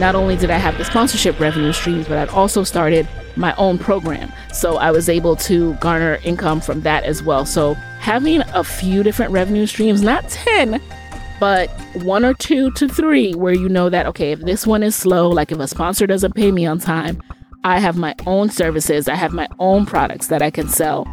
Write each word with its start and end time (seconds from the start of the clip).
not 0.00 0.14
only 0.14 0.34
did 0.34 0.50
I 0.50 0.56
have 0.56 0.78
the 0.78 0.84
sponsorship 0.84 1.38
revenue 1.38 1.72
streams, 1.72 2.08
but 2.08 2.16
I'd 2.16 2.30
also 2.30 2.64
started 2.64 3.06
my 3.36 3.54
own 3.56 3.78
program. 3.78 4.32
So 4.52 4.76
I 4.78 4.90
was 4.90 5.08
able 5.08 5.36
to 5.36 5.74
garner 5.74 6.18
income 6.24 6.60
from 6.60 6.80
that 6.80 7.04
as 7.04 7.22
well. 7.22 7.44
So 7.44 7.74
having 8.00 8.42
a 8.54 8.64
few 8.64 9.02
different 9.02 9.30
revenue 9.30 9.66
streams, 9.66 10.02
not 10.02 10.28
10, 10.30 10.80
but 11.38 11.70
one 12.02 12.24
or 12.24 12.34
two 12.34 12.70
to 12.72 12.88
three 12.88 13.34
where 13.34 13.52
you 13.52 13.68
know 13.68 13.90
that, 13.90 14.06
okay, 14.06 14.32
if 14.32 14.40
this 14.40 14.66
one 14.66 14.82
is 14.82 14.96
slow, 14.96 15.28
like 15.28 15.52
if 15.52 15.58
a 15.58 15.68
sponsor 15.68 16.06
doesn't 16.06 16.34
pay 16.34 16.50
me 16.50 16.66
on 16.66 16.78
time, 16.78 17.22
I 17.62 17.78
have 17.78 17.96
my 17.96 18.14
own 18.26 18.48
services, 18.48 19.06
I 19.06 19.16
have 19.16 19.32
my 19.32 19.48
own 19.58 19.84
products 19.84 20.28
that 20.28 20.40
I 20.40 20.50
can 20.50 20.68
sell. 20.68 21.06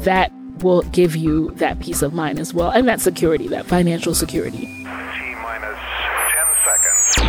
That 0.00 0.30
will 0.60 0.82
give 0.82 1.16
you 1.16 1.50
that 1.52 1.80
peace 1.80 2.02
of 2.02 2.12
mind 2.12 2.38
as 2.38 2.52
well 2.52 2.70
and 2.70 2.86
that 2.88 3.00
security, 3.00 3.48
that 3.48 3.66
financial 3.66 4.14
security. 4.14 4.83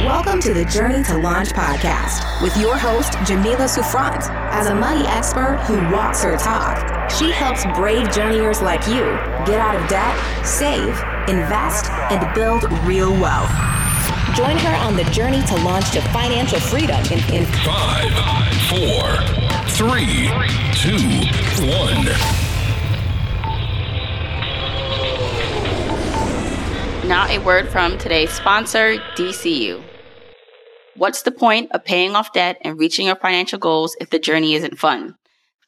Welcome 0.05 0.39
to 0.41 0.53
the 0.53 0.65
Journey 0.65 1.03
to 1.05 1.17
Launch 1.17 1.49
podcast 1.49 2.39
with 2.43 2.55
your 2.57 2.77
host, 2.77 3.13
Jamila 3.25 3.67
Souffrant. 3.67 4.21
As 4.53 4.67
a 4.67 4.75
money 4.75 5.03
expert 5.07 5.57
who 5.65 5.77
walks 5.91 6.21
her 6.21 6.37
talk, 6.37 7.09
she 7.09 7.31
helps 7.31 7.65
brave 7.75 8.11
journeyers 8.11 8.61
like 8.61 8.85
you 8.85 9.01
get 9.47 9.57
out 9.57 9.75
of 9.75 9.89
debt, 9.89 10.15
save, 10.45 10.89
invest, 11.27 11.89
and 12.11 12.35
build 12.35 12.71
real 12.85 13.13
wealth. 13.19 13.49
Join 14.35 14.55
her 14.59 14.75
on 14.85 14.95
the 14.95 15.05
journey 15.05 15.41
to 15.47 15.55
launch 15.63 15.89
to 15.93 16.01
financial 16.09 16.59
freedom 16.59 17.03
in, 17.05 17.17
in 17.33 17.45
five, 17.65 18.13
four, 18.69 19.09
three, 19.71 20.29
two, 20.75 21.01
one. 21.65 22.05
Now, 27.07 27.25
a 27.27 27.39
word 27.39 27.69
from 27.69 27.97
today's 27.97 28.29
sponsor, 28.29 28.97
DCU. 29.15 29.83
What's 30.97 31.23
the 31.23 31.31
point 31.31 31.71
of 31.73 31.83
paying 31.83 32.15
off 32.15 32.31
debt 32.31 32.57
and 32.61 32.79
reaching 32.79 33.07
your 33.07 33.17
financial 33.17 33.59
goals 33.59 33.97
if 33.99 34.09
the 34.09 34.19
journey 34.19 34.53
isn't 34.53 34.79
fun? 34.79 35.15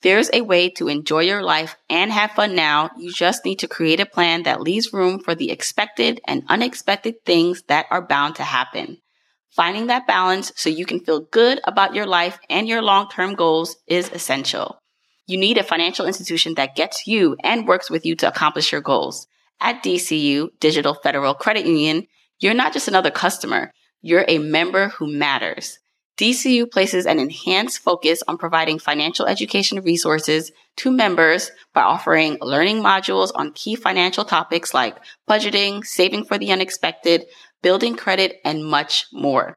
There's 0.02 0.30
a 0.32 0.42
way 0.42 0.70
to 0.72 0.88
enjoy 0.88 1.24
your 1.24 1.44
life 1.44 1.76
and 1.90 2.14
have 2.14 2.32
fun 2.32 2.56
now. 2.56 2.92
You 2.98 3.12
just 3.12 3.44
need 3.44 3.60
to 3.60 3.68
create 3.68 4.00
a 4.00 4.06
plan 4.06 4.44
that 4.44 4.62
leaves 4.62 4.94
room 4.94 5.20
for 5.20 5.36
the 5.36 5.52
expected 5.52 6.22
and 6.26 6.44
unexpected 6.48 7.26
things 7.26 7.64
that 7.64 7.88
are 7.90 8.08
bound 8.08 8.36
to 8.36 8.44
happen. 8.44 9.00
Finding 9.50 9.88
that 9.88 10.08
balance 10.08 10.54
so 10.56 10.70
you 10.70 10.86
can 10.86 11.02
feel 11.02 11.20
good 11.20 11.60
about 11.66 11.94
your 11.94 12.06
life 12.06 12.40
and 12.50 12.68
your 12.68 12.82
long-term 12.82 13.34
goals 13.34 13.76
is 13.86 14.10
essential. 14.14 14.80
You 15.26 15.38
need 15.38 15.58
a 15.58 15.64
financial 15.64 16.06
institution 16.06 16.54
that 16.54 16.76
gets 16.76 17.06
you 17.06 17.36
and 17.44 17.68
works 17.68 17.90
with 17.90 18.06
you 18.06 18.16
to 18.18 18.30
accomplish 18.30 18.72
your 18.72 18.82
goals. 18.82 19.28
At 19.60 19.84
DCU, 19.84 20.52
Digital 20.62 20.94
Federal 20.94 21.34
Credit 21.34 21.66
Union, 21.66 22.08
you're 22.40 22.54
not 22.54 22.72
just 22.72 22.88
another 22.88 23.12
customer. 23.12 23.74
You're 24.02 24.26
a 24.28 24.38
member 24.38 24.90
who 24.90 25.08
matters. 25.08 25.80
DCU 26.18 26.70
places 26.70 27.06
an 27.06 27.20
enhanced 27.20 27.80
focus 27.80 28.24
on 28.28 28.40
providing 28.40 28.80
financial 28.80 29.28
education 29.28 29.82
resources 29.82 30.52
to 30.78 30.90
members 30.90 31.52
by 31.74 31.82
offering 31.82 32.40
learning 32.42 32.82
modules 32.82 33.32
on 33.36 33.54
key 33.54 33.76
financial 33.76 34.26
topics 34.26 34.74
like 34.74 34.98
budgeting, 35.30 35.86
saving 35.86 36.26
for 36.26 36.40
the 36.40 36.52
unexpected, 36.52 37.26
building 37.62 37.96
credit, 37.96 38.38
and 38.44 38.66
much 38.66 39.06
more. 39.14 39.56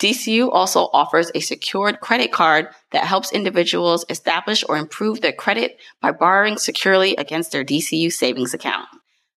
DCU 0.00 0.48
also 0.50 0.88
offers 0.92 1.30
a 1.34 1.40
secured 1.40 2.00
credit 2.00 2.32
card 2.32 2.68
that 2.90 3.04
helps 3.04 3.32
individuals 3.32 4.04
establish 4.08 4.64
or 4.68 4.78
improve 4.78 5.20
their 5.20 5.32
credit 5.32 5.78
by 6.00 6.10
borrowing 6.10 6.56
securely 6.56 7.14
against 7.16 7.52
their 7.52 7.64
DCU 7.64 8.10
savings 8.10 8.54
account. 8.54 8.88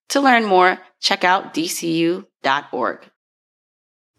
To 0.10 0.22
learn 0.22 0.46
more, 0.46 0.78
check 1.00 1.24
out 1.24 1.54
dcu.org. 1.54 3.11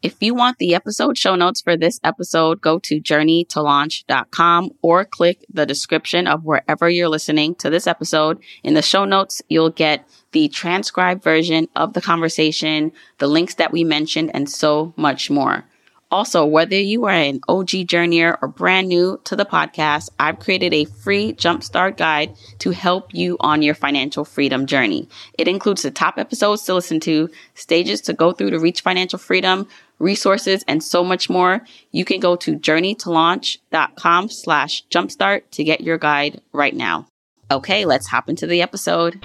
If 0.03 0.17
you 0.21 0.35
want 0.35 0.59
the 0.59 0.75
episode 0.75 1.17
show 1.17 1.37
notes 1.37 1.61
for 1.61 1.77
this 1.77 2.01
episode, 2.03 2.61
go 2.61 2.81
to 2.81 3.01
journeytolaunch.com 3.01 4.71
or 4.83 5.05
click 5.05 5.45
the 5.49 5.65
description 5.65 6.27
of 6.27 6.43
wherever 6.43 6.91
you're 6.91 7.09
listening 7.09 7.55
to 7.57 7.71
this 7.71 7.87
episode. 7.87 8.41
In 8.65 8.75
the 8.75 8.83
show 8.83 9.05
notes, 9.05 9.43
you'll 9.49 9.71
get 9.71 10.09
the 10.33 10.49
transcribed 10.49 11.23
version 11.23 11.69
of 11.77 11.93
the 11.93 12.01
conversation, 12.01 12.91
the 13.19 13.29
links 13.29 13.55
that 13.55 13.71
we 13.71 13.85
mentioned, 13.85 14.33
and 14.35 14.51
so 14.51 14.93
much 14.97 15.31
more. 15.31 15.67
Also, 16.13 16.45
whether 16.45 16.79
you 16.79 17.07
are 17.07 17.11
an 17.11 17.41
OG 17.49 17.69
journeyer 17.89 18.37
or 18.43 18.49
brand 18.49 18.87
new 18.87 19.19
to 19.25 19.35
the 19.35 19.47
podcast, 19.47 20.11
I've 20.19 20.41
created 20.41 20.75
a 20.75 20.85
free 20.85 21.33
jumpstart 21.33 21.97
guide 21.97 22.37
to 22.59 22.71
help 22.71 23.15
you 23.15 23.39
on 23.41 23.63
your 23.63 23.75
financial 23.75 24.27
freedom 24.27 24.67
journey. 24.67 25.09
It 25.39 25.49
includes 25.49 25.81
the 25.81 25.91
top 25.91 26.19
episodes 26.19 26.65
to 26.65 26.75
listen 26.75 27.01
to, 27.01 27.31
stages 27.55 28.03
to 28.03 28.13
go 28.13 28.33
through 28.33 28.51
to 28.51 28.59
reach 28.59 28.83
financial 28.83 29.19
freedom, 29.19 29.67
resources, 29.99 30.65
and 30.67 30.83
so 30.83 31.05
much 31.05 31.31
more. 31.31 31.63
You 31.91 32.05
can 32.05 32.21
go 32.21 32.37
to 32.37 32.59
journeytolaunch.com 32.59 34.29
slash 34.29 34.87
jumpstart 34.89 35.43
to 35.53 35.65
get 35.65 35.81
your 35.81 35.99
guide 35.99 36.41
right 36.53 36.75
now. 36.75 37.07
Okay, 37.51 37.85
let's 37.85 38.07
hop 38.07 38.29
into 38.29 38.47
the 38.47 38.63
episode. 38.63 39.23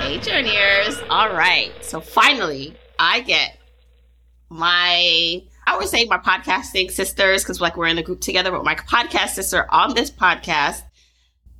Hey, 0.00 0.18
journeyers. 0.20 0.98
All 1.10 1.28
right. 1.30 1.72
So 1.82 2.00
finally, 2.00 2.74
I 2.98 3.20
get 3.20 3.58
my 4.50 5.42
I 5.66 5.76
would 5.76 5.88
say 5.88 6.06
my 6.06 6.16
podcasting 6.16 6.90
sisters 6.90 7.42
because 7.42 7.60
like 7.60 7.76
we're 7.76 7.88
in 7.88 7.96
the 7.96 8.02
group 8.02 8.22
together, 8.22 8.50
but 8.50 8.64
my 8.64 8.74
podcast 8.74 9.30
sister 9.30 9.66
on 9.70 9.94
this 9.94 10.10
podcast, 10.10 10.82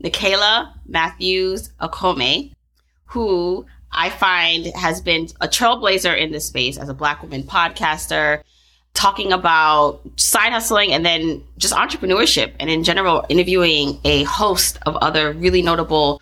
Nicaila 0.03 0.72
Matthews 0.87 1.75
Okome, 1.78 2.53
who 3.05 3.67
I 3.93 4.10
find 4.10 4.66
has 4.75 5.00
been 5.00 5.28
a 5.41 5.49
trailblazer 5.49 6.16
in 6.16 6.32
this 6.32 6.47
space 6.47 6.76
as 6.76 6.88
a 6.88 6.94
black 6.94 7.22
woman 7.22 7.43
podcaster, 7.43 8.43
talking 8.94 9.32
about 9.32 10.00
side 10.16 10.53
hustling 10.53 10.93
and 10.93 11.04
then 11.06 11.43
just 11.56 11.75
entrepreneurship 11.75 12.53
and 12.59 12.69
in 12.69 12.84
general 12.84 13.25
interviewing 13.28 14.00
a 14.04 14.25
host 14.25 14.78
of 14.87 14.97
other 14.97 15.32
really 15.32 15.62
notable 15.62 16.21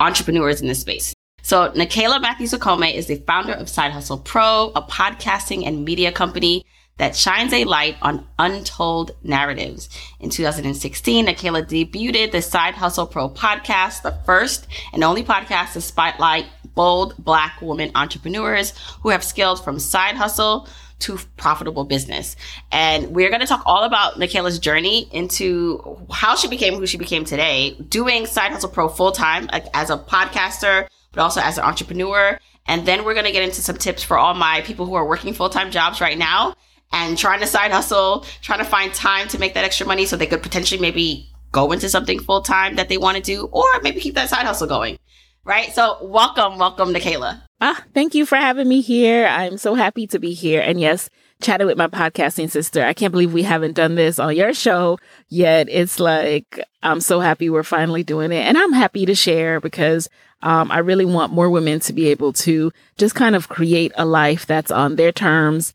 entrepreneurs 0.00 0.60
in 0.60 0.68
this 0.68 0.80
space. 0.80 1.14
So 1.42 1.70
Nicaila 1.72 2.20
Matthews 2.20 2.52
Okome 2.52 2.94
is 2.94 3.06
the 3.06 3.16
founder 3.16 3.52
of 3.52 3.68
Side 3.68 3.92
Hustle 3.92 4.18
Pro, 4.18 4.72
a 4.74 4.82
podcasting 4.82 5.66
and 5.66 5.84
media 5.84 6.10
company 6.10 6.64
that 6.96 7.16
shines 7.16 7.52
a 7.52 7.64
light 7.64 7.96
on 8.02 8.26
untold 8.38 9.12
narratives. 9.22 9.88
In 10.20 10.30
2016, 10.30 11.26
Nicaila 11.26 11.66
debuted 11.66 12.30
the 12.30 12.40
Side 12.40 12.74
Hustle 12.74 13.06
Pro 13.06 13.28
podcast, 13.28 14.02
the 14.02 14.16
first 14.24 14.66
and 14.92 15.02
only 15.02 15.24
podcast 15.24 15.72
to 15.72 15.80
spotlight 15.80 16.46
bold 16.74 17.14
black 17.18 17.60
women 17.60 17.90
entrepreneurs 17.94 18.74
who 19.02 19.10
have 19.10 19.24
scaled 19.24 19.62
from 19.62 19.78
side 19.78 20.16
hustle 20.16 20.68
to 21.00 21.18
profitable 21.36 21.84
business. 21.84 22.36
And 22.70 23.08
we're 23.08 23.28
going 23.28 23.40
to 23.40 23.46
talk 23.46 23.62
all 23.66 23.84
about 23.84 24.14
Nicaila's 24.14 24.58
journey 24.58 25.08
into 25.12 25.98
how 26.10 26.36
she 26.36 26.48
became 26.48 26.74
who 26.74 26.86
she 26.86 26.96
became 26.96 27.24
today, 27.24 27.76
doing 27.88 28.26
Side 28.26 28.52
Hustle 28.52 28.70
Pro 28.70 28.88
full 28.88 29.12
time 29.12 29.48
as 29.72 29.90
a 29.90 29.98
podcaster, 29.98 30.86
but 31.12 31.20
also 31.20 31.40
as 31.40 31.58
an 31.58 31.64
entrepreneur. 31.64 32.38
And 32.66 32.86
then 32.86 33.04
we're 33.04 33.14
going 33.14 33.26
to 33.26 33.32
get 33.32 33.42
into 33.42 33.60
some 33.60 33.76
tips 33.76 34.02
for 34.02 34.16
all 34.16 34.34
my 34.34 34.62
people 34.62 34.86
who 34.86 34.94
are 34.94 35.06
working 35.06 35.34
full 35.34 35.50
time 35.50 35.70
jobs 35.70 36.00
right 36.00 36.16
now 36.16 36.54
and 36.92 37.18
trying 37.18 37.40
to 37.40 37.46
side 37.46 37.70
hustle, 37.70 38.24
trying 38.42 38.60
to 38.60 38.64
find 38.64 38.92
time 38.94 39.28
to 39.28 39.38
make 39.38 39.54
that 39.54 39.64
extra 39.64 39.86
money 39.86 40.06
so 40.06 40.16
they 40.16 40.26
could 40.26 40.42
potentially 40.42 40.80
maybe 40.80 41.30
go 41.52 41.72
into 41.72 41.88
something 41.88 42.20
full 42.20 42.42
time 42.42 42.76
that 42.76 42.88
they 42.88 42.98
want 42.98 43.16
to 43.16 43.22
do 43.22 43.48
or 43.52 43.64
maybe 43.82 44.00
keep 44.00 44.14
that 44.14 44.28
side 44.28 44.46
hustle 44.46 44.66
going. 44.66 44.98
Right? 45.44 45.74
So, 45.74 45.98
welcome, 46.02 46.58
welcome, 46.58 46.94
Nicaila. 46.94 47.42
Ah, 47.60 47.82
thank 47.92 48.14
you 48.14 48.24
for 48.24 48.36
having 48.36 48.66
me 48.66 48.80
here. 48.80 49.26
I'm 49.26 49.58
so 49.58 49.74
happy 49.74 50.06
to 50.06 50.18
be 50.18 50.32
here. 50.32 50.62
And 50.62 50.80
yes, 50.80 51.10
chatting 51.42 51.66
with 51.66 51.76
my 51.76 51.86
podcasting 51.86 52.50
sister. 52.50 52.82
I 52.82 52.94
can't 52.94 53.12
believe 53.12 53.32
we 53.32 53.42
haven't 53.42 53.74
done 53.74 53.94
this 53.94 54.18
on 54.18 54.34
your 54.34 54.54
show 54.54 54.98
yet. 55.28 55.68
It's 55.68 56.00
like, 56.00 56.60
I'm 56.82 57.00
so 57.00 57.20
happy 57.20 57.50
we're 57.50 57.62
finally 57.62 58.02
doing 58.02 58.32
it. 58.32 58.46
And 58.46 58.56
I'm 58.56 58.72
happy 58.72 59.04
to 59.06 59.14
share 59.14 59.60
because 59.60 60.08
um, 60.42 60.70
I 60.70 60.78
really 60.78 61.04
want 61.04 61.32
more 61.32 61.50
women 61.50 61.80
to 61.80 61.92
be 61.92 62.08
able 62.08 62.32
to 62.34 62.72
just 62.96 63.14
kind 63.14 63.36
of 63.36 63.48
create 63.48 63.92
a 63.96 64.04
life 64.04 64.46
that's 64.46 64.70
on 64.70 64.96
their 64.96 65.12
terms 65.12 65.74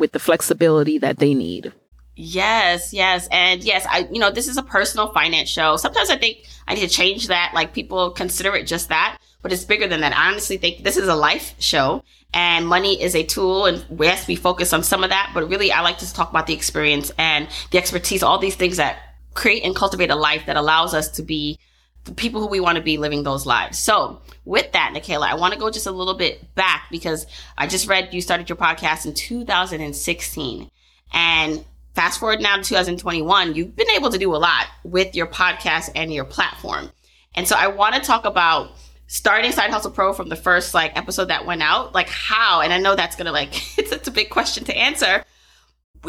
with 0.00 0.12
the 0.12 0.18
flexibility 0.18 0.98
that 0.98 1.18
they 1.18 1.34
need. 1.34 1.72
Yes, 2.16 2.92
yes. 2.92 3.28
And 3.30 3.62
yes, 3.62 3.86
I, 3.88 4.08
you 4.10 4.18
know, 4.18 4.30
this 4.30 4.48
is 4.48 4.56
a 4.56 4.62
personal 4.62 5.12
finance 5.12 5.48
show. 5.48 5.76
Sometimes 5.76 6.10
I 6.10 6.16
think 6.16 6.46
I 6.66 6.74
need 6.74 6.80
to 6.80 6.88
change 6.88 7.28
that. 7.28 7.52
Like 7.54 7.72
people 7.72 8.10
consider 8.10 8.54
it 8.56 8.66
just 8.66 8.88
that, 8.88 9.18
but 9.42 9.52
it's 9.52 9.64
bigger 9.64 9.86
than 9.86 10.00
that. 10.00 10.14
I 10.14 10.28
honestly 10.28 10.58
think 10.58 10.84
this 10.84 10.96
is 10.96 11.08
a 11.08 11.14
life 11.14 11.54
show 11.58 12.02
and 12.34 12.66
money 12.66 13.00
is 13.00 13.14
a 13.14 13.22
tool 13.22 13.66
and 13.66 13.84
yes, 13.98 14.26
we 14.26 14.36
focus 14.36 14.72
on 14.72 14.82
some 14.82 15.02
of 15.02 15.10
that, 15.10 15.30
but 15.32 15.48
really 15.48 15.72
I 15.72 15.80
like 15.80 15.98
to 15.98 16.12
talk 16.12 16.30
about 16.30 16.46
the 16.46 16.54
experience 16.54 17.10
and 17.16 17.48
the 17.70 17.78
expertise, 17.78 18.22
all 18.22 18.38
these 18.38 18.56
things 18.56 18.76
that 18.76 18.98
create 19.34 19.64
and 19.64 19.74
cultivate 19.74 20.10
a 20.10 20.16
life 20.16 20.46
that 20.46 20.56
allows 20.56 20.92
us 20.92 21.08
to 21.12 21.22
be 21.22 21.58
the 22.04 22.12
people 22.12 22.40
who 22.40 22.48
we 22.48 22.60
want 22.60 22.76
to 22.76 22.82
be 22.82 22.96
living 22.96 23.22
those 23.22 23.46
lives. 23.46 23.78
So 23.78 24.20
with 24.44 24.72
that, 24.72 24.92
Nicaila, 24.94 25.28
I 25.28 25.34
want 25.34 25.52
to 25.54 25.60
go 25.60 25.70
just 25.70 25.86
a 25.86 25.90
little 25.90 26.14
bit 26.14 26.54
back 26.54 26.86
because 26.90 27.26
I 27.58 27.66
just 27.66 27.88
read 27.88 28.14
you 28.14 28.20
started 28.20 28.48
your 28.48 28.56
podcast 28.56 29.06
in 29.06 29.14
2016 29.14 30.70
and 31.12 31.64
fast 31.94 32.20
forward 32.20 32.40
now 32.40 32.56
to 32.56 32.62
2021, 32.62 33.54
you've 33.54 33.76
been 33.76 33.90
able 33.90 34.10
to 34.10 34.18
do 34.18 34.34
a 34.34 34.38
lot 34.38 34.66
with 34.84 35.14
your 35.14 35.26
podcast 35.26 35.90
and 35.94 36.12
your 36.12 36.24
platform. 36.24 36.90
And 37.34 37.46
so 37.46 37.56
I 37.58 37.68
want 37.68 37.94
to 37.94 38.00
talk 38.00 38.24
about 38.24 38.72
starting 39.06 39.52
Side 39.52 39.70
Hustle 39.70 39.90
Pro 39.90 40.12
from 40.12 40.28
the 40.28 40.36
first 40.36 40.72
like 40.72 40.96
episode 40.96 41.26
that 41.26 41.46
went 41.46 41.62
out, 41.62 41.94
like 41.94 42.08
how? 42.08 42.60
And 42.60 42.72
I 42.72 42.78
know 42.78 42.94
that's 42.94 43.16
gonna 43.16 43.32
like 43.32 43.50
it's, 43.78 43.92
it's 43.92 44.08
a 44.08 44.12
big 44.12 44.30
question 44.30 44.64
to 44.64 44.76
answer. 44.76 45.24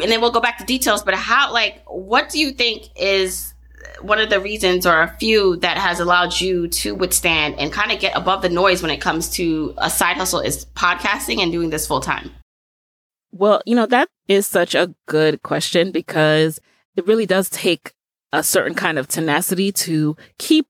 And 0.00 0.10
then 0.10 0.20
we'll 0.20 0.30
go 0.32 0.40
back 0.40 0.58
to 0.58 0.64
details, 0.64 1.02
but 1.02 1.14
how 1.14 1.52
like 1.52 1.82
what 1.86 2.30
do 2.30 2.38
you 2.38 2.52
think 2.52 2.84
is 2.96 3.51
one 4.00 4.18
of 4.18 4.30
the 4.30 4.40
reasons 4.40 4.86
or 4.86 5.02
a 5.02 5.16
few 5.18 5.56
that 5.56 5.78
has 5.78 6.00
allowed 6.00 6.40
you 6.40 6.68
to 6.68 6.94
withstand 6.94 7.58
and 7.58 7.72
kind 7.72 7.92
of 7.92 8.00
get 8.00 8.16
above 8.16 8.42
the 8.42 8.48
noise 8.48 8.82
when 8.82 8.90
it 8.90 9.00
comes 9.00 9.30
to 9.30 9.74
a 9.78 9.90
side 9.90 10.16
hustle 10.16 10.40
is 10.40 10.66
podcasting 10.74 11.38
and 11.38 11.52
doing 11.52 11.70
this 11.70 11.86
full 11.86 12.00
time? 12.00 12.30
Well, 13.32 13.62
you 13.64 13.74
know, 13.74 13.86
that 13.86 14.08
is 14.28 14.46
such 14.46 14.74
a 14.74 14.94
good 15.06 15.42
question 15.42 15.90
because 15.90 16.60
it 16.96 17.06
really 17.06 17.26
does 17.26 17.48
take 17.48 17.94
a 18.32 18.42
certain 18.42 18.74
kind 18.74 18.98
of 18.98 19.08
tenacity 19.08 19.72
to 19.72 20.16
keep 20.38 20.66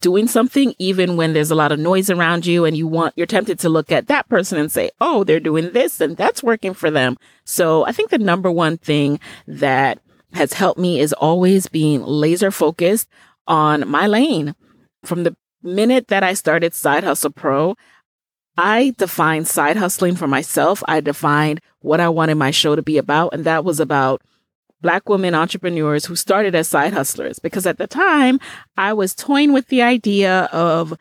doing 0.00 0.26
something 0.26 0.74
even 0.78 1.16
when 1.16 1.32
there's 1.32 1.52
a 1.52 1.54
lot 1.54 1.70
of 1.70 1.78
noise 1.78 2.10
around 2.10 2.44
you 2.44 2.64
and 2.64 2.76
you 2.76 2.88
want 2.88 3.14
you're 3.16 3.24
tempted 3.24 3.58
to 3.60 3.68
look 3.68 3.92
at 3.92 4.08
that 4.08 4.28
person 4.28 4.58
and 4.58 4.70
say 4.70 4.90
oh 5.00 5.22
they're 5.22 5.38
doing 5.38 5.70
this 5.72 6.00
and 6.00 6.16
that's 6.16 6.42
working 6.42 6.74
for 6.74 6.90
them 6.90 7.16
so 7.44 7.86
i 7.86 7.92
think 7.92 8.10
the 8.10 8.18
number 8.18 8.50
one 8.50 8.76
thing 8.76 9.20
that 9.46 10.00
has 10.34 10.52
helped 10.54 10.78
me 10.78 11.00
is 11.00 11.12
always 11.12 11.68
being 11.68 12.02
laser 12.02 12.50
focused 12.50 13.08
on 13.46 13.88
my 13.88 14.06
lane 14.06 14.54
from 15.04 15.24
the 15.24 15.36
minute 15.62 16.08
that 16.08 16.22
i 16.22 16.34
started 16.34 16.74
side 16.74 17.04
hustle 17.04 17.30
pro 17.30 17.74
I 18.56 18.94
defined 18.98 19.48
side 19.48 19.76
hustling 19.76 20.16
for 20.16 20.26
myself. 20.26 20.82
I 20.86 21.00
defined 21.00 21.60
what 21.80 22.00
I 22.00 22.08
wanted 22.08 22.34
my 22.34 22.50
show 22.50 22.76
to 22.76 22.82
be 22.82 22.98
about. 22.98 23.32
And 23.32 23.44
that 23.44 23.64
was 23.64 23.80
about 23.80 24.22
Black 24.82 25.08
women 25.08 25.34
entrepreneurs 25.34 26.04
who 26.04 26.16
started 26.16 26.54
as 26.54 26.68
side 26.68 26.92
hustlers. 26.92 27.38
Because 27.38 27.66
at 27.66 27.78
the 27.78 27.86
time, 27.86 28.40
I 28.76 28.92
was 28.92 29.14
toying 29.14 29.52
with 29.52 29.68
the 29.68 29.80
idea 29.80 30.48
of 30.52 30.92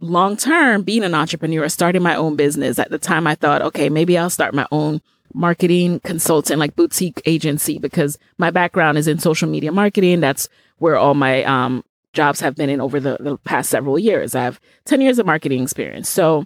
long 0.00 0.36
term 0.36 0.82
being 0.82 1.04
an 1.04 1.14
entrepreneur, 1.14 1.68
starting 1.68 2.02
my 2.02 2.14
own 2.14 2.36
business. 2.36 2.78
At 2.78 2.90
the 2.90 2.98
time, 2.98 3.26
I 3.26 3.36
thought, 3.36 3.62
okay, 3.62 3.88
maybe 3.88 4.18
I'll 4.18 4.30
start 4.30 4.54
my 4.54 4.66
own 4.70 5.00
marketing 5.34 6.00
consultant, 6.00 6.58
like 6.58 6.76
boutique 6.76 7.20
agency, 7.26 7.78
because 7.78 8.18
my 8.38 8.50
background 8.50 8.98
is 8.98 9.08
in 9.08 9.18
social 9.18 9.48
media 9.48 9.72
marketing. 9.72 10.20
That's 10.20 10.48
where 10.78 10.96
all 10.96 11.14
my 11.14 11.44
um, 11.44 11.84
jobs 12.12 12.40
have 12.40 12.54
been 12.54 12.70
in 12.70 12.80
over 12.80 13.00
the, 13.00 13.16
the 13.20 13.36
past 13.38 13.70
several 13.70 13.98
years. 13.98 14.34
I 14.34 14.44
have 14.44 14.60
10 14.86 15.00
years 15.00 15.18
of 15.18 15.26
marketing 15.26 15.62
experience. 15.62 16.08
So 16.08 16.44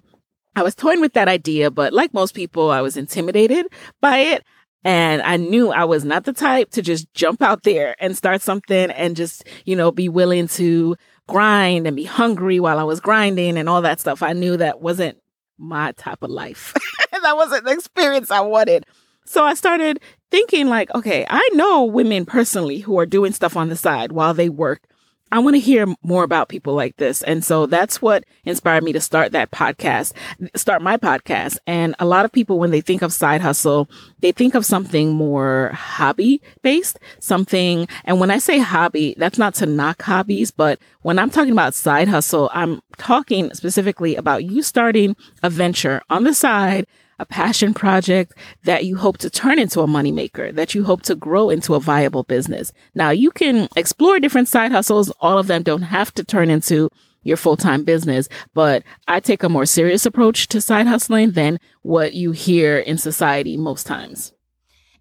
I 0.55 0.63
was 0.63 0.75
toying 0.75 1.01
with 1.01 1.15
that 1.15 1.29
idea, 1.29 1.71
but 1.71 1.93
like 1.93 2.13
most 2.13 2.35
people, 2.35 2.71
I 2.71 2.81
was 2.81 2.97
intimidated 2.97 3.67
by 4.01 4.19
it. 4.19 4.45
And 4.85 5.23
I 5.23 5.37
knew 5.37 5.71
I 5.71 5.85
was 5.85 6.05
not 6.05 6.25
the 6.25 6.33
type 6.33 6.71
to 6.73 6.83
just 6.83 7.13
jump 7.15 7.41
out 7.41 7.63
there 7.63 7.95
and 8.01 8.17
start 8.17 8.43
something 8.43 8.91
and 8.91 9.15
just, 9.15 9.45
you 9.65 9.77
know, 9.77 9.93
be 9.93 10.09
willing 10.09 10.49
to 10.49 10.97
grind 11.29 11.87
and 11.87 11.95
be 11.95 12.05
hungry 12.05 12.59
while 12.59 12.81
I 12.81 12.83
was 12.83 12.99
grinding 12.99 13.57
and 13.57 13.69
all 13.69 13.83
that 13.83 14.01
stuff. 14.01 14.23
I 14.23 14.33
knew 14.33 14.57
that 14.57 14.81
wasn't 14.81 15.22
my 15.59 15.93
type 15.93 16.23
of 16.23 16.31
life. 16.31 16.75
that 17.23 17.37
wasn't 17.37 17.65
the 17.65 17.73
experience 17.73 18.31
I 18.31 18.41
wanted. 18.41 18.87
So 19.25 19.45
I 19.45 19.55
started 19.55 20.01
thinking 20.31 20.69
like, 20.69 20.93
okay, 20.95 21.27
I 21.29 21.49
know 21.53 21.85
women 21.85 22.25
personally 22.25 22.79
who 22.79 22.99
are 22.99 23.07
doing 23.07 23.33
stuff 23.33 23.57
on 23.57 23.69
the 23.69 23.77
side 23.77 24.13
while 24.13 24.35
they 24.35 24.49
work 24.49 24.83
I 25.33 25.39
want 25.39 25.57
to 25.57 25.61
hear 25.61 25.87
more 26.03 26.25
about 26.25 26.51
people 26.51 26.75
like 26.75 26.99
this. 26.99 27.23
And 27.23 27.43
so 27.43 27.65
that's 27.65 28.03
what 28.03 28.25
inspired 28.45 28.85
me 28.85 28.93
to 28.93 29.01
start 29.01 29.33
that 29.33 29.51
podcast, 29.51 30.13
start 30.55 30.83
my 30.83 30.99
podcast. 30.99 31.57
And 31.67 31.95
a 31.99 32.05
lot 32.05 32.27
of 32.27 32.33
people, 32.33 32.59
when 32.59 32.71
they 32.71 32.83
think 32.83 33.01
of 33.01 33.15
side 33.15 33.41
hustle, 33.41 33.89
they 34.21 34.31
think 34.31 34.55
of 34.55 34.67
something 34.67 35.15
more 35.15 35.71
hobby 35.73 36.43
based, 36.61 36.99
something. 37.19 37.89
And 38.05 38.21
when 38.21 38.31
I 38.31 38.37
say 38.37 38.59
hobby, 38.59 39.15
that's 39.17 39.39
not 39.39 39.55
to 39.55 39.67
knock 39.67 40.03
hobbies, 40.03 40.51
but 40.51 40.79
when 41.01 41.19
I'm 41.19 41.31
talking 41.31 41.53
about 41.53 41.73
side 41.73 42.09
hustle, 42.09 42.51
I'm 42.53 42.83
talking 42.99 43.55
specifically 43.55 44.17
about 44.17 44.45
you 44.45 44.63
starting 44.63 45.17
a 45.43 45.49
venture 45.49 46.03
on 46.11 46.25
the 46.25 46.35
side 46.35 46.87
a 47.23 47.27
passion 47.27 47.73
project 47.73 48.35
that 48.65 48.85
you 48.85 48.97
hope 48.97 49.17
to 49.19 49.31
turn 49.31 49.59
into 49.59 49.81
a 49.81 49.87
moneymaker, 49.87 50.53
that 50.55 50.75
you 50.75 50.83
hope 50.83 51.03
to 51.03 51.15
grow 51.15 51.51
into 51.51 51.75
a 51.75 51.81
viable 51.81 52.25
business. 52.25 52.73
Now 52.97 53.11
you 53.11 53.31
can 53.31 53.69
explore 53.77 54.19
different 54.19 54.49
side 54.49 54.73
hustles. 54.73 55.13
All 55.21 55.39
of 55.39 55.47
them 55.47 55.63
don't 55.63 55.83
have 55.83 56.13
to 56.15 56.25
turn 56.25 56.51
into 56.51 56.91
your 57.23 57.37
full-time 57.37 57.85
business, 57.85 58.29
but 58.55 58.83
I 59.07 59.21
take 59.21 59.45
a 59.45 59.49
more 59.49 59.67
serious 59.67 60.05
approach 60.05 60.49
to 60.49 60.61
side 60.61 60.89
hustling 60.89 61.31
than 61.31 61.61
what 61.83 62.15
you 62.15 62.33
hear 62.33 62.77
in 62.77 62.99
society 62.99 63.57
most 63.57 63.87
times. 63.87 64.33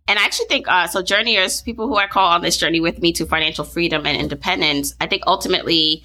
And 0.07 0.19
I 0.19 0.24
actually 0.24 0.45
think 0.45 0.67
uh, 0.67 0.85
so. 0.85 1.01
Journeyers, 1.01 1.63
people 1.63 1.88
who 1.88 1.95
I 1.97 2.06
call 2.06 2.29
on 2.29 2.44
this 2.44 2.57
journey 2.57 2.79
with 2.79 3.00
me 3.00 3.13
to 3.13 3.25
financial 3.25 3.65
freedom 3.65 4.06
and 4.06 4.15
independence, 4.15 4.94
I 5.01 5.07
think 5.07 5.24
ultimately 5.25 6.03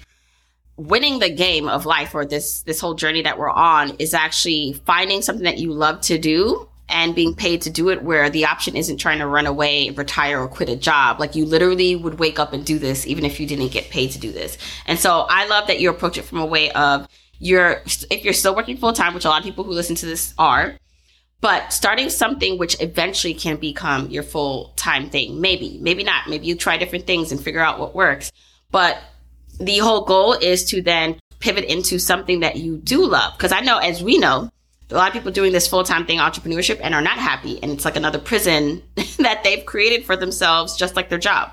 winning 0.77 1.19
the 1.19 1.29
game 1.29 1.67
of 1.67 1.85
life 1.85 2.13
or 2.13 2.25
this 2.25 2.61
this 2.61 2.79
whole 2.79 2.93
journey 2.93 3.23
that 3.23 3.37
we're 3.37 3.49
on 3.49 3.91
is 3.97 4.13
actually 4.13 4.73
finding 4.85 5.21
something 5.21 5.43
that 5.43 5.57
you 5.57 5.73
love 5.73 5.99
to 6.01 6.17
do 6.17 6.67
and 6.89 7.15
being 7.15 7.35
paid 7.35 7.61
to 7.63 7.69
do 7.69 7.89
it 7.89 8.01
where 8.01 8.29
the 8.29 8.45
option 8.45 8.77
isn't 8.77 8.97
trying 8.97 9.19
to 9.19 9.27
run 9.27 9.45
away 9.45 9.89
retire 9.89 10.39
or 10.39 10.47
quit 10.47 10.69
a 10.69 10.75
job. 10.75 11.19
Like 11.19 11.35
you 11.35 11.45
literally 11.45 11.95
would 11.95 12.19
wake 12.19 12.39
up 12.39 12.53
and 12.53 12.63
do 12.65 12.79
this 12.79 13.05
even 13.05 13.25
if 13.25 13.39
you 13.39 13.47
didn't 13.47 13.69
get 13.73 13.89
paid 13.89 14.11
to 14.11 14.19
do 14.19 14.31
this. 14.31 14.57
And 14.85 14.97
so 14.97 15.25
i 15.29 15.47
love 15.47 15.67
that 15.67 15.79
you 15.79 15.89
approach 15.89 16.17
it 16.17 16.23
from 16.23 16.37
a 16.37 16.45
way 16.45 16.71
of 16.71 17.07
you're 17.39 17.81
if 18.09 18.23
you're 18.23 18.33
still 18.33 18.55
working 18.55 18.77
full 18.77 18.93
time 18.93 19.13
which 19.13 19.25
a 19.25 19.29
lot 19.29 19.39
of 19.39 19.45
people 19.45 19.63
who 19.63 19.71
listen 19.71 19.95
to 19.95 20.05
this 20.05 20.33
are 20.37 20.77
but 21.39 21.71
starting 21.71 22.09
something 22.09 22.57
which 22.57 22.75
eventually 22.81 23.33
can 23.33 23.57
become 23.57 24.09
your 24.09 24.23
full 24.23 24.73
time 24.75 25.09
thing. 25.09 25.39
Maybe 25.39 25.77
maybe 25.81 26.03
not. 26.03 26.27
Maybe 26.27 26.47
you 26.47 26.55
try 26.55 26.77
different 26.77 27.05
things 27.05 27.31
and 27.31 27.41
figure 27.41 27.61
out 27.61 27.79
what 27.79 27.95
works. 27.95 28.31
But 28.71 28.97
the 29.59 29.79
whole 29.79 30.05
goal 30.05 30.33
is 30.33 30.63
to 30.65 30.81
then 30.81 31.19
pivot 31.39 31.65
into 31.65 31.99
something 31.99 32.41
that 32.41 32.57
you 32.57 32.77
do 32.77 33.05
love. 33.05 33.33
Because 33.37 33.51
I 33.51 33.61
know, 33.61 33.77
as 33.77 34.03
we 34.03 34.17
know, 34.17 34.49
a 34.89 34.95
lot 34.95 35.07
of 35.07 35.13
people 35.13 35.31
doing 35.31 35.51
this 35.51 35.67
full 35.67 35.83
time 35.83 36.05
thing, 36.05 36.19
entrepreneurship, 36.19 36.79
and 36.81 36.95
are 36.95 37.01
not 37.01 37.17
happy. 37.17 37.61
And 37.61 37.71
it's 37.71 37.85
like 37.85 37.95
another 37.95 38.19
prison 38.19 38.83
that 39.19 39.43
they've 39.43 39.65
created 39.65 40.05
for 40.05 40.15
themselves, 40.15 40.77
just 40.77 40.95
like 40.95 41.09
their 41.09 41.17
job. 41.17 41.51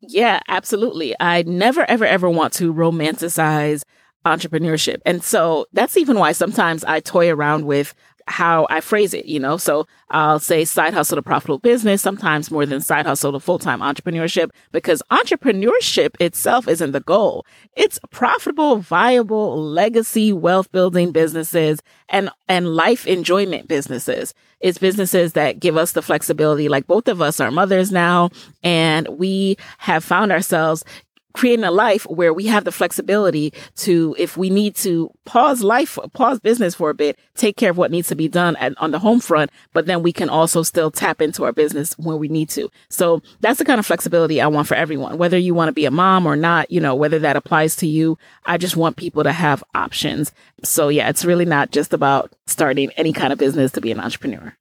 Yeah, 0.00 0.40
absolutely. 0.48 1.14
I 1.20 1.42
never, 1.42 1.88
ever, 1.88 2.04
ever 2.04 2.28
want 2.28 2.54
to 2.54 2.74
romanticize 2.74 3.82
entrepreneurship. 4.26 5.00
And 5.04 5.22
so 5.22 5.66
that's 5.72 5.96
even 5.96 6.18
why 6.18 6.32
sometimes 6.32 6.84
I 6.84 7.00
toy 7.00 7.30
around 7.30 7.66
with 7.66 7.94
how 8.26 8.66
I 8.70 8.80
phrase 8.80 9.14
it, 9.14 9.26
you 9.26 9.40
know? 9.40 9.56
So 9.56 9.86
I'll 10.10 10.38
say 10.38 10.64
side 10.64 10.94
hustle 10.94 11.16
to 11.16 11.22
profitable 11.22 11.58
business, 11.58 12.02
sometimes 12.02 12.50
more 12.50 12.66
than 12.66 12.80
side 12.80 13.06
hustle 13.06 13.32
to 13.32 13.40
full 13.40 13.58
time 13.58 13.80
entrepreneurship, 13.80 14.50
because 14.70 15.02
entrepreneurship 15.10 16.20
itself 16.20 16.68
isn't 16.68 16.92
the 16.92 17.00
goal. 17.00 17.46
It's 17.76 17.98
profitable, 18.10 18.76
viable, 18.76 19.62
legacy, 19.62 20.32
wealth 20.32 20.70
building 20.72 21.12
businesses 21.12 21.80
and, 22.08 22.30
and 22.48 22.74
life 22.74 23.06
enjoyment 23.06 23.68
businesses. 23.68 24.34
It's 24.60 24.78
businesses 24.78 25.32
that 25.32 25.58
give 25.58 25.76
us 25.76 25.92
the 25.92 26.02
flexibility. 26.02 26.68
Like 26.68 26.86
both 26.86 27.08
of 27.08 27.20
us 27.20 27.40
are 27.40 27.50
mothers 27.50 27.90
now, 27.90 28.30
and 28.62 29.08
we 29.08 29.56
have 29.78 30.04
found 30.04 30.30
ourselves 30.30 30.84
creating 31.32 31.64
a 31.64 31.70
life 31.70 32.04
where 32.04 32.32
we 32.32 32.46
have 32.46 32.64
the 32.64 32.72
flexibility 32.72 33.52
to, 33.76 34.14
if 34.18 34.36
we 34.36 34.50
need 34.50 34.74
to 34.76 35.10
pause 35.24 35.62
life, 35.62 35.98
pause 36.12 36.40
business 36.40 36.74
for 36.74 36.90
a 36.90 36.94
bit, 36.94 37.18
take 37.34 37.56
care 37.56 37.70
of 37.70 37.78
what 37.78 37.90
needs 37.90 38.08
to 38.08 38.14
be 38.14 38.28
done 38.28 38.56
at, 38.56 38.72
on 38.78 38.90
the 38.90 38.98
home 38.98 39.20
front, 39.20 39.50
but 39.72 39.86
then 39.86 40.02
we 40.02 40.12
can 40.12 40.28
also 40.28 40.62
still 40.62 40.90
tap 40.90 41.20
into 41.20 41.44
our 41.44 41.52
business 41.52 41.96
when 41.98 42.18
we 42.18 42.28
need 42.28 42.48
to. 42.50 42.68
So 42.88 43.22
that's 43.40 43.58
the 43.58 43.64
kind 43.64 43.78
of 43.78 43.86
flexibility 43.86 44.40
I 44.40 44.46
want 44.46 44.68
for 44.68 44.74
everyone, 44.74 45.18
whether 45.18 45.38
you 45.38 45.54
want 45.54 45.68
to 45.68 45.72
be 45.72 45.84
a 45.84 45.90
mom 45.90 46.26
or 46.26 46.36
not, 46.36 46.70
you 46.70 46.80
know, 46.80 46.94
whether 46.94 47.18
that 47.20 47.36
applies 47.36 47.76
to 47.76 47.86
you. 47.86 48.18
I 48.46 48.58
just 48.58 48.76
want 48.76 48.96
people 48.96 49.22
to 49.24 49.32
have 49.32 49.64
options. 49.74 50.32
So 50.62 50.88
yeah, 50.88 51.08
it's 51.08 51.24
really 51.24 51.44
not 51.44 51.70
just 51.70 51.92
about 51.92 52.32
starting 52.46 52.90
any 52.96 53.12
kind 53.12 53.32
of 53.32 53.38
business 53.38 53.72
to 53.72 53.80
be 53.80 53.92
an 53.92 54.00
entrepreneur. 54.00 54.56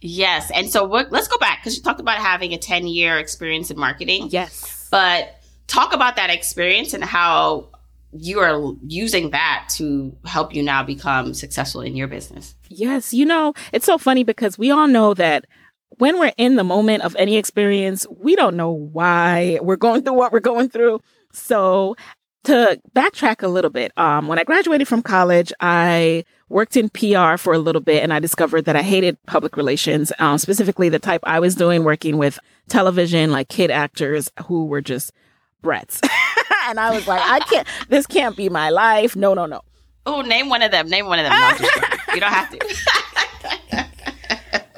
Yes. 0.00 0.50
And 0.54 0.70
so 0.70 0.84
let's 0.84 1.28
go 1.28 1.38
back 1.38 1.60
because 1.60 1.76
you 1.76 1.82
talked 1.82 2.00
about 2.00 2.18
having 2.18 2.52
a 2.52 2.58
10 2.58 2.86
year 2.86 3.18
experience 3.18 3.70
in 3.70 3.78
marketing. 3.78 4.28
Yes. 4.30 4.88
But 4.90 5.35
talk 5.66 5.94
about 5.94 6.16
that 6.16 6.30
experience 6.30 6.94
and 6.94 7.04
how 7.04 7.68
you 8.12 8.40
are 8.40 8.74
using 8.86 9.30
that 9.30 9.68
to 9.76 10.16
help 10.24 10.54
you 10.54 10.62
now 10.62 10.82
become 10.82 11.34
successful 11.34 11.80
in 11.80 11.96
your 11.96 12.08
business. 12.08 12.54
Yes, 12.68 13.12
you 13.12 13.26
know, 13.26 13.52
it's 13.72 13.86
so 13.86 13.98
funny 13.98 14.24
because 14.24 14.58
we 14.58 14.70
all 14.70 14.88
know 14.88 15.14
that 15.14 15.44
when 15.98 16.18
we're 16.18 16.32
in 16.36 16.56
the 16.56 16.64
moment 16.64 17.02
of 17.02 17.16
any 17.16 17.36
experience, 17.36 18.06
we 18.10 18.36
don't 18.36 18.56
know 18.56 18.70
why 18.70 19.58
we're 19.62 19.76
going 19.76 20.02
through 20.02 20.14
what 20.14 20.32
we're 20.32 20.40
going 20.40 20.68
through. 20.68 21.00
So, 21.32 21.96
to 22.44 22.80
backtrack 22.94 23.42
a 23.42 23.48
little 23.48 23.70
bit, 23.70 23.92
um, 23.96 24.28
when 24.28 24.38
I 24.38 24.44
graduated 24.44 24.86
from 24.86 25.02
college, 25.02 25.52
I 25.58 26.24
worked 26.48 26.76
in 26.76 26.88
PR 26.90 27.36
for 27.36 27.52
a 27.52 27.58
little 27.58 27.80
bit 27.80 28.04
and 28.04 28.12
I 28.12 28.20
discovered 28.20 28.66
that 28.66 28.76
I 28.76 28.82
hated 28.82 29.18
public 29.26 29.56
relations, 29.56 30.12
um, 30.20 30.38
specifically 30.38 30.88
the 30.88 31.00
type 31.00 31.22
I 31.24 31.40
was 31.40 31.56
doing, 31.56 31.82
working 31.82 32.18
with 32.18 32.38
television, 32.68 33.32
like 33.32 33.48
kid 33.48 33.72
actors 33.72 34.30
who 34.46 34.66
were 34.66 34.80
just 34.80 35.12
and 36.68 36.80
I 36.80 36.90
was 36.90 37.06
like, 37.06 37.20
I 37.22 37.40
can't, 37.40 37.66
this 37.88 38.06
can't 38.06 38.36
be 38.36 38.48
my 38.48 38.70
life. 38.70 39.16
No, 39.16 39.34
no, 39.34 39.46
no. 39.46 39.62
Oh, 40.06 40.20
name 40.22 40.48
one 40.48 40.62
of 40.62 40.70
them. 40.70 40.88
Name 40.88 41.06
one 41.06 41.18
of 41.18 41.26
them. 41.26 41.32
No, 41.38 42.14
you 42.14 42.20
don't 42.20 42.32
have 42.32 42.50
to. 42.50 42.58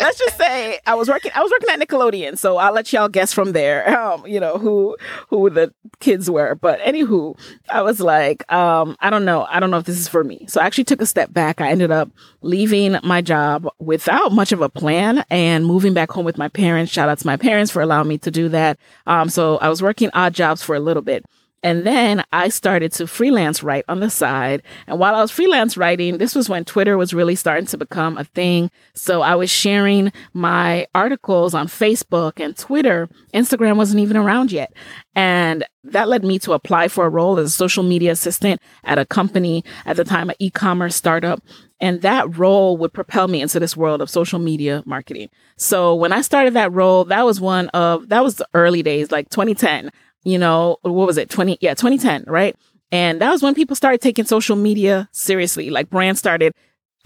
let's 0.00 0.18
just 0.18 0.36
say 0.36 0.78
I 0.86 0.94
was 0.94 1.08
working 1.08 1.30
I 1.34 1.42
was 1.42 1.50
working 1.50 1.68
at 1.70 1.80
Nickelodeon, 1.80 2.38
so 2.38 2.56
I'll 2.56 2.72
let 2.72 2.92
y'all 2.92 3.08
guess 3.08 3.32
from 3.32 3.52
there. 3.52 3.98
Um, 3.98 4.26
you 4.26 4.38
know, 4.38 4.58
who 4.58 4.96
who 5.28 5.50
the 5.50 5.72
kids 6.00 6.30
were. 6.30 6.54
But 6.54 6.80
anywho, 6.80 7.38
I 7.70 7.82
was 7.82 8.00
like, 8.00 8.50
um, 8.52 8.96
I 9.00 9.10
don't 9.10 9.24
know. 9.24 9.46
I 9.50 9.60
don't 9.60 9.70
know 9.70 9.78
if 9.78 9.86
this 9.86 9.98
is 9.98 10.08
for 10.08 10.22
me. 10.22 10.46
So 10.48 10.60
I 10.60 10.66
actually 10.66 10.84
took 10.84 11.02
a 11.02 11.06
step 11.06 11.32
back. 11.32 11.60
I 11.60 11.70
ended 11.70 11.90
up 11.90 12.10
leaving 12.42 12.96
my 13.02 13.20
job 13.20 13.68
without 13.78 14.32
much 14.32 14.52
of 14.52 14.60
a 14.60 14.68
plan 14.68 15.24
and 15.30 15.66
moving 15.66 15.94
back 15.94 16.10
home 16.10 16.24
with 16.24 16.38
my 16.38 16.48
parents. 16.48 16.92
Shout 16.92 17.08
out 17.08 17.18
to 17.18 17.26
my 17.26 17.36
parents 17.36 17.70
for 17.70 17.82
allowing 17.82 18.08
me 18.08 18.18
to 18.18 18.30
do 18.30 18.48
that. 18.50 18.78
Um, 19.06 19.28
so 19.28 19.58
I 19.58 19.68
was 19.68 19.82
working 19.82 20.10
odd 20.14 20.34
jobs 20.34 20.62
for 20.62 20.74
a 20.76 20.80
little 20.80 21.02
bit. 21.02 21.24
And 21.62 21.84
then 21.84 22.24
I 22.32 22.50
started 22.50 22.92
to 22.92 23.06
freelance 23.06 23.62
write 23.62 23.84
on 23.88 24.00
the 24.00 24.10
side. 24.10 24.62
And 24.86 24.98
while 24.98 25.14
I 25.14 25.20
was 25.20 25.30
freelance 25.30 25.76
writing, 25.76 26.18
this 26.18 26.34
was 26.34 26.48
when 26.48 26.64
Twitter 26.64 26.96
was 26.96 27.12
really 27.12 27.34
starting 27.34 27.66
to 27.66 27.76
become 27.76 28.16
a 28.16 28.24
thing. 28.24 28.70
So 28.94 29.22
I 29.22 29.34
was 29.34 29.50
sharing 29.50 30.12
my 30.32 30.86
articles 30.94 31.54
on 31.54 31.66
Facebook 31.66 32.40
and 32.42 32.56
Twitter. 32.56 33.08
Instagram 33.34 33.76
wasn't 33.76 34.00
even 34.00 34.16
around 34.16 34.52
yet. 34.52 34.72
And 35.16 35.64
that 35.82 36.08
led 36.08 36.24
me 36.24 36.38
to 36.40 36.52
apply 36.52 36.88
for 36.88 37.06
a 37.06 37.10
role 37.10 37.38
as 37.38 37.46
a 37.48 37.50
social 37.50 37.82
media 37.82 38.12
assistant 38.12 38.60
at 38.84 38.98
a 38.98 39.06
company 39.06 39.64
at 39.84 39.96
the 39.96 40.04
time, 40.04 40.30
an 40.30 40.36
e-commerce 40.38 40.94
startup. 40.94 41.42
And 41.80 42.02
that 42.02 42.36
role 42.36 42.76
would 42.76 42.92
propel 42.92 43.26
me 43.26 43.40
into 43.40 43.58
this 43.58 43.76
world 43.76 44.00
of 44.00 44.10
social 44.10 44.38
media 44.38 44.82
marketing. 44.86 45.28
So 45.56 45.94
when 45.94 46.12
I 46.12 46.20
started 46.20 46.54
that 46.54 46.72
role, 46.72 47.04
that 47.04 47.24
was 47.24 47.40
one 47.40 47.68
of, 47.70 48.08
that 48.10 48.22
was 48.22 48.36
the 48.36 48.48
early 48.54 48.82
days, 48.82 49.10
like 49.10 49.28
2010 49.30 49.90
you 50.24 50.38
know, 50.38 50.76
what 50.82 51.06
was 51.06 51.18
it? 51.18 51.30
20, 51.30 51.58
yeah, 51.60 51.74
2010, 51.74 52.24
right? 52.26 52.56
And 52.90 53.20
that 53.20 53.30
was 53.30 53.42
when 53.42 53.54
people 53.54 53.76
started 53.76 54.00
taking 54.00 54.24
social 54.24 54.56
media 54.56 55.08
seriously. 55.12 55.70
Like 55.70 55.90
brands 55.90 56.18
started 56.18 56.52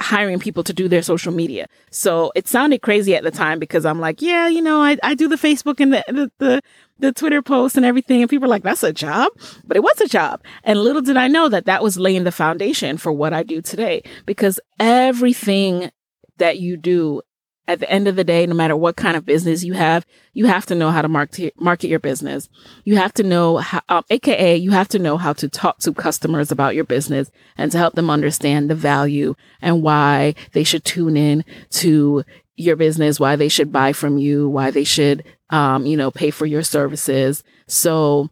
hiring 0.01 0.39
people 0.39 0.65
to 0.65 0.73
do 0.73 0.89
their 0.89 1.03
social 1.03 1.33
media. 1.33 1.67
So 1.91 2.33
it 2.35 2.49
sounded 2.49 2.83
crazy 2.83 3.15
at 3.15 3.23
the 3.23 3.31
time 3.31 3.59
because 3.59 3.85
I'm 3.85 4.01
like, 4.01 4.23
yeah, 4.23 4.49
you 4.49 4.63
know, 4.63 4.83
I, 4.83 4.97
I 5.03 5.15
do 5.15 5.29
the 5.29 5.37
Facebook 5.37 5.81
and 5.81 5.93
the, 5.93 6.05
the, 6.09 6.31
the, 6.39 6.63
the 6.99 7.13
Twitter 7.13 7.43
posts 7.43 7.77
and 7.77 7.87
everything. 7.87 8.21
And 8.21 8.31
people 8.31 8.47
are 8.47 8.49
like, 8.49 8.63
that's 8.63 8.83
a 8.83 8.93
job, 8.93 9.33
but 9.65 9.77
it 9.77 9.83
was 9.83 10.01
a 10.01 10.09
job. 10.09 10.43
And 10.65 10.79
little 10.79 11.03
did 11.03 11.17
I 11.17 11.29
know 11.29 11.49
that 11.49 11.67
that 11.67 11.83
was 11.83 11.99
laying 11.99 12.25
the 12.25 12.33
foundation 12.33 12.97
for 12.97 13.13
what 13.13 13.33
I 13.33 13.43
do 13.43 13.61
today 13.61 14.03
because 14.25 14.59
everything 14.81 15.91
that 16.39 16.59
you 16.59 16.77
do 16.77 17.23
at 17.69 17.79
the 17.79 17.91
end 17.91 18.09
of 18.09 18.17
the 18.17 18.25
day, 18.25 18.45
no 18.45 18.55
matter 18.55 18.77
what 18.77 18.97
kind 18.97 19.17
of 19.17 19.25
business 19.25 19.63
you 19.63 19.73
have, 19.75 20.05
you 20.33 20.47
have 20.47 20.67
to 20.67 20.75
know 20.75 20.91
how 20.91 21.01
to 21.01 21.09
market, 21.09 21.55
market 21.61 21.89
your 21.89 22.01
business. 22.01 22.49
You 22.85 22.97
have 22.97 23.13
to 23.15 23.23
know 23.23 23.59
how, 23.59 23.81
um, 23.89 24.05
AKA, 24.11 24.57
you 24.57 24.73
have 24.73 24.89
to 24.89 24.99
know 24.99 25.17
how 25.17 25.33
to 25.35 25.49
talk 25.49 25.79
to 25.81 25.95
customers 25.95 26.51
about 26.51 26.75
your 26.75 26.85
business 26.85 27.31
and 27.57 27.71
to 27.71 27.79
help 27.79 27.95
them 27.95 28.11
understand 28.11 28.69
the 28.69 28.75
value 28.75 29.35
and 29.61 29.83
why 29.83 30.35
they 30.53 30.65
should 30.65 30.85
tune 30.85 31.17
in 31.17 31.45
to 31.71 32.25
your 32.57 32.77
business, 32.77 33.21
why 33.21 33.37
they 33.37 33.49
should 33.49 33.73
buy 33.73 33.93
from 33.93 34.19
you, 34.19 34.49
why 34.49 34.71
they 34.71 34.85
should, 34.85 35.25
um, 35.51 35.87
you 35.87 35.97
know, 35.97 36.11
pay 36.11 36.31
for 36.31 36.47
your 36.47 36.63
services. 36.63 37.45
So, 37.69 38.29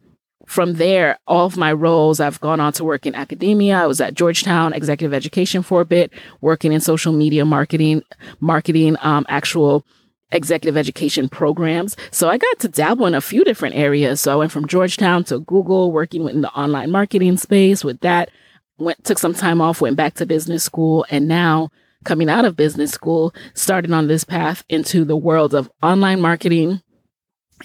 from 0.51 0.73
there, 0.73 1.17
all 1.27 1.45
of 1.45 1.55
my 1.55 1.71
roles, 1.71 2.19
I've 2.19 2.41
gone 2.41 2.59
on 2.59 2.73
to 2.73 2.83
work 2.83 3.05
in 3.05 3.15
academia. 3.15 3.77
I 3.77 3.87
was 3.87 4.01
at 4.01 4.15
Georgetown 4.15 4.73
Executive 4.73 5.13
Education 5.13 5.63
for 5.63 5.79
a 5.79 5.85
bit, 5.85 6.11
working 6.41 6.73
in 6.73 6.81
social 6.81 7.13
media 7.13 7.45
marketing, 7.45 8.03
marketing, 8.41 8.97
um, 8.99 9.25
actual 9.29 9.85
executive 10.33 10.75
education 10.75 11.29
programs. 11.29 11.95
So 12.11 12.29
I 12.29 12.37
got 12.37 12.59
to 12.59 12.67
dabble 12.67 13.05
in 13.05 13.15
a 13.15 13.21
few 13.21 13.45
different 13.45 13.75
areas. 13.75 14.19
So 14.19 14.33
I 14.33 14.35
went 14.35 14.51
from 14.51 14.67
Georgetown 14.67 15.23
to 15.25 15.39
Google, 15.39 15.93
working 15.93 16.27
in 16.27 16.41
the 16.41 16.51
online 16.51 16.91
marketing 16.91 17.37
space 17.37 17.85
with 17.85 18.01
that. 18.01 18.29
Went, 18.77 19.01
took 19.05 19.19
some 19.19 19.33
time 19.33 19.61
off, 19.61 19.79
went 19.79 19.95
back 19.95 20.15
to 20.15 20.25
business 20.25 20.65
school, 20.65 21.05
and 21.09 21.29
now 21.29 21.69
coming 22.03 22.29
out 22.29 22.43
of 22.43 22.57
business 22.57 22.91
school, 22.91 23.33
started 23.53 23.93
on 23.93 24.07
this 24.07 24.25
path 24.25 24.65
into 24.67 25.05
the 25.05 25.15
world 25.15 25.53
of 25.53 25.71
online 25.81 26.19
marketing, 26.19 26.81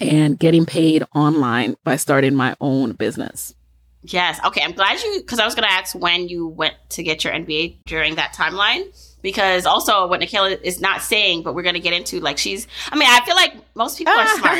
and 0.01 0.37
getting 0.37 0.65
paid 0.65 1.03
online 1.13 1.75
by 1.83 1.95
starting 1.95 2.35
my 2.35 2.55
own 2.59 2.93
business. 2.93 3.53
Yes. 4.03 4.39
Okay. 4.45 4.61
I'm 4.61 4.71
glad 4.71 5.01
you, 5.01 5.19
because 5.21 5.39
I 5.39 5.45
was 5.45 5.55
going 5.55 5.67
to 5.67 5.73
ask 5.73 5.95
when 5.95 6.29
you 6.29 6.47
went 6.47 6.75
to 6.91 7.03
get 7.03 7.23
your 7.23 7.33
MBA 7.33 7.79
during 7.85 8.15
that 8.15 8.33
timeline. 8.33 8.85
Because 9.23 9.65
also, 9.65 10.07
what 10.07 10.21
Nicaila 10.21 10.61
is 10.61 10.79
not 10.79 11.01
saying, 11.01 11.41
but 11.41 11.55
we're 11.55 11.63
going 11.63 11.73
to 11.73 11.81
get 11.81 11.91
into, 11.91 12.19
like, 12.19 12.37
she's, 12.37 12.67
I 12.91 12.95
mean, 12.95 13.09
I 13.09 13.19
feel 13.25 13.35
like 13.35 13.55
most 13.75 13.97
people 13.97 14.13
are 14.13 14.27
smart. 14.27 14.59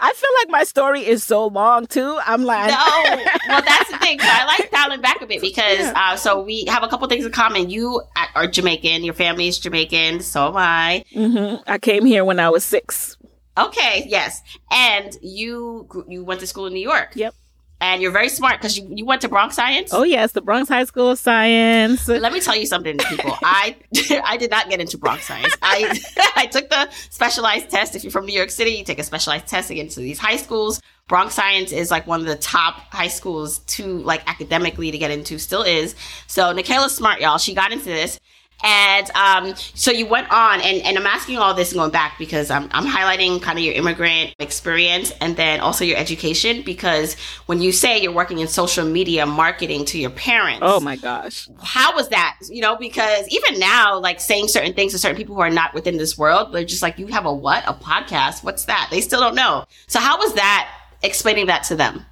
I 0.00 0.12
feel 0.12 0.30
like 0.40 0.50
my 0.50 0.64
story 0.64 1.06
is 1.06 1.22
so 1.22 1.46
long, 1.46 1.86
too. 1.86 2.18
I'm 2.26 2.42
like, 2.42 2.70
no. 2.70 2.76
Well, 3.48 3.62
that's 3.62 3.90
the 3.90 3.98
thing. 3.98 4.18
So 4.18 4.26
I 4.28 4.44
like 4.44 4.70
dialing 4.70 5.00
back 5.00 5.22
a 5.22 5.26
bit 5.26 5.40
because, 5.40 5.92
uh, 5.94 6.16
so 6.16 6.42
we 6.42 6.64
have 6.66 6.82
a 6.82 6.88
couple 6.88 7.08
things 7.08 7.24
in 7.24 7.32
common. 7.32 7.70
You 7.70 8.02
are 8.34 8.48
Jamaican, 8.48 9.04
your 9.04 9.14
family 9.14 9.46
is 9.48 9.58
Jamaican, 9.58 10.20
so 10.20 10.48
am 10.48 10.56
I. 10.56 11.04
Mm-hmm. 11.14 11.62
I 11.66 11.78
came 11.78 12.04
here 12.04 12.24
when 12.24 12.40
I 12.40 12.50
was 12.50 12.64
six. 12.64 13.16
Okay, 13.58 14.04
yes. 14.08 14.42
And 14.70 15.16
you 15.20 15.88
you 16.08 16.24
went 16.24 16.40
to 16.40 16.46
school 16.46 16.66
in 16.66 16.72
New 16.72 16.80
York. 16.80 17.10
Yep. 17.14 17.34
And 17.80 18.02
you're 18.02 18.10
very 18.10 18.28
smart 18.28 18.58
because 18.58 18.76
you, 18.76 18.88
you 18.92 19.04
went 19.04 19.22
to 19.22 19.28
Bronx 19.28 19.54
Science. 19.54 19.90
Oh 19.92 20.02
yes, 20.02 20.32
the 20.32 20.40
Bronx 20.40 20.68
High 20.68 20.84
School 20.84 21.10
of 21.10 21.18
Science. 21.18 22.08
Let 22.08 22.32
me 22.32 22.40
tell 22.40 22.56
you 22.56 22.66
something, 22.66 22.98
people. 22.98 23.36
I 23.42 23.76
I 24.24 24.36
did 24.36 24.50
not 24.50 24.68
get 24.68 24.80
into 24.80 24.98
Bronx 24.98 25.26
Science. 25.26 25.54
I 25.62 25.96
I 26.36 26.46
took 26.46 26.68
the 26.70 26.88
specialized 27.10 27.70
test. 27.70 27.94
If 27.94 28.02
you're 28.02 28.10
from 28.10 28.26
New 28.26 28.34
York 28.34 28.50
City, 28.50 28.72
you 28.72 28.84
take 28.84 28.98
a 28.98 29.04
specialized 29.04 29.46
test 29.46 29.68
to 29.68 29.74
get 29.74 29.82
into 29.82 30.00
these 30.00 30.18
high 30.18 30.36
schools. 30.36 30.80
Bronx 31.06 31.34
Science 31.34 31.72
is 31.72 31.90
like 31.90 32.06
one 32.06 32.20
of 32.20 32.26
the 32.26 32.36
top 32.36 32.74
high 32.92 33.08
schools 33.08 33.60
to 33.60 33.98
like 34.00 34.28
academically 34.28 34.90
to 34.90 34.98
get 34.98 35.12
into. 35.12 35.38
Still 35.38 35.62
is. 35.62 35.94
So 36.26 36.52
Nicaila's 36.52 36.94
smart, 36.94 37.20
y'all. 37.20 37.38
She 37.38 37.54
got 37.54 37.72
into 37.72 37.86
this. 37.86 38.18
And 38.62 39.08
um, 39.12 39.54
so 39.56 39.92
you 39.92 40.06
went 40.06 40.30
on, 40.30 40.60
and, 40.60 40.82
and 40.82 40.98
I'm 40.98 41.06
asking 41.06 41.38
all 41.38 41.54
this 41.54 41.70
and 41.70 41.78
going 41.78 41.92
back 41.92 42.18
because 42.18 42.50
I'm, 42.50 42.68
I'm 42.72 42.86
highlighting 42.86 43.40
kind 43.40 43.56
of 43.56 43.64
your 43.64 43.74
immigrant 43.74 44.34
experience 44.40 45.12
and 45.20 45.36
then 45.36 45.60
also 45.60 45.84
your 45.84 45.96
education. 45.96 46.62
Because 46.62 47.14
when 47.46 47.62
you 47.62 47.70
say 47.70 48.00
you're 48.00 48.12
working 48.12 48.40
in 48.40 48.48
social 48.48 48.84
media 48.84 49.26
marketing 49.26 49.84
to 49.86 49.98
your 49.98 50.10
parents, 50.10 50.60
oh 50.62 50.80
my 50.80 50.96
gosh, 50.96 51.48
how 51.62 51.94
was 51.94 52.08
that? 52.08 52.36
You 52.50 52.62
know, 52.62 52.76
because 52.76 53.28
even 53.28 53.60
now, 53.60 53.98
like 54.00 54.20
saying 54.20 54.48
certain 54.48 54.74
things 54.74 54.92
to 54.92 54.98
certain 54.98 55.16
people 55.16 55.36
who 55.36 55.40
are 55.40 55.50
not 55.50 55.72
within 55.72 55.96
this 55.96 56.18
world, 56.18 56.52
they're 56.52 56.64
just 56.64 56.82
like, 56.82 56.98
you 56.98 57.06
have 57.06 57.26
a 57.26 57.32
what? 57.32 57.62
A 57.66 57.74
podcast? 57.74 58.42
What's 58.42 58.64
that? 58.64 58.88
They 58.90 59.00
still 59.00 59.20
don't 59.20 59.36
know. 59.36 59.66
So, 59.86 60.00
how 60.00 60.18
was 60.18 60.34
that 60.34 60.68
explaining 61.02 61.46
that 61.46 61.62
to 61.64 61.76
them? 61.76 62.04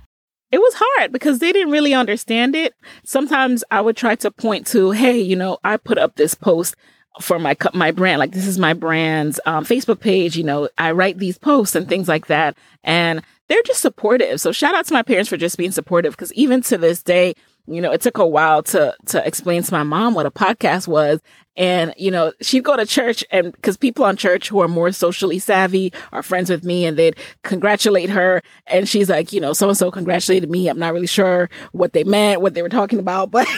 It 0.56 0.60
was 0.60 0.74
hard 0.74 1.12
because 1.12 1.38
they 1.38 1.52
didn't 1.52 1.70
really 1.70 1.92
understand 1.92 2.56
it. 2.56 2.72
Sometimes 3.04 3.62
I 3.70 3.82
would 3.82 3.94
try 3.94 4.14
to 4.14 4.30
point 4.30 4.66
to, 4.68 4.90
hey, 4.90 5.20
you 5.20 5.36
know, 5.36 5.58
I 5.62 5.76
put 5.76 5.98
up 5.98 6.16
this 6.16 6.34
post 6.34 6.74
for 7.20 7.38
my 7.38 7.54
my 7.74 7.90
brand, 7.90 8.20
like 8.20 8.32
this 8.32 8.46
is 8.46 8.58
my 8.58 8.72
brand's 8.72 9.38
um, 9.44 9.66
Facebook 9.66 10.00
page. 10.00 10.34
You 10.34 10.44
know, 10.44 10.70
I 10.78 10.92
write 10.92 11.18
these 11.18 11.36
posts 11.36 11.74
and 11.74 11.86
things 11.86 12.08
like 12.08 12.28
that, 12.28 12.56
and 12.84 13.22
they're 13.48 13.62
just 13.66 13.82
supportive. 13.82 14.40
So 14.40 14.50
shout 14.50 14.74
out 14.74 14.86
to 14.86 14.94
my 14.94 15.02
parents 15.02 15.28
for 15.28 15.36
just 15.36 15.58
being 15.58 15.72
supportive 15.72 16.14
because 16.14 16.32
even 16.32 16.62
to 16.62 16.78
this 16.78 17.02
day, 17.02 17.34
you 17.66 17.80
know, 17.80 17.92
it 17.92 18.00
took 18.00 18.18
a 18.18 18.26
while 18.26 18.62
to 18.64 18.94
to 19.06 19.26
explain 19.26 19.62
to 19.62 19.72
my 19.72 19.82
mom 19.82 20.14
what 20.14 20.26
a 20.26 20.30
podcast 20.30 20.88
was. 20.88 21.20
And, 21.56 21.94
you 21.96 22.10
know, 22.10 22.32
she'd 22.42 22.64
go 22.64 22.76
to 22.76 22.84
church 22.84 23.24
and 23.30 23.52
because 23.52 23.78
people 23.78 24.04
on 24.04 24.16
church 24.16 24.48
who 24.48 24.60
are 24.60 24.68
more 24.68 24.92
socially 24.92 25.38
savvy 25.38 25.92
are 26.12 26.22
friends 26.22 26.50
with 26.50 26.64
me 26.64 26.84
and 26.84 26.98
they'd 26.98 27.16
congratulate 27.44 28.10
her. 28.10 28.42
And 28.66 28.88
she's 28.88 29.08
like, 29.08 29.32
you 29.32 29.40
know, 29.40 29.54
so 29.54 29.68
and 29.68 29.78
so 29.78 29.90
congratulated 29.90 30.50
me. 30.50 30.68
I'm 30.68 30.78
not 30.78 30.92
really 30.92 31.06
sure 31.06 31.48
what 31.72 31.94
they 31.94 32.04
meant, 32.04 32.42
what 32.42 32.52
they 32.54 32.62
were 32.62 32.68
talking 32.68 32.98
about, 32.98 33.30
but. 33.30 33.48
and 33.48 33.56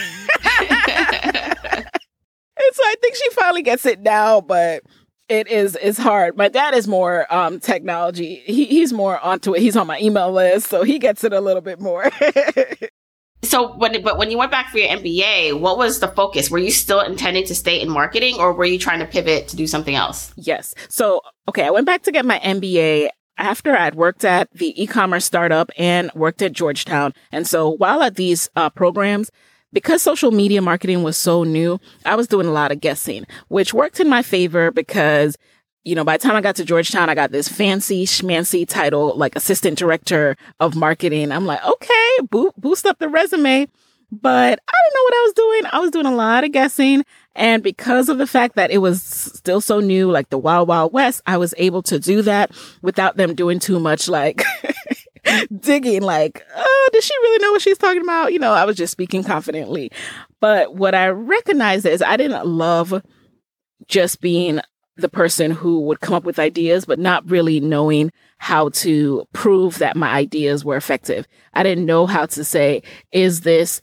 so 2.71 2.83
I 2.83 2.95
think 3.01 3.15
she 3.15 3.29
finally 3.31 3.63
gets 3.63 3.85
it 3.85 3.99
now, 3.99 4.39
but 4.39 4.83
it 5.27 5.47
is 5.47 5.75
is 5.75 5.97
hard. 5.97 6.37
My 6.37 6.47
dad 6.47 6.73
is 6.73 6.87
more 6.87 7.31
um 7.33 7.59
technology. 7.59 8.41
He, 8.45 8.65
he's 8.65 8.93
more 8.93 9.19
onto 9.19 9.53
it. 9.53 9.61
He's 9.61 9.75
on 9.75 9.87
my 9.87 9.99
email 9.99 10.31
list, 10.31 10.67
so 10.69 10.83
he 10.83 10.99
gets 10.99 11.23
it 11.23 11.33
a 11.33 11.41
little 11.41 11.61
bit 11.61 11.79
more. 11.79 12.09
so 13.41 13.73
when 13.77 14.01
but 14.01 14.17
when 14.17 14.31
you 14.31 14.37
went 14.37 14.51
back 14.51 14.69
for 14.69 14.77
your 14.77 14.89
MBA, 14.89 15.59
what 15.59 15.77
was 15.77 15.99
the 15.99 16.09
focus? 16.09 16.51
Were 16.51 16.59
you 16.59 16.71
still 16.71 16.99
intending 16.99 17.45
to 17.45 17.55
stay 17.55 17.79
in 17.79 17.89
marketing 17.89 18.35
or 18.37 18.53
were 18.53 18.65
you 18.65 18.77
trying 18.77 18.99
to 18.99 19.05
pivot 19.05 19.47
to 19.49 19.55
do 19.55 19.65
something 19.65 19.95
else? 19.95 20.33
Yes. 20.35 20.75
So 20.89 21.21
okay, 21.47 21.65
I 21.65 21.69
went 21.69 21.85
back 21.85 22.03
to 22.03 22.11
get 22.11 22.25
my 22.25 22.39
MBA 22.39 23.09
after 23.37 23.75
I'd 23.75 23.95
worked 23.95 24.25
at 24.25 24.51
the 24.51 24.81
e-commerce 24.81 25.23
startup 25.23 25.71
and 25.77 26.11
worked 26.13 26.41
at 26.41 26.51
Georgetown. 26.51 27.13
And 27.31 27.47
so 27.47 27.69
while 27.69 28.03
at 28.03 28.15
these 28.15 28.49
uh, 28.57 28.69
programs, 28.69 29.31
because 29.71 30.01
social 30.01 30.31
media 30.31 30.61
marketing 30.61 31.03
was 31.03 31.17
so 31.17 31.43
new, 31.43 31.79
I 32.05 32.15
was 32.15 32.27
doing 32.27 32.47
a 32.47 32.51
lot 32.51 32.71
of 32.71 32.81
guessing, 32.81 33.25
which 33.47 33.73
worked 33.73 33.99
in 33.99 34.09
my 34.09 34.21
favor 34.21 34.71
because 34.71 35.37
you 35.83 35.95
know, 35.95 36.03
by 36.03 36.17
the 36.17 36.23
time 36.23 36.35
I 36.35 36.41
got 36.41 36.55
to 36.57 36.65
Georgetown, 36.65 37.09
I 37.09 37.15
got 37.15 37.31
this 37.31 37.47
fancy 37.47 38.05
schmancy 38.05 38.67
title, 38.67 39.15
like 39.17 39.35
assistant 39.35 39.77
director 39.77 40.35
of 40.59 40.75
marketing. 40.75 41.31
I'm 41.31 41.45
like, 41.45 41.63
okay, 41.65 42.17
bo- 42.29 42.53
boost 42.57 42.85
up 42.85 42.99
the 42.99 43.09
resume. 43.09 43.67
But 44.11 44.59
I 44.67 44.73
didn't 44.83 44.95
know 44.95 45.03
what 45.03 45.13
I 45.13 45.23
was 45.23 45.33
doing. 45.33 45.71
I 45.71 45.79
was 45.79 45.91
doing 45.91 46.05
a 46.07 46.15
lot 46.15 46.43
of 46.43 46.51
guessing. 46.51 47.05
And 47.35 47.61
because 47.61 48.09
of 48.09 48.17
the 48.17 48.25
fact 48.25 48.55
that 48.55 48.71
it 48.71 48.79
was 48.79 49.03
still 49.03 49.61
so 49.61 49.79
new, 49.79 50.09
like 50.11 50.29
the 50.29 50.37
Wild 50.37 50.67
Wild 50.67 50.91
West, 50.93 51.21
I 51.27 51.37
was 51.37 51.53
able 51.57 51.83
to 51.83 51.99
do 51.99 52.23
that 52.23 52.51
without 52.81 53.17
them 53.17 53.35
doing 53.35 53.59
too 53.59 53.79
much 53.79 54.09
like 54.09 54.43
digging, 55.59 56.01
like, 56.01 56.43
oh, 56.55 56.89
does 56.91 57.05
she 57.05 57.13
really 57.21 57.43
know 57.43 57.51
what 57.51 57.61
she's 57.61 57.77
talking 57.77 58.01
about? 58.01 58.33
You 58.33 58.39
know, 58.39 58.51
I 58.51 58.65
was 58.65 58.75
just 58.75 58.91
speaking 58.91 59.23
confidently. 59.23 59.91
But 60.39 60.75
what 60.75 60.95
I 60.95 61.09
recognized 61.09 61.85
is 61.85 62.01
I 62.01 62.17
didn't 62.17 62.47
love 62.47 63.03
just 63.87 64.21
being 64.21 64.59
the 65.01 65.09
person 65.09 65.51
who 65.51 65.81
would 65.81 65.99
come 65.99 66.13
up 66.13 66.23
with 66.23 66.39
ideas, 66.39 66.85
but 66.85 66.99
not 66.99 67.29
really 67.29 67.59
knowing 67.59 68.11
how 68.37 68.69
to 68.69 69.25
prove 69.33 69.79
that 69.79 69.97
my 69.97 70.09
ideas 70.09 70.63
were 70.63 70.77
effective. 70.77 71.27
I 71.53 71.63
didn't 71.63 71.85
know 71.85 72.05
how 72.05 72.25
to 72.27 72.43
say, 72.43 72.83
is 73.11 73.41
this 73.41 73.81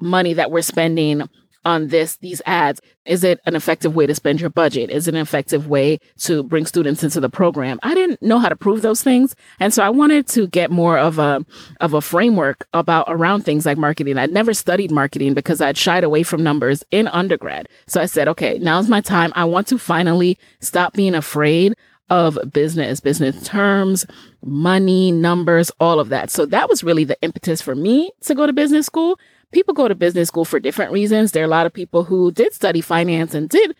money 0.00 0.34
that 0.34 0.50
we're 0.50 0.62
spending 0.62 1.28
on 1.64 1.88
this 1.88 2.16
these 2.16 2.42
ads 2.46 2.80
is 3.04 3.24
it 3.24 3.40
an 3.46 3.56
effective 3.56 3.96
way 3.96 4.06
to 4.06 4.14
spend 4.14 4.40
your 4.40 4.50
budget? 4.50 4.88
Is 4.88 5.08
it 5.08 5.14
an 5.14 5.20
effective 5.20 5.66
way 5.66 5.98
to 6.18 6.44
bring 6.44 6.66
students 6.66 7.02
into 7.02 7.18
the 7.18 7.28
program? 7.28 7.80
I 7.82 7.94
didn't 7.94 8.22
know 8.22 8.38
how 8.38 8.48
to 8.48 8.54
prove 8.54 8.82
those 8.82 9.02
things. 9.02 9.34
And 9.58 9.74
so 9.74 9.82
i 9.82 9.90
wanted 9.90 10.26
to 10.28 10.46
get 10.46 10.70
more 10.70 10.98
of 10.98 11.18
a 11.18 11.44
of 11.80 11.94
a 11.94 12.00
framework 12.00 12.66
about 12.72 13.06
around 13.08 13.42
things 13.42 13.66
like 13.66 13.78
marketing. 13.78 14.18
I'd 14.18 14.32
never 14.32 14.54
studied 14.54 14.90
marketing 14.90 15.34
because 15.34 15.60
i'd 15.60 15.76
shied 15.76 16.04
away 16.04 16.22
from 16.22 16.42
numbers 16.42 16.84
in 16.90 17.08
undergrad. 17.08 17.68
So 17.86 18.00
i 18.00 18.06
said 18.06 18.28
okay 18.28 18.58
now's 18.58 18.88
my 18.88 19.00
time. 19.00 19.32
I 19.34 19.44
want 19.44 19.66
to 19.68 19.78
finally 19.78 20.38
stop 20.60 20.94
being 20.94 21.14
afraid 21.14 21.74
of 22.10 22.38
business, 22.52 23.00
business 23.00 23.42
terms, 23.42 24.04
money, 24.44 25.10
numbers, 25.10 25.70
all 25.80 25.98
of 25.98 26.10
that. 26.10 26.30
So 26.30 26.44
that 26.44 26.68
was 26.68 26.84
really 26.84 27.04
the 27.04 27.16
impetus 27.22 27.62
for 27.62 27.74
me 27.74 28.10
to 28.22 28.34
go 28.34 28.46
to 28.46 28.52
business 28.52 28.84
school 28.84 29.18
people 29.52 29.74
go 29.74 29.88
to 29.88 29.94
business 29.94 30.28
school 30.28 30.44
for 30.44 30.58
different 30.58 30.92
reasons. 30.92 31.32
There 31.32 31.42
are 31.42 31.46
a 31.46 31.48
lot 31.48 31.66
of 31.66 31.72
people 31.72 32.04
who 32.04 32.32
did 32.32 32.52
study 32.52 32.80
finance 32.80 33.34
and 33.34 33.48
did 33.48 33.74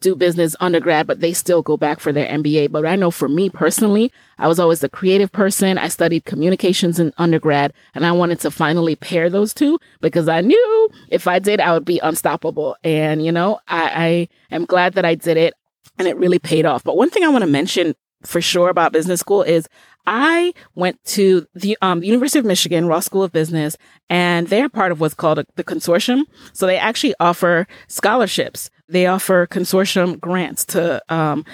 do 0.00 0.16
business 0.16 0.56
undergrad, 0.60 1.06
but 1.06 1.20
they 1.20 1.32
still 1.32 1.62
go 1.62 1.76
back 1.76 2.00
for 2.00 2.12
their 2.12 2.26
MBA. 2.26 2.72
But 2.72 2.86
I 2.86 2.96
know 2.96 3.10
for 3.10 3.28
me 3.28 3.48
personally, 3.48 4.12
I 4.38 4.48
was 4.48 4.58
always 4.58 4.82
a 4.82 4.88
creative 4.88 5.30
person. 5.30 5.78
I 5.78 5.88
studied 5.88 6.24
communications 6.24 6.98
in 6.98 7.12
undergrad 7.18 7.72
and 7.94 8.04
I 8.04 8.12
wanted 8.12 8.40
to 8.40 8.50
finally 8.50 8.96
pair 8.96 9.30
those 9.30 9.54
two 9.54 9.78
because 10.00 10.28
I 10.28 10.40
knew 10.40 10.88
if 11.08 11.28
I 11.28 11.38
did, 11.38 11.60
I 11.60 11.72
would 11.72 11.84
be 11.84 12.00
unstoppable. 12.00 12.76
And, 12.82 13.24
you 13.24 13.32
know, 13.32 13.60
I, 13.68 14.28
I 14.50 14.54
am 14.54 14.64
glad 14.64 14.94
that 14.94 15.04
I 15.04 15.14
did 15.14 15.36
it 15.36 15.54
and 15.98 16.08
it 16.08 16.16
really 16.16 16.38
paid 16.38 16.66
off. 16.66 16.82
But 16.82 16.96
one 16.96 17.10
thing 17.10 17.24
I 17.24 17.28
want 17.28 17.42
to 17.42 17.50
mention 17.50 17.94
for 18.22 18.40
sure 18.40 18.68
about 18.68 18.92
business 18.92 19.20
school 19.20 19.42
is 19.42 19.68
I 20.06 20.52
went 20.74 21.02
to 21.06 21.46
the 21.54 21.76
um, 21.82 22.02
University 22.02 22.38
of 22.38 22.44
Michigan 22.44 22.86
Ross 22.86 23.06
School 23.06 23.22
of 23.22 23.32
Business, 23.32 23.76
and 24.08 24.46
they're 24.48 24.68
part 24.68 24.92
of 24.92 25.00
what's 25.00 25.14
called 25.14 25.38
a, 25.38 25.46
the 25.56 25.64
consortium. 25.64 26.22
So 26.52 26.66
they 26.66 26.78
actually 26.78 27.14
offer 27.18 27.66
scholarships. 27.88 28.70
They 28.88 29.06
offer 29.06 29.46
consortium 29.46 30.20
grants 30.20 30.64
to 30.66 31.02
um, 31.08 31.44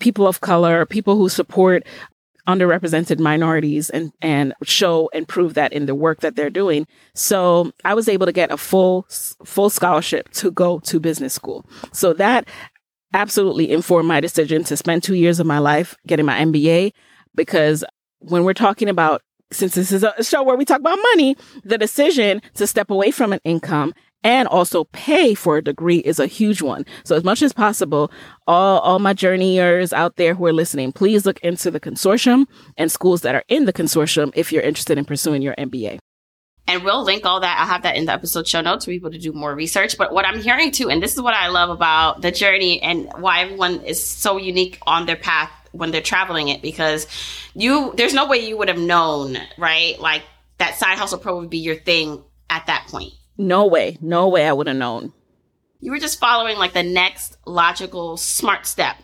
people 0.00 0.26
of 0.26 0.40
color, 0.40 0.86
people 0.86 1.16
who 1.16 1.28
support 1.28 1.84
underrepresented 2.46 3.18
minorities 3.18 3.88
and 3.88 4.12
and 4.20 4.52
show 4.62 5.08
and 5.14 5.26
prove 5.26 5.54
that 5.54 5.72
in 5.72 5.86
the 5.86 5.94
work 5.94 6.20
that 6.20 6.36
they're 6.36 6.50
doing. 6.50 6.86
So 7.14 7.72
I 7.84 7.94
was 7.94 8.08
able 8.08 8.26
to 8.26 8.32
get 8.32 8.50
a 8.50 8.56
full 8.56 9.06
full 9.44 9.70
scholarship 9.70 10.28
to 10.32 10.50
go 10.50 10.78
to 10.80 11.00
business 11.00 11.32
school. 11.32 11.64
So 11.92 12.12
that 12.14 12.46
absolutely 13.14 13.70
informed 13.70 14.08
my 14.08 14.20
decision 14.20 14.64
to 14.64 14.76
spend 14.76 15.02
2 15.04 15.14
years 15.14 15.38
of 15.38 15.46
my 15.46 15.58
life 15.58 15.96
getting 16.06 16.26
my 16.26 16.38
MBA 16.40 16.92
because 17.34 17.84
when 18.18 18.44
we're 18.44 18.54
talking 18.54 18.88
about 18.88 19.22
since 19.52 19.74
this 19.74 19.92
is 19.92 20.02
a 20.02 20.24
show 20.24 20.42
where 20.42 20.56
we 20.56 20.64
talk 20.64 20.80
about 20.80 20.98
money, 21.14 21.36
the 21.62 21.78
decision 21.78 22.42
to 22.54 22.66
step 22.66 22.90
away 22.90 23.10
from 23.10 23.32
an 23.32 23.40
income 23.44 23.94
and 24.24 24.48
also 24.48 24.84
pay 24.84 25.34
for 25.34 25.58
a 25.58 25.62
degree 25.62 25.98
is 25.98 26.18
a 26.18 26.26
huge 26.26 26.62
one. 26.62 26.84
So 27.04 27.14
as 27.14 27.22
much 27.22 27.42
as 27.42 27.52
possible, 27.52 28.10
all, 28.46 28.80
all 28.80 28.98
my 28.98 29.12
journeyers 29.12 29.92
out 29.92 30.16
there 30.16 30.34
who 30.34 30.46
are 30.46 30.52
listening, 30.52 30.92
please 30.92 31.26
look 31.26 31.38
into 31.40 31.70
the 31.70 31.78
consortium 31.78 32.46
and 32.76 32.90
schools 32.90 33.20
that 33.20 33.34
are 33.34 33.44
in 33.48 33.66
the 33.66 33.72
consortium 33.72 34.32
if 34.34 34.50
you're 34.50 34.62
interested 34.62 34.96
in 34.96 35.04
pursuing 35.04 35.42
your 35.42 35.54
MBA. 35.56 35.98
And 36.66 36.82
we'll 36.82 37.04
link 37.04 37.26
all 37.26 37.40
that. 37.40 37.58
I'll 37.60 37.66
have 37.66 37.82
that 37.82 37.96
in 37.96 38.06
the 38.06 38.12
episode 38.12 38.48
show 38.48 38.62
notes 38.62 38.86
for 38.86 38.90
people 38.90 39.10
to 39.10 39.18
do 39.18 39.34
more 39.34 39.54
research. 39.54 39.98
But 39.98 40.14
what 40.14 40.24
I'm 40.24 40.40
hearing 40.40 40.70
too, 40.70 40.88
and 40.88 41.02
this 41.02 41.14
is 41.14 41.20
what 41.20 41.34
I 41.34 41.48
love 41.48 41.68
about 41.68 42.22
the 42.22 42.32
journey 42.32 42.82
and 42.82 43.12
why 43.18 43.40
everyone 43.40 43.82
is 43.82 44.02
so 44.02 44.38
unique 44.38 44.78
on 44.86 45.04
their 45.04 45.16
path 45.16 45.50
when 45.74 45.90
they're 45.90 46.00
traveling 46.00 46.48
it 46.48 46.62
because 46.62 47.06
you 47.54 47.92
there's 47.96 48.14
no 48.14 48.26
way 48.26 48.38
you 48.38 48.56
would 48.56 48.68
have 48.68 48.78
known, 48.78 49.36
right? 49.58 49.98
Like 49.98 50.22
that 50.58 50.76
side 50.76 50.98
hustle 50.98 51.18
pro 51.18 51.38
would 51.40 51.50
be 51.50 51.58
your 51.58 51.76
thing 51.76 52.22
at 52.48 52.66
that 52.66 52.86
point. 52.88 53.12
No 53.36 53.66
way. 53.66 53.98
No 54.00 54.28
way 54.28 54.46
I 54.46 54.52
would 54.52 54.68
have 54.68 54.76
known. 54.76 55.12
You 55.80 55.90
were 55.90 55.98
just 55.98 56.20
following 56.20 56.56
like 56.56 56.72
the 56.72 56.82
next 56.82 57.36
logical 57.44 58.16
smart 58.16 58.66
step. 58.66 58.96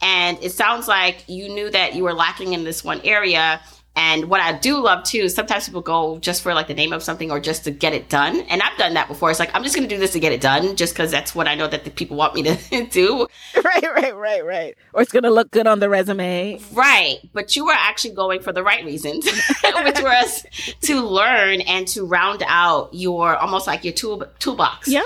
And 0.00 0.42
it 0.42 0.52
sounds 0.52 0.88
like 0.88 1.24
you 1.28 1.48
knew 1.48 1.70
that 1.70 1.94
you 1.94 2.02
were 2.02 2.14
lacking 2.14 2.54
in 2.54 2.64
this 2.64 2.82
one 2.82 3.00
area 3.04 3.60
and 3.96 4.28
what 4.28 4.40
I 4.40 4.52
do 4.58 4.82
love 4.82 5.04
too, 5.04 5.28
sometimes 5.28 5.66
people 5.66 5.80
go 5.80 6.18
just 6.18 6.42
for 6.42 6.52
like 6.52 6.66
the 6.66 6.74
name 6.74 6.92
of 6.92 7.02
something 7.02 7.30
or 7.30 7.38
just 7.38 7.62
to 7.64 7.70
get 7.70 7.92
it 7.92 8.08
done. 8.08 8.40
And 8.48 8.60
I've 8.60 8.76
done 8.76 8.94
that 8.94 9.06
before. 9.06 9.30
It's 9.30 9.38
like, 9.38 9.54
I'm 9.54 9.62
just 9.62 9.76
going 9.76 9.88
to 9.88 9.94
do 9.94 10.00
this 10.00 10.12
to 10.12 10.20
get 10.20 10.32
it 10.32 10.40
done 10.40 10.74
just 10.74 10.94
because 10.94 11.12
that's 11.12 11.32
what 11.32 11.46
I 11.46 11.54
know 11.54 11.68
that 11.68 11.84
the 11.84 11.90
people 11.90 12.16
want 12.16 12.34
me 12.34 12.42
to 12.42 12.86
do. 12.90 13.28
Right, 13.64 13.82
right, 13.82 14.14
right, 14.14 14.44
right. 14.44 14.76
Or 14.92 15.02
it's 15.02 15.10
going 15.10 15.22
to 15.24 15.30
look 15.30 15.50
good 15.50 15.66
on 15.66 15.80
the 15.80 15.88
resume. 15.88 16.60
Right. 16.72 17.18
But 17.32 17.56
you 17.56 17.64
were 17.66 17.74
actually 17.76 18.14
going 18.14 18.40
for 18.40 18.52
the 18.52 18.62
right 18.62 18.84
reasons, 18.84 19.24
which 19.84 20.00
was 20.00 20.46
to 20.82 21.00
learn 21.00 21.60
and 21.62 21.88
to 21.88 22.04
round 22.04 22.42
out 22.46 22.90
your 22.92 23.36
almost 23.36 23.66
like 23.66 23.82
your 23.82 23.92
tool, 23.94 24.24
toolbox. 24.38 24.86
Yeah. 24.88 25.02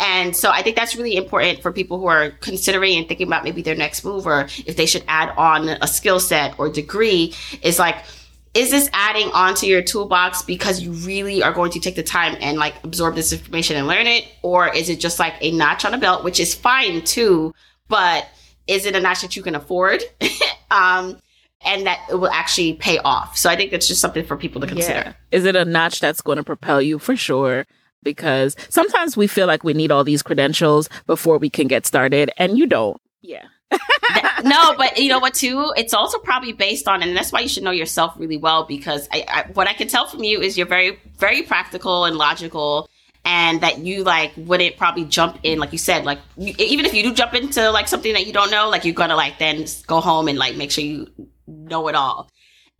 And 0.00 0.34
so 0.34 0.50
I 0.50 0.62
think 0.62 0.76
that's 0.76 0.96
really 0.96 1.16
important 1.16 1.60
for 1.60 1.72
people 1.72 1.98
who 1.98 2.06
are 2.06 2.30
considering 2.40 2.96
and 2.98 3.08
thinking 3.08 3.26
about 3.26 3.44
maybe 3.44 3.62
their 3.62 3.76
next 3.76 4.04
move 4.04 4.26
or 4.26 4.48
if 4.66 4.76
they 4.76 4.86
should 4.86 5.04
add 5.08 5.30
on 5.36 5.68
a 5.68 5.86
skill 5.86 6.20
set 6.20 6.58
or 6.58 6.68
degree 6.68 7.34
is 7.62 7.78
like, 7.78 7.96
is 8.54 8.70
this 8.70 8.88
adding 8.92 9.28
onto 9.32 9.66
your 9.66 9.82
toolbox 9.82 10.42
because 10.42 10.80
you 10.80 10.92
really 10.92 11.42
are 11.42 11.52
going 11.52 11.70
to 11.72 11.80
take 11.80 11.96
the 11.96 12.02
time 12.02 12.36
and 12.40 12.58
like 12.58 12.74
absorb 12.82 13.14
this 13.14 13.32
information 13.32 13.76
and 13.76 13.86
learn 13.86 14.06
it? 14.06 14.26
Or 14.42 14.74
is 14.74 14.88
it 14.88 15.00
just 15.00 15.18
like 15.18 15.34
a 15.40 15.52
notch 15.52 15.84
on 15.84 15.94
a 15.94 15.98
belt 15.98 16.24
which 16.24 16.40
is 16.40 16.54
fine 16.54 17.02
too 17.04 17.54
but 17.88 18.28
is 18.66 18.84
it 18.84 18.94
a 18.94 19.00
notch 19.00 19.22
that 19.22 19.36
you 19.36 19.42
can 19.42 19.54
afford? 19.54 20.02
Um 20.70 21.18
and 21.64 21.86
that 21.86 21.98
it 22.10 22.16
will 22.16 22.28
actually 22.28 22.74
pay 22.74 22.98
off. 22.98 23.38
So 23.38 23.48
i 23.48 23.56
think 23.56 23.70
that's 23.70 23.88
just 23.88 24.02
something 24.02 24.22
for 24.22 24.36
people 24.36 24.60
to 24.60 24.66
consider. 24.66 24.98
Yeah. 24.98 25.12
is 25.30 25.46
it 25.46 25.56
a 25.56 25.64
notch 25.64 26.00
that's 26.00 26.20
going 26.20 26.36
to 26.36 26.44
propel 26.44 26.82
you? 26.82 26.98
For 26.98 27.16
sure. 27.16 27.66
Because 28.02 28.54
sometimes 28.68 29.16
we 29.16 29.28
feel 29.28 29.46
like 29.46 29.64
we 29.64 29.72
need 29.72 29.90
all 29.90 30.04
these 30.04 30.22
credentials 30.22 30.90
before 31.06 31.38
we 31.38 31.48
can 31.48 31.68
get 31.68 31.86
started 31.86 32.30
and 32.36 32.58
you 32.58 32.66
don't. 32.66 33.00
Yeah 33.22 33.46
no, 34.44 34.74
but 34.76 34.98
you 34.98 35.08
know 35.08 35.18
what? 35.18 35.34
Too, 35.34 35.72
it's 35.76 35.92
also 35.92 36.18
probably 36.18 36.52
based 36.52 36.88
on, 36.88 37.02
and 37.02 37.16
that's 37.16 37.32
why 37.32 37.40
you 37.40 37.48
should 37.48 37.62
know 37.62 37.70
yourself 37.70 38.14
really 38.16 38.36
well. 38.36 38.64
Because 38.64 39.08
I, 39.12 39.24
I, 39.28 39.50
what 39.52 39.68
I 39.68 39.72
can 39.72 39.88
tell 39.88 40.06
from 40.06 40.24
you 40.24 40.40
is 40.40 40.56
you're 40.56 40.66
very, 40.66 40.98
very 41.16 41.42
practical 41.42 42.04
and 42.04 42.16
logical, 42.16 42.88
and 43.24 43.60
that 43.60 43.78
you 43.78 44.04
like 44.04 44.32
wouldn't 44.36 44.76
probably 44.76 45.04
jump 45.04 45.38
in, 45.42 45.58
like 45.58 45.72
you 45.72 45.78
said, 45.78 46.04
like 46.04 46.18
you, 46.36 46.54
even 46.58 46.86
if 46.86 46.94
you 46.94 47.02
do 47.02 47.12
jump 47.12 47.34
into 47.34 47.70
like 47.70 47.88
something 47.88 48.12
that 48.14 48.26
you 48.26 48.32
don't 48.32 48.50
know, 48.50 48.68
like 48.68 48.84
you're 48.84 48.94
gonna 48.94 49.16
like 49.16 49.38
then 49.38 49.66
go 49.86 50.00
home 50.00 50.28
and 50.28 50.38
like 50.38 50.56
make 50.56 50.70
sure 50.70 50.84
you 50.84 51.10
know 51.46 51.88
it 51.88 51.94
all. 51.94 52.30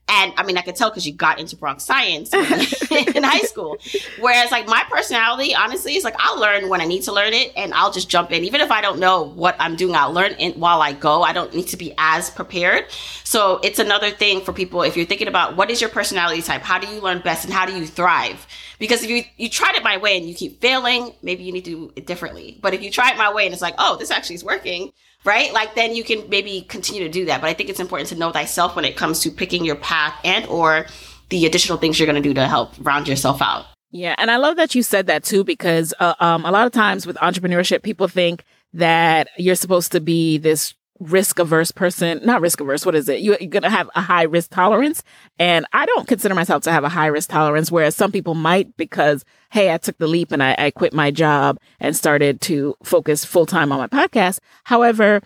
And 0.09 0.33
I 0.37 0.43
mean, 0.43 0.57
I 0.57 0.63
could 0.63 0.75
tell 0.75 0.91
because 0.91 1.07
you 1.07 1.13
got 1.13 1.39
into 1.39 1.57
Bronx 1.57 1.85
science 1.85 2.33
in 2.91 3.23
high 3.23 3.41
school. 3.41 3.77
Whereas, 4.21 4.51
like, 4.51 4.67
my 4.67 4.83
personality, 4.91 5.55
honestly, 5.55 5.97
is 5.97 6.05
like 6.05 6.17
I'll 6.19 6.41
learn 6.41 6.69
when 6.69 6.81
I 6.81 6.87
need 6.87 7.03
to 7.03 7.13
learn 7.13 7.35
it 7.35 7.53
and 7.57 7.75
I'll 7.75 7.93
just 7.93 8.09
jump 8.09 8.33
in. 8.33 8.45
Even 8.45 8.61
if 8.61 8.71
I 8.71 8.81
don't 8.81 8.99
know 8.99 9.23
what 9.23 9.57
I'm 9.59 9.77
doing, 9.77 9.95
I'll 9.95 10.13
learn 10.13 10.35
it 10.39 10.57
while 10.57 10.81
I 10.81 10.93
go. 10.93 11.23
I 11.23 11.33
don't 11.33 11.55
need 11.55 11.69
to 11.69 11.77
be 11.77 11.95
as 11.99 12.31
prepared. 12.31 12.87
So, 13.25 13.61
it's 13.63 13.79
another 13.79 14.11
thing 14.11 14.41
for 14.41 14.53
people 14.53 14.83
if 14.83 14.97
you're 14.97 15.07
thinking 15.07 15.29
about 15.29 15.57
what 15.57 15.71
is 15.71 15.81
your 15.81 15.91
personality 15.91 16.43
type? 16.43 16.63
How 16.63 16.79
do 16.79 16.87
you 16.87 17.01
learn 17.01 17.21
best 17.21 17.45
and 17.45 17.53
how 17.53 17.67
do 17.67 17.77
you 17.77 17.87
thrive? 17.87 18.47
Because 18.79 19.03
if 19.03 19.11
you, 19.11 19.25
you 19.37 19.49
tried 19.51 19.75
it 19.75 19.83
my 19.83 19.97
way 19.97 20.17
and 20.17 20.27
you 20.27 20.35
keep 20.35 20.61
failing, 20.61 21.13
maybe 21.23 21.43
you 21.43 21.53
need 21.53 21.65
to 21.65 21.71
do 21.71 21.93
it 21.97 22.07
differently. 22.07 22.59
But 22.63 22.75
if 22.75 22.83
you 22.83 22.91
try 22.91 23.11
it 23.11 23.19
my 23.19 23.33
way 23.33 23.45
and 23.45 23.53
it's 23.53 23.63
like, 23.63 23.75
oh, 23.79 23.97
this 23.97 24.11
actually 24.11 24.37
is 24.37 24.45
working, 24.45 24.93
right? 25.25 25.53
Like 25.53 25.75
then 25.75 25.95
you 25.95 26.05
can 26.05 26.29
maybe 26.29 26.63
continue 26.63 27.03
to 27.05 27.09
do 27.09 27.25
that. 27.27 27.41
But 27.41 27.49
I 27.49 27.55
think 27.55 27.71
it's 27.71 27.81
important 27.81 28.09
to 28.11 28.17
know 28.17 28.33
thyself 28.33 28.77
when 28.77 28.85
it 28.85 28.97
comes 28.97 29.21
to 29.21 29.31
picking 29.31 29.65
your 29.65 29.77
path 29.77 30.15
and 30.25 30.47
or 30.47 30.87
the 31.29 31.47
additional 31.47 31.79
things 31.79 31.99
you're 31.99 32.07
going 32.07 32.23
to 32.23 32.29
do 32.29 32.35
to 32.35 32.47
help 32.47 32.73
round 32.81 33.09
yourself 33.09 33.43
out. 33.43 33.67
Yeah, 33.91 34.15
and 34.19 34.31
I 34.31 34.37
love 34.37 34.57
that 34.57 34.75
you 34.75 34.83
said 34.83 35.07
that 35.07 35.25
too 35.25 35.45
because 35.45 35.95
uh, 35.99 36.15
um, 36.21 36.45
a 36.45 36.51
lot 36.51 36.67
of 36.67 36.73
times 36.73 37.07
with 37.07 37.17
entrepreneurship, 37.17 37.83
people 37.83 38.07
think 38.07 38.45
that 38.75 39.29
you're 39.39 39.55
supposed 39.55 39.93
to 39.93 40.01
be 40.01 40.37
this 40.39 40.75
risk 41.01 41.39
averse 41.39 41.71
person, 41.71 42.21
not 42.25 42.41
risk 42.41 42.61
averse, 42.61 42.85
what 42.85 42.95
is 42.95 43.09
it? 43.09 43.21
You, 43.21 43.35
are 43.35 43.47
going 43.47 43.63
to 43.63 43.71
have 43.71 43.91
a 43.95 44.01
high 44.01 44.23
risk 44.23 44.51
tolerance. 44.51 45.03
And 45.39 45.67
I 45.73 45.87
don't 45.87 46.09
consider 46.09 46.35
myself 46.35 46.63
to 46.65 46.73
have 46.73 46.85
a 46.85 46.89
high 46.89 47.07
risk 47.07 47.31
tolerance, 47.31 47.71
whereas 47.71 47.95
some 47.95 48.13
people 48.13 48.35
might 48.35 48.77
because, 48.77 49.25
hey, 49.51 49.73
I 49.73 49.79
took 49.79 49.99
the 49.99 50.07
leap 50.07 50.33
and 50.33 50.43
I, 50.43 50.55
I 50.59 50.71
quit 50.71 50.93
my 50.93 51.11
job 51.11 51.59
and 51.81 51.97
started 51.97 52.41
to 52.43 52.75
focus 52.83 53.25
full 53.25 53.47
time 53.47 53.73
on 53.73 53.79
my 53.79 53.87
podcast. 53.87 54.41
However, 54.65 55.23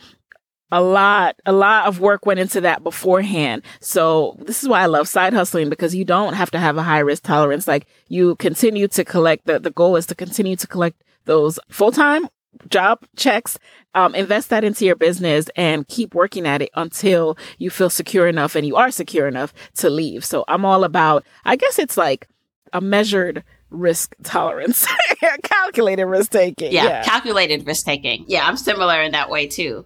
a 0.70 0.82
lot, 0.82 1.36
a 1.44 1.52
lot 1.52 1.86
of 1.86 2.00
work 2.00 2.24
went 2.24 2.40
into 2.40 2.60
that 2.62 2.82
beforehand. 2.82 3.62
So 3.80 4.36
this 4.40 4.62
is 4.62 4.68
why 4.68 4.80
I 4.80 4.86
love 4.86 5.06
side 5.06 5.34
hustling 5.34 5.68
because 5.68 5.94
you 5.94 6.04
don't 6.04 6.32
have 6.32 6.50
to 6.52 6.58
have 6.58 6.78
a 6.78 6.82
high 6.82 7.00
risk 7.00 7.24
tolerance. 7.24 7.68
Like 7.68 7.86
you 8.08 8.36
continue 8.36 8.88
to 8.88 9.04
collect 9.04 9.46
the, 9.46 9.58
the 9.58 9.70
goal 9.70 9.96
is 9.96 10.06
to 10.06 10.14
continue 10.14 10.56
to 10.56 10.66
collect 10.66 11.02
those 11.26 11.58
full 11.68 11.92
time 11.92 12.26
job 12.68 13.00
checks, 13.16 13.58
um, 13.94 14.14
invest 14.14 14.50
that 14.50 14.64
into 14.64 14.84
your 14.84 14.96
business 14.96 15.46
and 15.56 15.86
keep 15.88 16.14
working 16.14 16.46
at 16.46 16.62
it 16.62 16.70
until 16.74 17.36
you 17.58 17.70
feel 17.70 17.90
secure 17.90 18.26
enough 18.26 18.54
and 18.54 18.66
you 18.66 18.76
are 18.76 18.90
secure 18.90 19.28
enough 19.28 19.52
to 19.76 19.90
leave. 19.90 20.24
So 20.24 20.44
I'm 20.48 20.64
all 20.64 20.84
about, 20.84 21.24
I 21.44 21.56
guess 21.56 21.78
it's 21.78 21.96
like 21.96 22.28
a 22.72 22.80
measured 22.80 23.44
risk 23.70 24.14
tolerance, 24.22 24.86
calculated 25.42 26.06
risk 26.06 26.30
taking. 26.32 26.72
Yeah, 26.72 26.84
yeah, 26.84 27.02
calculated 27.04 27.66
risk 27.66 27.84
taking. 27.84 28.24
Yeah, 28.28 28.46
I'm 28.46 28.56
similar 28.56 29.02
in 29.02 29.12
that 29.12 29.30
way 29.30 29.46
too. 29.46 29.84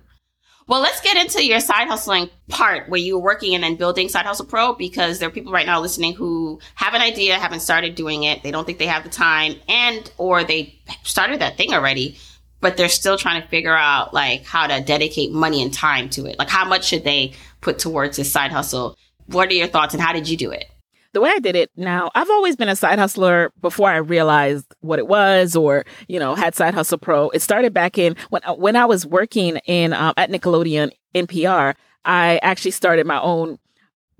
Well, 0.68 0.81
let's 0.81 1.00
get 1.00 1.16
into 1.16 1.44
your 1.44 1.61
side 1.61 1.87
hustling 1.87 2.29
part 2.48 2.88
where 2.88 2.98
you 2.98 3.16
were 3.16 3.22
working 3.22 3.55
and 3.55 3.62
then 3.62 3.76
building 3.76 4.09
Side 4.09 4.26
Hustle 4.26 4.46
Pro 4.46 4.74
because 4.74 5.20
there 5.20 5.29
are 5.29 5.33
people 5.33 5.52
right 5.52 5.64
now 5.66 5.81
listening 5.81 6.14
who 6.14 6.59
have 6.74 6.92
an 6.94 7.02
idea, 7.02 7.38
haven't 7.38 7.61
started 7.61 7.94
doing 7.94 8.24
it. 8.24 8.42
They 8.42 8.50
don't 8.50 8.64
think 8.64 8.79
they 8.79 8.87
have 8.87 9.05
the 9.05 9.09
time 9.09 9.55
and 9.68 10.11
or 10.18 10.42
they 10.42 10.76
started 11.05 11.40
that 11.40 11.57
thing 11.57 11.72
already, 11.72 12.18
but 12.66 12.76
they're 12.76 12.88
still 12.88 13.16
trying 13.16 13.40
to 13.40 13.46
figure 13.46 13.76
out 13.76 14.12
like 14.12 14.44
how 14.44 14.66
to 14.66 14.81
dedicate 14.81 15.31
money 15.31 15.62
and 15.62 15.72
time 15.72 16.11
to 16.11 16.26
it. 16.26 16.37
Like 16.37 16.48
how 16.48 16.64
much 16.64 16.85
should 16.85 17.05
they 17.05 17.33
put 17.61 17.79
towards 17.79 18.16
this 18.16 18.33
side 18.33 18.50
hustle? 18.50 18.98
What 19.26 19.48
are 19.50 19.55
your 19.55 19.68
thoughts 19.68 19.94
and 19.94 20.02
how 20.02 20.12
did 20.12 20.29
you 20.29 20.37
do 20.37 20.50
it? 20.50 20.64
the 21.12 21.20
way 21.20 21.31
I 21.33 21.38
did 21.38 21.55
it 21.55 21.70
now, 21.76 22.11
I've 22.14 22.29
always 22.29 22.57
been 22.57 22.68
a 22.68 22.74
side 22.74 22.98
hustler 22.98 23.52
before 23.62 23.88
I 23.88 23.98
realized 23.98 24.66
what 24.81 24.98
it 24.98 25.07
was 25.07 25.55
or, 25.55 25.87
you 26.09 26.18
know, 26.18 26.35
had 26.35 26.55
Side 26.55 26.74
Hustle 26.74 26.98
Pro. 26.98 27.31
It 27.31 27.40
started 27.40 27.72
back 27.72 27.96
in 27.96 28.16
when, 28.29 28.42
uh, 28.44 28.52
when 28.52 28.76
I 28.76 28.85
was 28.85 29.07
working 29.07 29.57
in, 29.64 29.94
um, 29.94 30.12
at 30.18 30.31
Nickelodeon 30.31 30.90
in 31.14 31.26
PR. 31.26 31.79
I 32.05 32.38
actually 32.42 32.72
started 32.72 33.07
my 33.07 33.18
own 33.18 33.59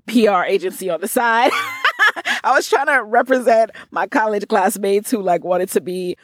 PR 0.07 0.43
agency 0.47 0.89
on 0.89 1.01
the 1.01 1.07
side. 1.07 1.51
I 2.43 2.53
was 2.55 2.67
trying 2.67 2.87
to 2.87 3.03
represent 3.03 3.71
my 3.91 4.07
college 4.07 4.47
classmates 4.47 5.11
who 5.11 5.21
like 5.21 5.43
wanted 5.43 5.69
to 5.69 5.81
be 5.81 6.17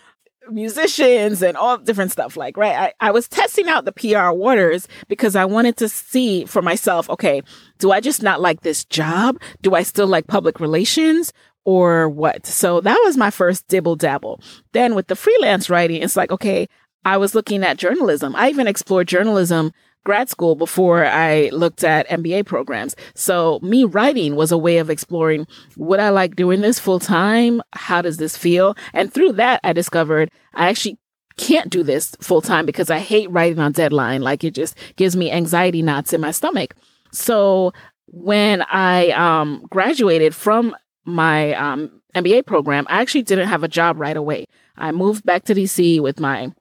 musicians 0.50 1.42
and 1.42 1.56
all 1.56 1.78
different 1.78 2.12
stuff 2.12 2.36
like 2.36 2.58
right? 2.58 2.94
I, 3.00 3.08
I 3.08 3.12
was 3.12 3.28
testing 3.28 3.68
out 3.68 3.86
the 3.86 3.92
pr 3.92 4.32
waters 4.32 4.88
because 5.08 5.36
i 5.36 5.46
wanted 5.46 5.78
to 5.78 5.90
see 5.90 6.46
for 6.46 6.62
myself 6.62 7.10
okay 7.10 7.42
do 7.80 7.92
i 7.92 8.00
just 8.00 8.22
not 8.24 8.42
like 8.42 8.62
this 8.62 8.86
job? 8.86 9.40
Do 9.62 9.76
i 9.76 9.84
still 9.84 10.08
like 10.08 10.28
public 10.28 10.60
relations 10.60 11.34
or 11.66 12.10
what? 12.10 12.46
So 12.46 12.82
that 12.82 13.02
was 13.06 13.16
my 13.16 13.30
first 13.30 13.68
dibble 13.70 13.96
dabble. 13.96 14.42
Then 14.74 14.96
with 14.96 15.08
the 15.08 15.16
freelance 15.16 15.70
writing 15.70 16.02
it's 16.02 16.18
like 16.18 16.32
okay 16.32 16.68
i 17.06 17.18
was 17.18 17.36
looking 17.36 17.64
at 17.64 17.78
journalism. 17.78 18.36
I 18.36 18.50
even 18.50 18.68
explored 18.68 19.08
journalism 19.08 19.72
grad 20.04 20.30
school 20.30 20.56
before 20.56 21.06
I 21.06 21.50
looked 21.50 21.84
at 21.84 22.08
MBA 22.10 22.46
programs. 22.46 22.96
So 23.16 23.60
me 23.62 23.84
writing 23.84 24.36
was 24.36 24.52
a 24.52 24.58
way 24.58 24.78
of 24.78 24.90
exploring 24.90 25.48
would 25.78 26.00
I 26.00 26.10
like 26.10 26.36
doing 26.36 26.62
this 26.62 26.80
full 26.80 27.00
time? 27.00 27.62
How 27.74 28.02
does 28.02 28.18
this 28.18 28.38
feel? 28.38 28.76
And 28.94 29.14
through 29.14 29.34
that, 29.34 29.60
I 29.64 29.74
discovered 29.74 30.30
I 30.54 30.70
actually 30.70 30.98
can't 31.38 31.70
do 31.70 31.84
this 31.84 32.16
full 32.22 32.42
time 32.42 32.66
because 32.66 32.90
I 32.90 33.00
hate 33.00 33.32
writing 33.32 33.60
on 33.60 33.72
deadline. 33.72 34.22
Like 34.22 34.44
it 34.44 34.54
just 34.54 34.78
gives 34.96 35.16
me 35.16 35.32
anxiety 35.32 35.82
knots 35.82 36.14
in 36.14 36.22
my 36.22 36.32
stomach. 36.32 36.76
So 37.12 37.74
when 38.08 38.62
I 38.64 39.10
um, 39.12 39.66
graduated 39.70 40.36
from 40.36 40.76
my 41.06 41.54
um, 41.54 42.02
MBA 42.16 42.46
program, 42.46 42.86
I 42.90 43.02
actually 43.02 43.24
didn't 43.24 43.48
have 43.48 43.64
a 43.64 43.68
job 43.68 44.00
right 44.00 44.18
away. 44.18 44.46
I 44.78 44.92
moved 44.92 45.24
back 45.26 45.44
to 45.46 45.56
DC 45.56 46.00
with 46.00 46.20
my 46.20 46.52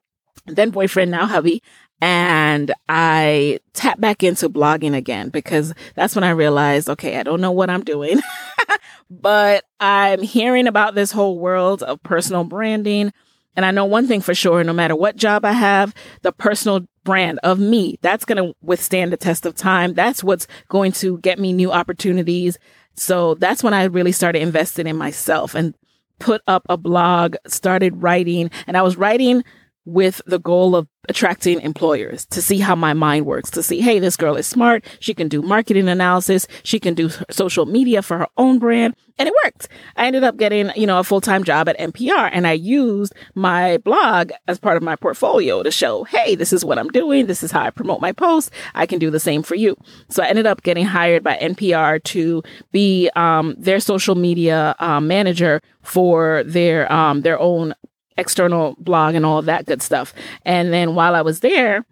then 0.46 0.70
boyfriend, 0.70 1.10
now 1.10 1.26
hubby, 1.26 1.62
and 2.02 2.74
I 2.88 3.60
tapped 3.74 4.00
back 4.00 4.24
into 4.24 4.50
blogging 4.50 4.92
again 4.92 5.28
because 5.28 5.72
that's 5.94 6.16
when 6.16 6.24
I 6.24 6.30
realized, 6.30 6.90
okay, 6.90 7.16
I 7.16 7.22
don't 7.22 7.40
know 7.40 7.52
what 7.52 7.70
I'm 7.70 7.84
doing, 7.84 8.20
but 9.10 9.64
I'm 9.78 10.20
hearing 10.20 10.66
about 10.66 10.96
this 10.96 11.12
whole 11.12 11.38
world 11.38 11.84
of 11.84 12.02
personal 12.02 12.42
branding. 12.42 13.12
And 13.54 13.64
I 13.64 13.70
know 13.70 13.84
one 13.84 14.08
thing 14.08 14.20
for 14.20 14.34
sure, 14.34 14.64
no 14.64 14.72
matter 14.72 14.96
what 14.96 15.14
job 15.14 15.44
I 15.44 15.52
have, 15.52 15.94
the 16.22 16.32
personal 16.32 16.88
brand 17.04 17.38
of 17.44 17.60
me, 17.60 18.00
that's 18.02 18.24
going 18.24 18.44
to 18.44 18.56
withstand 18.62 19.12
the 19.12 19.16
test 19.16 19.46
of 19.46 19.54
time. 19.54 19.94
That's 19.94 20.24
what's 20.24 20.48
going 20.68 20.90
to 20.92 21.18
get 21.18 21.38
me 21.38 21.52
new 21.52 21.70
opportunities. 21.70 22.58
So 22.96 23.34
that's 23.34 23.62
when 23.62 23.74
I 23.74 23.84
really 23.84 24.12
started 24.12 24.42
investing 24.42 24.88
in 24.88 24.96
myself 24.96 25.54
and 25.54 25.72
put 26.18 26.42
up 26.48 26.66
a 26.68 26.76
blog, 26.76 27.36
started 27.46 28.02
writing, 28.02 28.50
and 28.66 28.76
I 28.76 28.82
was 28.82 28.96
writing 28.96 29.44
with 29.84 30.20
the 30.26 30.38
goal 30.38 30.76
of 30.76 30.86
attracting 31.08 31.60
employers 31.60 32.24
to 32.26 32.40
see 32.40 32.58
how 32.58 32.76
my 32.76 32.92
mind 32.92 33.26
works, 33.26 33.50
to 33.50 33.62
see, 33.62 33.80
hey, 33.80 33.98
this 33.98 34.16
girl 34.16 34.36
is 34.36 34.46
smart. 34.46 34.84
She 35.00 35.14
can 35.14 35.28
do 35.28 35.42
marketing 35.42 35.88
analysis. 35.88 36.46
She 36.62 36.78
can 36.78 36.94
do 36.94 37.10
social 37.30 37.66
media 37.66 38.02
for 38.02 38.18
her 38.18 38.28
own 38.36 38.60
brand. 38.60 38.94
And 39.18 39.28
it 39.28 39.34
worked. 39.44 39.68
I 39.96 40.06
ended 40.06 40.24
up 40.24 40.36
getting, 40.36 40.70
you 40.76 40.86
know, 40.86 40.98
a 40.98 41.04
full-time 41.04 41.44
job 41.44 41.68
at 41.68 41.78
NPR 41.78 42.30
and 42.32 42.46
I 42.46 42.52
used 42.52 43.12
my 43.34 43.78
blog 43.78 44.30
as 44.46 44.58
part 44.58 44.76
of 44.76 44.82
my 44.82 44.96
portfolio 44.96 45.62
to 45.62 45.70
show, 45.70 46.04
hey, 46.04 46.34
this 46.34 46.52
is 46.52 46.64
what 46.64 46.78
I'm 46.78 46.88
doing. 46.88 47.26
This 47.26 47.42
is 47.42 47.50
how 47.50 47.62
I 47.62 47.70
promote 47.70 48.00
my 48.00 48.12
posts. 48.12 48.50
I 48.74 48.86
can 48.86 48.98
do 48.98 49.10
the 49.10 49.20
same 49.20 49.42
for 49.42 49.54
you. 49.54 49.76
So 50.08 50.22
I 50.22 50.28
ended 50.28 50.46
up 50.46 50.62
getting 50.62 50.86
hired 50.86 51.24
by 51.24 51.36
NPR 51.36 52.02
to 52.04 52.42
be 52.70 53.10
um, 53.16 53.54
their 53.58 53.80
social 53.80 54.14
media 54.14 54.76
um, 54.78 55.08
manager 55.08 55.60
for 55.82 56.44
their 56.44 56.90
um, 56.92 57.22
their 57.22 57.38
own 57.38 57.74
external 58.16 58.76
blog 58.78 59.14
and 59.14 59.24
all 59.24 59.42
that 59.42 59.66
good 59.66 59.82
stuff. 59.82 60.14
And 60.44 60.72
then 60.72 60.94
while 60.94 61.14
I 61.14 61.22
was 61.22 61.40
there, 61.40 61.84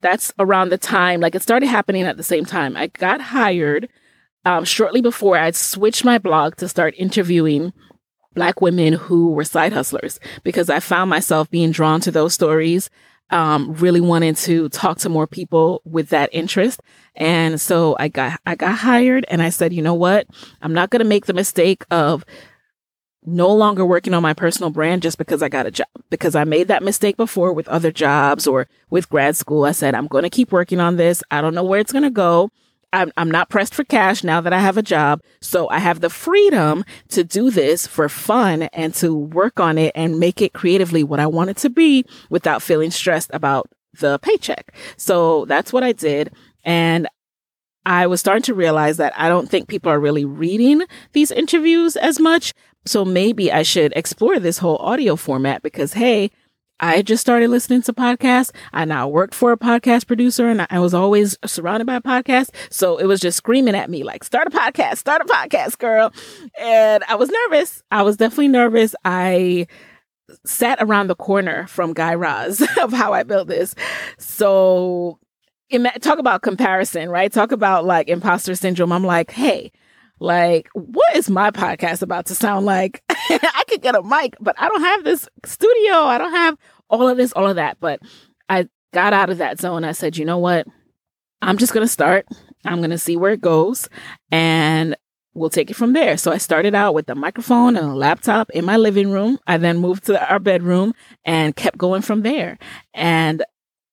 that's 0.00 0.32
around 0.38 0.70
the 0.70 0.78
time, 0.78 1.20
like 1.20 1.34
it 1.34 1.42
started 1.42 1.66
happening 1.66 2.02
at 2.02 2.16
the 2.16 2.22
same 2.22 2.44
time. 2.44 2.76
I 2.76 2.88
got 2.88 3.20
hired 3.20 3.88
um, 4.44 4.64
shortly 4.64 5.00
before 5.00 5.38
I'd 5.38 5.56
switched 5.56 6.04
my 6.04 6.18
blog 6.18 6.56
to 6.56 6.68
start 6.68 6.94
interviewing 6.96 7.72
Black 8.34 8.60
women 8.60 8.94
who 8.94 9.30
were 9.32 9.44
side 9.44 9.72
hustlers 9.72 10.18
because 10.42 10.70
I 10.70 10.80
found 10.80 11.10
myself 11.10 11.50
being 11.50 11.70
drawn 11.70 12.00
to 12.00 12.10
those 12.10 12.32
stories, 12.32 12.88
um, 13.30 13.74
really 13.74 14.00
wanting 14.00 14.34
to 14.36 14.68
talk 14.70 14.98
to 14.98 15.08
more 15.08 15.26
people 15.26 15.82
with 15.84 16.08
that 16.08 16.30
interest. 16.32 16.80
And 17.14 17.60
so 17.60 17.94
I 18.00 18.08
got, 18.08 18.40
I 18.46 18.54
got 18.54 18.78
hired 18.78 19.26
and 19.28 19.42
I 19.42 19.50
said, 19.50 19.72
you 19.72 19.82
know 19.82 19.94
what? 19.94 20.26
I'm 20.62 20.72
not 20.72 20.90
going 20.90 21.02
to 21.02 21.08
make 21.08 21.26
the 21.26 21.34
mistake 21.34 21.84
of 21.90 22.24
no 23.24 23.52
longer 23.52 23.84
working 23.84 24.14
on 24.14 24.22
my 24.22 24.34
personal 24.34 24.70
brand 24.70 25.02
just 25.02 25.18
because 25.18 25.42
I 25.42 25.48
got 25.48 25.66
a 25.66 25.70
job. 25.70 25.86
Because 26.10 26.34
I 26.34 26.44
made 26.44 26.68
that 26.68 26.82
mistake 26.82 27.16
before 27.16 27.52
with 27.52 27.68
other 27.68 27.92
jobs 27.92 28.46
or 28.46 28.68
with 28.90 29.08
grad 29.08 29.36
school. 29.36 29.64
I 29.64 29.72
said, 29.72 29.94
I'm 29.94 30.08
going 30.08 30.24
to 30.24 30.30
keep 30.30 30.52
working 30.52 30.80
on 30.80 30.96
this. 30.96 31.22
I 31.30 31.40
don't 31.40 31.54
know 31.54 31.64
where 31.64 31.80
it's 31.80 31.92
going 31.92 32.02
to 32.02 32.10
go. 32.10 32.50
I'm, 32.92 33.10
I'm 33.16 33.30
not 33.30 33.48
pressed 33.48 33.74
for 33.74 33.84
cash 33.84 34.22
now 34.22 34.40
that 34.42 34.52
I 34.52 34.58
have 34.58 34.76
a 34.76 34.82
job. 34.82 35.22
So 35.40 35.68
I 35.70 35.78
have 35.78 36.00
the 36.00 36.10
freedom 36.10 36.84
to 37.08 37.24
do 37.24 37.50
this 37.50 37.86
for 37.86 38.08
fun 38.08 38.62
and 38.74 38.92
to 38.96 39.14
work 39.14 39.58
on 39.58 39.78
it 39.78 39.92
and 39.94 40.20
make 40.20 40.42
it 40.42 40.52
creatively 40.52 41.02
what 41.02 41.20
I 41.20 41.26
want 41.26 41.50
it 41.50 41.56
to 41.58 41.70
be 41.70 42.04
without 42.28 42.60
feeling 42.60 42.90
stressed 42.90 43.30
about 43.32 43.70
the 43.98 44.18
paycheck. 44.18 44.74
So 44.96 45.46
that's 45.46 45.72
what 45.72 45.82
I 45.82 45.92
did. 45.92 46.32
And 46.64 47.08
I 47.84 48.06
was 48.06 48.20
starting 48.20 48.42
to 48.44 48.54
realize 48.54 48.98
that 48.98 49.12
I 49.16 49.28
don't 49.28 49.48
think 49.48 49.68
people 49.68 49.90
are 49.90 49.98
really 49.98 50.24
reading 50.24 50.82
these 51.12 51.30
interviews 51.30 51.96
as 51.96 52.20
much. 52.20 52.52
So 52.84 53.04
maybe 53.04 53.52
I 53.52 53.62
should 53.62 53.92
explore 53.94 54.38
this 54.38 54.58
whole 54.58 54.76
audio 54.78 55.16
format 55.16 55.62
because, 55.62 55.92
hey, 55.92 56.30
I 56.80 57.02
just 57.02 57.20
started 57.20 57.48
listening 57.48 57.82
to 57.82 57.92
podcasts. 57.92 58.50
I 58.72 58.84
now 58.84 59.06
worked 59.06 59.34
for 59.36 59.52
a 59.52 59.56
podcast 59.56 60.08
producer 60.08 60.48
and 60.48 60.66
I 60.68 60.80
was 60.80 60.94
always 60.94 61.38
surrounded 61.46 61.86
by 61.86 62.00
podcasts. 62.00 62.50
So 62.70 62.98
it 62.98 63.06
was 63.06 63.20
just 63.20 63.36
screaming 63.36 63.76
at 63.76 63.88
me 63.88 64.02
like, 64.02 64.24
start 64.24 64.48
a 64.48 64.50
podcast, 64.50 64.98
start 64.98 65.22
a 65.22 65.24
podcast, 65.24 65.78
girl. 65.78 66.12
And 66.58 67.04
I 67.08 67.14
was 67.14 67.30
nervous. 67.30 67.84
I 67.92 68.02
was 68.02 68.16
definitely 68.16 68.48
nervous. 68.48 68.96
I 69.04 69.68
sat 70.44 70.78
around 70.80 71.06
the 71.06 71.14
corner 71.14 71.68
from 71.68 71.92
Guy 71.92 72.14
Raz 72.14 72.66
of 72.80 72.92
how 72.92 73.12
I 73.12 73.22
built 73.22 73.46
this. 73.46 73.76
So 74.18 75.20
talk 76.00 76.18
about 76.18 76.42
comparison, 76.42 77.08
right? 77.10 77.32
Talk 77.32 77.52
about 77.52 77.84
like 77.84 78.08
imposter 78.08 78.56
syndrome. 78.56 78.92
I'm 78.92 79.04
like, 79.04 79.30
hey, 79.30 79.70
like, 80.22 80.68
what 80.74 81.16
is 81.16 81.28
my 81.28 81.50
podcast 81.50 82.02
about 82.02 82.26
to 82.26 82.34
sound 82.34 82.64
like? 82.64 83.02
I 83.10 83.64
could 83.68 83.82
get 83.82 83.94
a 83.94 84.02
mic, 84.02 84.36
but 84.40 84.54
I 84.58 84.68
don't 84.68 84.82
have 84.82 85.04
this 85.04 85.28
studio. 85.44 85.94
I 85.94 86.18
don't 86.18 86.32
have 86.32 86.56
all 86.88 87.08
of 87.08 87.16
this, 87.16 87.32
all 87.32 87.48
of 87.48 87.56
that. 87.56 87.78
But 87.80 88.00
I 88.48 88.68
got 88.94 89.12
out 89.12 89.30
of 89.30 89.38
that 89.38 89.60
zone. 89.60 89.84
I 89.84 89.92
said, 89.92 90.16
you 90.16 90.24
know 90.24 90.38
what? 90.38 90.66
I'm 91.40 91.58
just 91.58 91.72
going 91.72 91.84
to 91.84 91.92
start. 91.92 92.26
I'm 92.64 92.78
going 92.78 92.90
to 92.90 92.98
see 92.98 93.16
where 93.16 93.32
it 93.32 93.40
goes 93.40 93.88
and 94.30 94.96
we'll 95.34 95.50
take 95.50 95.70
it 95.70 95.76
from 95.76 95.92
there. 95.92 96.16
So 96.16 96.30
I 96.30 96.38
started 96.38 96.74
out 96.74 96.94
with 96.94 97.08
a 97.08 97.14
microphone 97.14 97.76
and 97.76 97.88
a 97.88 97.94
laptop 97.94 98.50
in 98.50 98.64
my 98.64 98.76
living 98.76 99.10
room. 99.10 99.38
I 99.46 99.56
then 99.56 99.78
moved 99.78 100.06
to 100.06 100.30
our 100.30 100.38
bedroom 100.38 100.94
and 101.24 101.56
kept 101.56 101.78
going 101.78 102.02
from 102.02 102.22
there. 102.22 102.58
And 102.94 103.42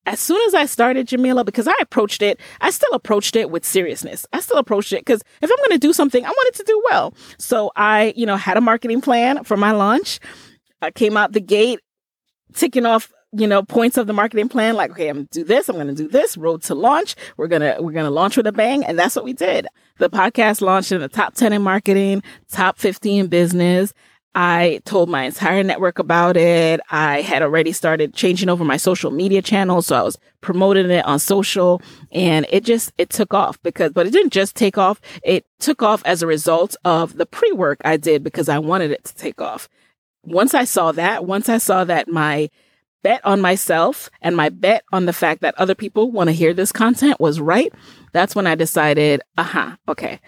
as 0.06 0.20
soon 0.20 0.40
as 0.48 0.54
I 0.54 0.66
started 0.66 1.08
Jamila, 1.08 1.44
because 1.44 1.68
I 1.68 1.74
approached 1.82 2.22
it, 2.22 2.40
I 2.62 2.72
still 2.72 2.94
approached 2.94 3.36
it 3.36 3.52
with 3.52 3.66
seriousness. 3.66 4.26
I 4.34 4.40
still 4.40 4.58
approached 4.58 4.94
it 4.94 5.06
because 5.06 5.22
if 5.42 5.52
I'm 5.52 5.58
going 5.58 5.80
to 5.80 5.88
do 5.88 5.94
something, 5.94 6.26
I 6.26 6.30
want 6.30 6.48
it 6.48 6.56
to 6.58 6.64
do 6.64 6.82
well. 6.90 7.14
So 7.38 7.72
I, 7.76 8.14
you 8.16 8.26
know, 8.26 8.36
had 8.36 8.58
a 8.58 8.62
marketing 8.62 9.02
plan 9.02 9.44
for 9.44 9.58
my 9.58 9.72
launch. 9.72 10.20
I 10.82 10.92
came 10.92 11.18
out 11.18 11.34
the 11.34 11.42
gate 11.42 11.80
ticking 12.54 12.86
off 12.86 13.12
you 13.32 13.46
know 13.46 13.62
points 13.62 13.96
of 13.96 14.08
the 14.08 14.14
marketing 14.14 14.50
plan 14.50 14.76
like 14.76 14.90
okay 14.90 15.08
i'm 15.08 15.18
gonna 15.18 15.28
do 15.30 15.44
this 15.44 15.70
i'm 15.70 15.78
gonna 15.78 15.94
do 15.94 16.08
this 16.08 16.36
road 16.36 16.64
to 16.64 16.74
launch 16.74 17.16
we're 17.38 17.48
gonna 17.48 17.76
we're 17.80 17.92
gonna 17.92 18.10
launch 18.10 18.36
with 18.36 18.48
a 18.48 18.52
bang 18.52 18.84
and 18.84 18.98
that's 18.98 19.16
what 19.16 19.24
we 19.24 19.34
did 19.34 19.68
the 20.00 20.10
podcast 20.10 20.62
launched 20.62 20.92
in 20.92 21.00
the 21.00 21.08
top 21.08 21.36
10 21.36 21.54
in 21.54 21.62
marketing 21.62 22.24
top 22.52 22.80
15 22.80 23.20
in 23.20 23.28
business 23.28 23.94
I 24.36 24.82
told 24.86 25.10
my 25.10 25.24
entire 25.24 25.64
network 25.64 25.98
about 25.98 26.38
it. 26.38 26.80
I 26.92 27.22
had 27.22 27.42
already 27.42 27.72
started 27.72 28.14
changing 28.14 28.48
over 28.50 28.64
my 28.64 28.78
social 28.78 29.12
media 29.12 29.42
channels. 29.42 29.88
So 29.88 29.96
I 29.96 30.04
was 30.04 30.18
promoting 30.42 30.92
it 30.92 31.06
on 31.06 31.20
social 31.20 31.82
and 32.12 32.46
it 32.50 32.64
just, 32.64 32.92
it 32.98 33.10
took 33.10 33.34
off 33.34 33.62
because, 33.64 33.92
but 33.92 34.06
it 34.06 34.14
didn't 34.14 34.34
just 34.34 34.56
take 34.56 34.78
off. 34.78 35.02
It 35.24 35.46
took 35.60 35.82
off 35.82 36.04
as 36.06 36.22
a 36.22 36.28
result 36.28 36.76
of 36.86 37.18
the 37.18 37.26
pre 37.26 37.52
work 37.52 37.80
I 37.84 37.98
did 37.98 38.24
because 38.24 38.50
I 38.50 38.60
wanted 38.60 38.92
it 38.92 39.04
to 39.06 39.16
take 39.16 39.42
off. 39.42 39.68
Once 40.24 40.54
I 40.54 40.64
saw 40.64 40.92
that, 40.92 41.26
once 41.26 41.50
I 41.50 41.58
saw 41.58 41.84
that 41.86 42.08
my 42.08 42.50
bet 43.02 43.22
on 43.26 43.42
myself 43.42 44.10
and 44.22 44.36
my 44.36 44.50
bet 44.50 44.84
on 44.92 45.06
the 45.06 45.14
fact 45.14 45.42
that 45.42 45.56
other 45.58 45.76
people 45.76 46.12
want 46.12 46.28
to 46.28 46.34
hear 46.34 46.54
this 46.54 46.72
content 46.72 47.20
was 47.20 47.40
right, 47.40 47.74
that's 48.12 48.36
when 48.36 48.46
I 48.46 48.56
decided, 48.56 49.22
uh 49.38 49.44
huh, 49.44 49.76
okay, 49.88 50.20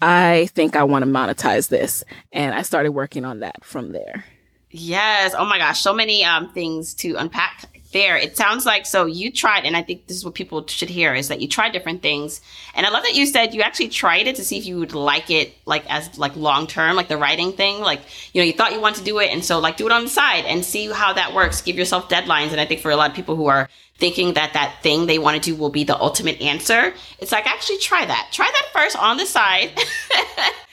I 0.00 0.48
think 0.52 0.76
I 0.76 0.84
want 0.84 1.04
to 1.04 1.10
monetize 1.10 1.68
this. 1.68 2.04
And 2.32 2.54
I 2.54 2.62
started 2.62 2.92
working 2.92 3.24
on 3.24 3.40
that 3.40 3.64
from 3.64 3.92
there. 3.92 4.24
Yes. 4.70 5.34
Oh 5.36 5.46
my 5.46 5.58
gosh. 5.58 5.80
So 5.80 5.94
many 5.94 6.24
um, 6.24 6.52
things 6.52 6.94
to 6.94 7.14
unpack 7.16 7.75
there. 7.92 8.16
It 8.16 8.36
sounds 8.36 8.66
like 8.66 8.86
so 8.86 9.06
you 9.06 9.32
tried, 9.32 9.64
and 9.64 9.76
I 9.76 9.82
think 9.82 10.06
this 10.06 10.16
is 10.16 10.24
what 10.24 10.34
people 10.34 10.66
should 10.66 10.88
hear 10.88 11.14
is 11.14 11.28
that 11.28 11.40
you 11.40 11.48
tried 11.48 11.72
different 11.72 12.02
things. 12.02 12.40
And 12.74 12.86
I 12.86 12.90
love 12.90 13.02
that 13.04 13.14
you 13.14 13.26
said 13.26 13.54
you 13.54 13.62
actually 13.62 13.88
tried 13.88 14.26
it 14.26 14.36
to 14.36 14.44
see 14.44 14.58
if 14.58 14.66
you 14.66 14.78
would 14.78 14.94
like 14.94 15.30
it, 15.30 15.54
like 15.66 15.84
as 15.88 16.18
like 16.18 16.36
long 16.36 16.66
term, 16.66 16.96
like 16.96 17.08
the 17.08 17.16
writing 17.16 17.52
thing. 17.52 17.80
Like 17.80 18.00
you 18.32 18.40
know, 18.40 18.46
you 18.46 18.52
thought 18.52 18.72
you 18.72 18.80
wanted 18.80 18.98
to 18.98 19.04
do 19.04 19.18
it, 19.18 19.30
and 19.32 19.44
so 19.44 19.58
like 19.58 19.76
do 19.76 19.86
it 19.86 19.92
on 19.92 20.04
the 20.04 20.10
side 20.10 20.44
and 20.44 20.64
see 20.64 20.90
how 20.90 21.12
that 21.12 21.34
works. 21.34 21.62
Give 21.62 21.76
yourself 21.76 22.08
deadlines. 22.08 22.52
And 22.52 22.60
I 22.60 22.66
think 22.66 22.80
for 22.80 22.90
a 22.90 22.96
lot 22.96 23.10
of 23.10 23.16
people 23.16 23.36
who 23.36 23.46
are 23.46 23.68
thinking 23.98 24.34
that 24.34 24.52
that 24.52 24.76
thing 24.82 25.06
they 25.06 25.18
want 25.18 25.42
to 25.42 25.50
do 25.50 25.56
will 25.56 25.70
be 25.70 25.84
the 25.84 25.98
ultimate 25.98 26.40
answer, 26.40 26.92
it's 27.18 27.32
like 27.32 27.46
actually 27.46 27.78
try 27.78 28.04
that. 28.04 28.28
Try 28.32 28.50
that 28.50 28.68
first 28.72 28.96
on 28.96 29.16
the 29.16 29.26
side. 29.26 29.70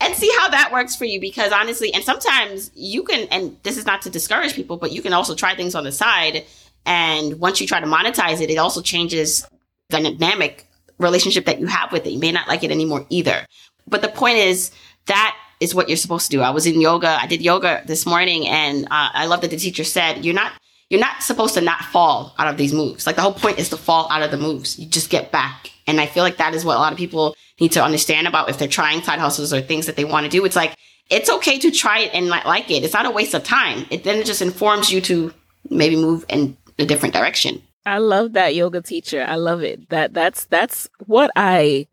and 0.00 0.14
see 0.14 0.30
how 0.38 0.48
that 0.48 0.70
works 0.72 0.94
for 0.94 1.04
you 1.04 1.20
because 1.20 1.52
honestly 1.52 1.92
and 1.92 2.04
sometimes 2.04 2.70
you 2.74 3.02
can 3.02 3.26
and 3.30 3.56
this 3.62 3.76
is 3.76 3.86
not 3.86 4.02
to 4.02 4.10
discourage 4.10 4.54
people 4.54 4.76
but 4.76 4.92
you 4.92 5.02
can 5.02 5.12
also 5.12 5.34
try 5.34 5.54
things 5.54 5.74
on 5.74 5.84
the 5.84 5.92
side. 5.92 6.44
And 6.86 7.38
once 7.40 7.60
you 7.60 7.66
try 7.66 7.80
to 7.80 7.86
monetize 7.86 8.40
it 8.40 8.50
it 8.50 8.56
also 8.58 8.80
changes 8.80 9.46
the 9.90 10.00
dynamic 10.00 10.66
relationship 10.98 11.46
that 11.46 11.60
you 11.60 11.66
have 11.66 11.92
with 11.92 12.06
it. 12.06 12.10
You 12.10 12.18
may 12.18 12.32
not 12.32 12.48
like 12.48 12.64
it 12.64 12.70
anymore 12.70 13.06
either. 13.08 13.46
But 13.86 14.02
the 14.02 14.08
point 14.08 14.38
is 14.38 14.70
that 15.06 15.36
is 15.60 15.74
what 15.74 15.88
you're 15.88 15.96
supposed 15.96 16.30
to 16.30 16.36
do. 16.36 16.42
I 16.42 16.50
was 16.50 16.66
in 16.66 16.80
yoga. 16.80 17.18
I 17.20 17.26
did 17.26 17.42
yoga 17.42 17.82
this 17.86 18.06
morning 18.06 18.46
and 18.46 18.84
uh, 18.84 19.10
i 19.14 19.26
love 19.26 19.40
that 19.40 19.50
the 19.50 19.56
teacher 19.56 19.84
said 19.84 20.24
you're 20.24 20.34
not 20.34 20.52
you're 20.90 21.00
not 21.00 21.22
supposed 21.22 21.54
to 21.54 21.60
not 21.60 21.84
fall 21.86 22.34
out 22.38 22.48
of 22.48 22.56
these 22.56 22.72
moves. 22.72 23.06
Like 23.06 23.16
the 23.16 23.22
whole 23.22 23.34
point 23.34 23.58
is 23.58 23.68
to 23.70 23.76
fall 23.76 24.10
out 24.10 24.22
of 24.22 24.30
the 24.30 24.38
moves. 24.38 24.78
You 24.78 24.86
just 24.86 25.10
get 25.10 25.30
back 25.30 25.70
and 25.88 26.00
i 26.00 26.06
feel 26.06 26.22
like 26.22 26.36
that 26.36 26.54
is 26.54 26.64
what 26.64 26.76
a 26.76 26.80
lot 26.80 26.92
of 26.92 26.98
people 26.98 27.34
need 27.60 27.72
to 27.72 27.82
understand 27.82 28.26
about 28.26 28.48
if 28.48 28.58
they're 28.58 28.68
trying 28.68 29.02
side 29.02 29.18
hustles 29.18 29.52
or 29.52 29.60
things 29.60 29.86
that 29.86 29.96
they 29.96 30.04
want 30.04 30.24
to 30.24 30.30
do. 30.30 30.44
It's 30.44 30.56
like, 30.56 30.74
it's 31.10 31.30
okay 31.30 31.58
to 31.58 31.70
try 31.70 32.00
it 32.00 32.14
and 32.14 32.28
not 32.28 32.46
like 32.46 32.70
it. 32.70 32.84
It's 32.84 32.94
not 32.94 33.06
a 33.06 33.10
waste 33.10 33.34
of 33.34 33.42
time. 33.42 33.86
It 33.90 34.04
then 34.04 34.24
just 34.24 34.42
informs 34.42 34.90
you 34.92 35.00
to 35.02 35.32
maybe 35.70 35.96
move 35.96 36.24
in 36.28 36.56
a 36.78 36.84
different 36.84 37.14
direction. 37.14 37.62
I 37.86 37.98
love 37.98 38.34
that 38.34 38.54
yoga 38.54 38.82
teacher. 38.82 39.24
I 39.26 39.36
love 39.36 39.62
it. 39.62 39.88
That 39.88 40.12
that's 40.12 40.44
that's 40.46 40.88
what 41.06 41.30
I 41.36 41.86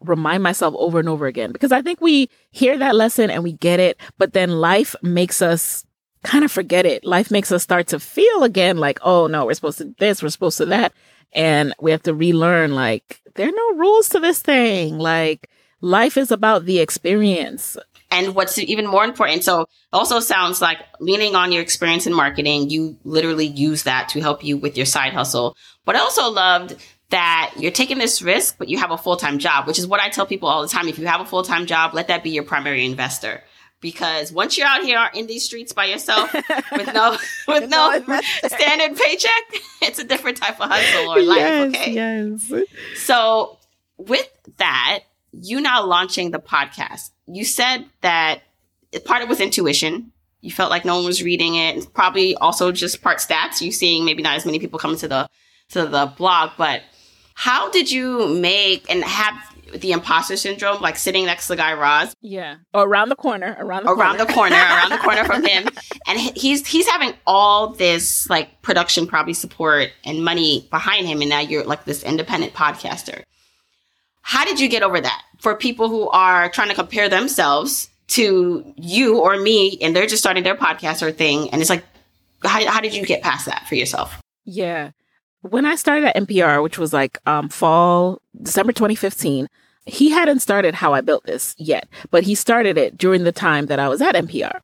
remind 0.00 0.42
myself 0.42 0.74
over 0.78 0.98
and 0.98 1.08
over 1.08 1.26
again 1.26 1.52
because 1.52 1.70
I 1.70 1.82
think 1.82 2.00
we 2.00 2.28
hear 2.50 2.78
that 2.78 2.96
lesson 2.96 3.30
and 3.30 3.44
we 3.44 3.52
get 3.52 3.78
it, 3.78 4.00
but 4.18 4.32
then 4.32 4.50
life 4.50 4.96
makes 5.02 5.42
us 5.42 5.84
kind 6.24 6.44
of 6.44 6.50
forget 6.50 6.86
it. 6.86 7.04
Life 7.04 7.30
makes 7.30 7.52
us 7.52 7.62
start 7.62 7.88
to 7.88 8.00
feel 8.00 8.42
again 8.42 8.78
like, 8.78 8.98
oh 9.02 9.26
no, 9.26 9.44
we're 9.44 9.54
supposed 9.54 9.78
to 9.78 9.94
this, 9.98 10.22
we're 10.22 10.30
supposed 10.30 10.58
to 10.58 10.66
that. 10.66 10.92
And 11.34 11.74
we 11.80 11.90
have 11.90 12.02
to 12.02 12.14
relearn 12.14 12.74
like 12.74 13.20
there 13.34 13.48
are 13.48 13.52
no 13.52 13.78
rules 13.78 14.08
to 14.10 14.20
this 14.20 14.40
thing. 14.40 14.98
Like 14.98 15.48
life 15.80 16.16
is 16.16 16.30
about 16.30 16.64
the 16.64 16.78
experience. 16.78 17.76
And 18.10 18.34
what's 18.34 18.58
even 18.58 18.86
more 18.86 19.04
important, 19.04 19.42
so 19.42 19.66
also 19.90 20.20
sounds 20.20 20.60
like 20.60 20.78
leaning 21.00 21.34
on 21.34 21.50
your 21.50 21.62
experience 21.62 22.06
in 22.06 22.12
marketing, 22.12 22.68
you 22.68 22.98
literally 23.04 23.46
use 23.46 23.84
that 23.84 24.10
to 24.10 24.20
help 24.20 24.44
you 24.44 24.58
with 24.58 24.76
your 24.76 24.84
side 24.84 25.14
hustle. 25.14 25.56
But 25.86 25.96
I 25.96 26.00
also 26.00 26.30
loved 26.30 26.76
that 27.08 27.54
you're 27.56 27.70
taking 27.70 27.96
this 27.96 28.20
risk, 28.20 28.56
but 28.58 28.68
you 28.68 28.76
have 28.78 28.90
a 28.90 28.98
full 28.98 29.16
time 29.16 29.38
job, 29.38 29.66
which 29.66 29.78
is 29.78 29.86
what 29.86 30.00
I 30.00 30.10
tell 30.10 30.26
people 30.26 30.48
all 30.48 30.60
the 30.60 30.68
time. 30.68 30.88
If 30.88 30.98
you 30.98 31.06
have 31.06 31.22
a 31.22 31.24
full 31.24 31.42
time 31.42 31.64
job, 31.64 31.94
let 31.94 32.08
that 32.08 32.22
be 32.22 32.30
your 32.30 32.44
primary 32.44 32.84
investor 32.84 33.42
because 33.82 34.32
once 34.32 34.56
you're 34.56 34.66
out 34.66 34.82
here 34.82 35.10
in 35.12 35.26
these 35.26 35.44
streets 35.44 35.74
by 35.74 35.84
yourself 35.84 36.32
with 36.72 36.94
no 36.94 37.18
with 37.48 37.68
no 37.68 38.02
standard 38.46 38.96
paycheck, 38.96 39.42
it's 39.82 39.98
a 39.98 40.04
different 40.04 40.38
type 40.38 40.58
of 40.58 40.70
hustle 40.70 41.12
or 41.12 41.20
life. 41.20 41.38
Yes, 41.38 41.68
okay. 41.68 41.92
Yes. 41.92 42.52
So 42.96 43.58
with 43.98 44.30
that, 44.56 45.00
you 45.32 45.60
now 45.60 45.84
launching 45.84 46.30
the 46.30 46.38
podcast. 46.38 47.10
You 47.26 47.44
said 47.44 47.84
that 48.00 48.42
part 49.04 49.22
of 49.22 49.28
it 49.28 49.28
was 49.28 49.40
intuition. 49.40 50.12
You 50.40 50.50
felt 50.50 50.70
like 50.70 50.84
no 50.84 50.96
one 50.96 51.04
was 51.04 51.22
reading 51.22 51.56
it. 51.56 51.92
Probably 51.92 52.34
also 52.36 52.72
just 52.72 53.02
part 53.02 53.18
stats. 53.18 53.60
You 53.60 53.72
seeing 53.72 54.04
maybe 54.04 54.22
not 54.22 54.36
as 54.36 54.46
many 54.46 54.58
people 54.58 54.78
coming 54.78 54.96
to 54.98 55.08
the 55.08 55.28
to 55.70 55.86
the 55.86 56.12
blog, 56.16 56.50
but 56.56 56.82
how 57.34 57.70
did 57.70 57.90
you 57.90 58.28
make 58.28 58.88
and 58.90 59.02
have 59.02 59.34
the 59.72 59.92
imposter 59.92 60.36
syndrome, 60.36 60.80
like 60.80 60.96
sitting 60.96 61.26
next 61.26 61.46
to 61.46 61.52
the 61.52 61.56
Guy 61.56 61.72
Raz. 61.72 62.14
Yeah, 62.20 62.56
or 62.72 62.86
around 62.86 63.08
the 63.08 63.16
corner, 63.16 63.56
around 63.58 63.84
the 63.84 63.92
around 63.92 64.16
corner. 64.16 64.24
the 64.26 64.32
corner, 64.32 64.56
around 64.56 64.90
the 64.90 64.98
corner 64.98 65.24
from 65.24 65.44
him, 65.44 65.68
and 66.06 66.18
he's 66.18 66.66
he's 66.66 66.86
having 66.86 67.14
all 67.26 67.68
this 67.74 68.28
like 68.30 68.62
production, 68.62 69.06
probably 69.06 69.34
support 69.34 69.90
and 70.04 70.24
money 70.24 70.66
behind 70.70 71.06
him, 71.06 71.20
and 71.20 71.30
now 71.30 71.40
you're 71.40 71.64
like 71.64 71.84
this 71.84 72.02
independent 72.02 72.52
podcaster. 72.54 73.22
How 74.22 74.44
did 74.44 74.60
you 74.60 74.68
get 74.68 74.82
over 74.82 75.00
that? 75.00 75.22
For 75.40 75.56
people 75.56 75.88
who 75.88 76.08
are 76.10 76.48
trying 76.48 76.68
to 76.68 76.74
compare 76.74 77.08
themselves 77.08 77.90
to 78.08 78.72
you 78.76 79.18
or 79.18 79.38
me, 79.38 79.78
and 79.82 79.96
they're 79.96 80.06
just 80.06 80.22
starting 80.22 80.44
their 80.44 80.56
podcast 80.56 81.02
or 81.02 81.10
thing, 81.10 81.50
and 81.50 81.60
it's 81.60 81.70
like, 81.70 81.84
how, 82.44 82.64
how 82.70 82.80
did 82.80 82.94
you 82.94 83.04
get 83.04 83.22
past 83.22 83.46
that 83.46 83.66
for 83.68 83.74
yourself? 83.74 84.20
Yeah. 84.44 84.90
When 85.42 85.66
I 85.66 85.74
started 85.74 86.06
at 86.06 86.16
NPR, 86.16 86.62
which 86.62 86.78
was 86.78 86.92
like 86.92 87.18
um, 87.26 87.48
fall, 87.48 88.20
December 88.40 88.72
2015, 88.72 89.48
he 89.84 90.10
hadn't 90.10 90.40
started 90.40 90.74
how 90.74 90.94
I 90.94 91.00
built 91.00 91.24
this 91.24 91.54
yet, 91.58 91.88
but 92.10 92.22
he 92.22 92.34
started 92.34 92.78
it 92.78 92.96
during 92.96 93.24
the 93.24 93.32
time 93.32 93.66
that 93.66 93.80
I 93.80 93.88
was 93.88 94.00
at 94.00 94.14
NPR. 94.14 94.60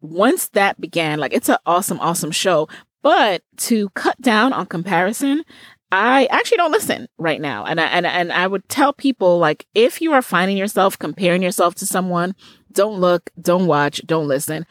Once 0.00 0.48
that 0.50 0.80
began, 0.80 1.18
like 1.18 1.32
it's 1.32 1.48
an 1.48 1.58
awesome, 1.66 1.98
awesome 2.00 2.30
show. 2.30 2.68
But 3.02 3.42
to 3.58 3.88
cut 3.90 4.20
down 4.20 4.52
on 4.52 4.66
comparison, 4.66 5.44
I 5.90 6.26
actually 6.26 6.56
don't 6.58 6.72
listen 6.72 7.08
right 7.18 7.40
now. 7.40 7.64
And 7.64 7.80
I, 7.80 7.86
and, 7.86 8.06
and 8.06 8.32
I 8.32 8.46
would 8.46 8.68
tell 8.68 8.92
people 8.92 9.38
like, 9.38 9.66
if 9.74 10.00
you 10.00 10.12
are 10.12 10.22
finding 10.22 10.56
yourself 10.56 10.98
comparing 10.98 11.42
yourself 11.42 11.74
to 11.76 11.86
someone, 11.86 12.34
don't 12.72 12.98
look, 12.98 13.30
don't 13.40 13.66
watch, 13.66 14.00
don't 14.06 14.28
listen. 14.28 14.66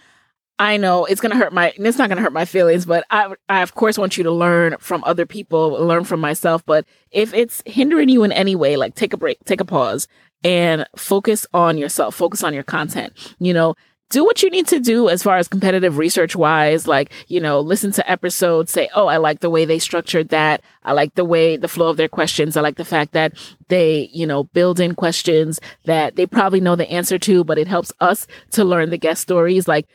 I 0.61 0.77
know 0.77 1.05
it's 1.05 1.19
to 1.21 1.35
hurt 1.35 1.53
my, 1.53 1.73
it's 1.75 1.97
not 1.97 2.11
to 2.11 2.15
hurt 2.17 2.33
my 2.33 2.45
feelings, 2.45 2.85
but 2.85 3.03
I, 3.09 3.33
I 3.49 3.63
of 3.63 3.73
course 3.73 3.97
want 3.97 4.15
you 4.15 4.23
to 4.25 4.31
learn 4.31 4.75
from 4.79 5.03
other 5.05 5.25
people, 5.25 5.71
learn 5.71 6.03
from 6.03 6.19
myself. 6.19 6.63
But 6.63 6.85
if 7.09 7.33
it's 7.33 7.63
hindering 7.65 8.09
you 8.09 8.23
in 8.23 8.31
any 8.31 8.55
way, 8.55 8.77
like 8.77 8.93
take 8.93 9.11
a 9.11 9.17
break, 9.17 9.43
take 9.43 9.59
a 9.59 9.65
pause 9.65 10.07
and 10.43 10.85
focus 10.95 11.47
on 11.51 11.79
yourself, 11.79 12.13
focus 12.13 12.43
on 12.43 12.53
your 12.53 12.61
content, 12.61 13.13
you 13.39 13.55
know, 13.55 13.73
do 14.11 14.23
what 14.23 14.43
you 14.43 14.51
need 14.51 14.67
to 14.67 14.79
do 14.79 15.09
as 15.09 15.23
far 15.23 15.37
as 15.37 15.47
competitive 15.47 15.97
research 15.97 16.35
wise, 16.35 16.85
like, 16.85 17.11
you 17.27 17.39
know, 17.39 17.59
listen 17.59 17.91
to 17.93 18.11
episodes, 18.11 18.71
say, 18.71 18.87
Oh, 18.93 19.07
I 19.07 19.17
like 19.17 19.39
the 19.39 19.49
way 19.49 19.65
they 19.65 19.79
structured 19.79 20.29
that. 20.29 20.61
I 20.83 20.91
like 20.91 21.15
the 21.15 21.25
way 21.25 21.57
the 21.57 21.69
flow 21.69 21.87
of 21.89 21.97
their 21.97 22.09
questions. 22.09 22.55
I 22.55 22.61
like 22.61 22.75
the 22.75 22.85
fact 22.85 23.13
that 23.13 23.33
they, 23.69 24.09
you 24.13 24.27
know, 24.27 24.43
build 24.43 24.79
in 24.79 24.93
questions 24.93 25.59
that 25.85 26.17
they 26.17 26.27
probably 26.27 26.59
know 26.59 26.75
the 26.75 26.91
answer 26.91 27.17
to, 27.17 27.43
but 27.43 27.57
it 27.57 27.67
helps 27.67 27.91
us 27.99 28.27
to 28.51 28.63
learn 28.63 28.91
the 28.91 28.97
guest 28.97 29.21
stories. 29.21 29.67
Like, 29.67 29.87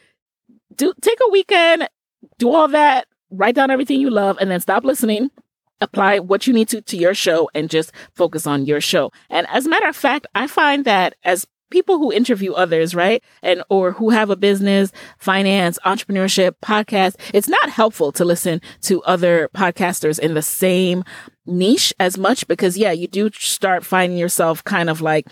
do 0.76 0.92
take 1.00 1.18
a 1.22 1.30
weekend, 1.30 1.88
do 2.38 2.52
all 2.52 2.68
that, 2.68 3.06
write 3.30 3.54
down 3.54 3.70
everything 3.70 4.00
you 4.00 4.10
love, 4.10 4.38
and 4.40 4.50
then 4.50 4.60
stop 4.60 4.84
listening. 4.84 5.30
Apply 5.80 6.20
what 6.20 6.46
you 6.46 6.54
need 6.54 6.68
to 6.68 6.80
to 6.80 6.96
your 6.96 7.14
show 7.14 7.50
and 7.54 7.68
just 7.68 7.92
focus 8.14 8.46
on 8.46 8.64
your 8.64 8.80
show. 8.80 9.12
And 9.28 9.46
as 9.48 9.66
a 9.66 9.68
matter 9.68 9.88
of 9.88 9.96
fact, 9.96 10.26
I 10.34 10.46
find 10.46 10.86
that 10.86 11.16
as 11.22 11.46
people 11.70 11.98
who 11.98 12.12
interview 12.12 12.52
others, 12.52 12.94
right? 12.94 13.22
And, 13.42 13.62
or 13.68 13.92
who 13.92 14.10
have 14.10 14.30
a 14.30 14.36
business, 14.36 14.92
finance, 15.18 15.78
entrepreneurship, 15.84 16.52
podcast, 16.62 17.16
it's 17.34 17.48
not 17.48 17.70
helpful 17.70 18.12
to 18.12 18.24
listen 18.24 18.60
to 18.82 19.02
other 19.02 19.50
podcasters 19.54 20.18
in 20.18 20.34
the 20.34 20.42
same 20.42 21.04
niche 21.44 21.92
as 22.00 22.18
much 22.18 22.46
because 22.48 22.76
yeah, 22.76 22.92
you 22.92 23.06
do 23.06 23.30
start 23.32 23.84
finding 23.84 24.18
yourself 24.18 24.62
kind 24.64 24.90
of 24.90 25.00
like 25.00 25.26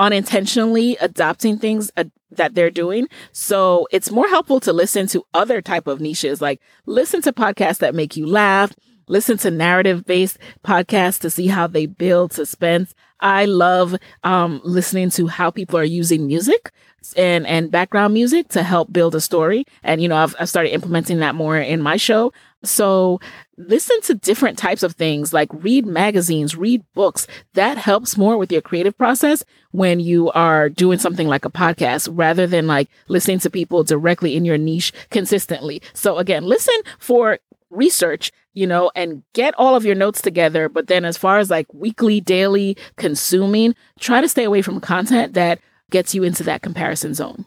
unintentionally 0.00 0.96
adopting 1.00 1.58
things 1.58 1.90
uh, 1.96 2.04
that 2.32 2.54
they're 2.54 2.70
doing. 2.70 3.06
So 3.32 3.86
it's 3.92 4.10
more 4.10 4.28
helpful 4.28 4.58
to 4.60 4.72
listen 4.72 5.06
to 5.08 5.24
other 5.34 5.60
type 5.60 5.86
of 5.86 6.00
niches, 6.00 6.40
like 6.40 6.60
listen 6.86 7.22
to 7.22 7.32
podcasts 7.32 7.78
that 7.78 7.94
make 7.94 8.16
you 8.16 8.26
laugh, 8.26 8.72
listen 9.08 9.36
to 9.38 9.50
narrative 9.50 10.06
based 10.06 10.38
podcasts 10.64 11.20
to 11.20 11.30
see 11.30 11.48
how 11.48 11.66
they 11.66 11.86
build 11.86 12.32
suspense. 12.32 12.94
I 13.20 13.44
love 13.44 13.94
um, 14.24 14.62
listening 14.64 15.10
to 15.10 15.26
how 15.26 15.50
people 15.50 15.78
are 15.78 15.84
using 15.84 16.26
music 16.26 16.72
and 17.16 17.46
and 17.46 17.70
background 17.70 18.14
music 18.14 18.48
to 18.48 18.62
help 18.62 18.92
build 18.92 19.14
a 19.14 19.20
story. 19.20 19.64
And 19.82 20.02
you 20.02 20.08
know, 20.08 20.16
I've, 20.16 20.34
I've 20.40 20.48
started 20.48 20.72
implementing 20.72 21.18
that 21.18 21.34
more 21.34 21.58
in 21.58 21.82
my 21.82 21.96
show. 21.98 22.32
So 22.62 23.20
listen 23.68 24.00
to 24.02 24.14
different 24.14 24.58
types 24.58 24.82
of 24.82 24.94
things 24.94 25.32
like 25.32 25.48
read 25.52 25.86
magazines, 25.86 26.56
read 26.56 26.82
books. 26.94 27.26
That 27.54 27.78
helps 27.78 28.16
more 28.16 28.36
with 28.36 28.50
your 28.50 28.62
creative 28.62 28.96
process 28.96 29.44
when 29.72 30.00
you 30.00 30.30
are 30.32 30.68
doing 30.68 30.98
something 30.98 31.28
like 31.28 31.44
a 31.44 31.50
podcast 31.50 32.08
rather 32.12 32.46
than 32.46 32.66
like 32.66 32.88
listening 33.08 33.38
to 33.40 33.50
people 33.50 33.84
directly 33.84 34.36
in 34.36 34.44
your 34.44 34.58
niche 34.58 34.92
consistently. 35.10 35.82
So 35.92 36.18
again, 36.18 36.44
listen 36.44 36.74
for 36.98 37.38
research, 37.70 38.32
you 38.54 38.66
know, 38.66 38.90
and 38.94 39.22
get 39.32 39.54
all 39.56 39.76
of 39.76 39.84
your 39.84 39.94
notes 39.94 40.20
together. 40.20 40.68
But 40.68 40.88
then 40.88 41.04
as 41.04 41.16
far 41.16 41.38
as 41.38 41.50
like 41.50 41.72
weekly, 41.72 42.20
daily 42.20 42.76
consuming, 42.96 43.74
try 43.98 44.20
to 44.20 44.28
stay 44.28 44.44
away 44.44 44.62
from 44.62 44.80
content 44.80 45.34
that 45.34 45.60
gets 45.90 46.14
you 46.14 46.22
into 46.22 46.42
that 46.44 46.62
comparison 46.62 47.14
zone. 47.14 47.44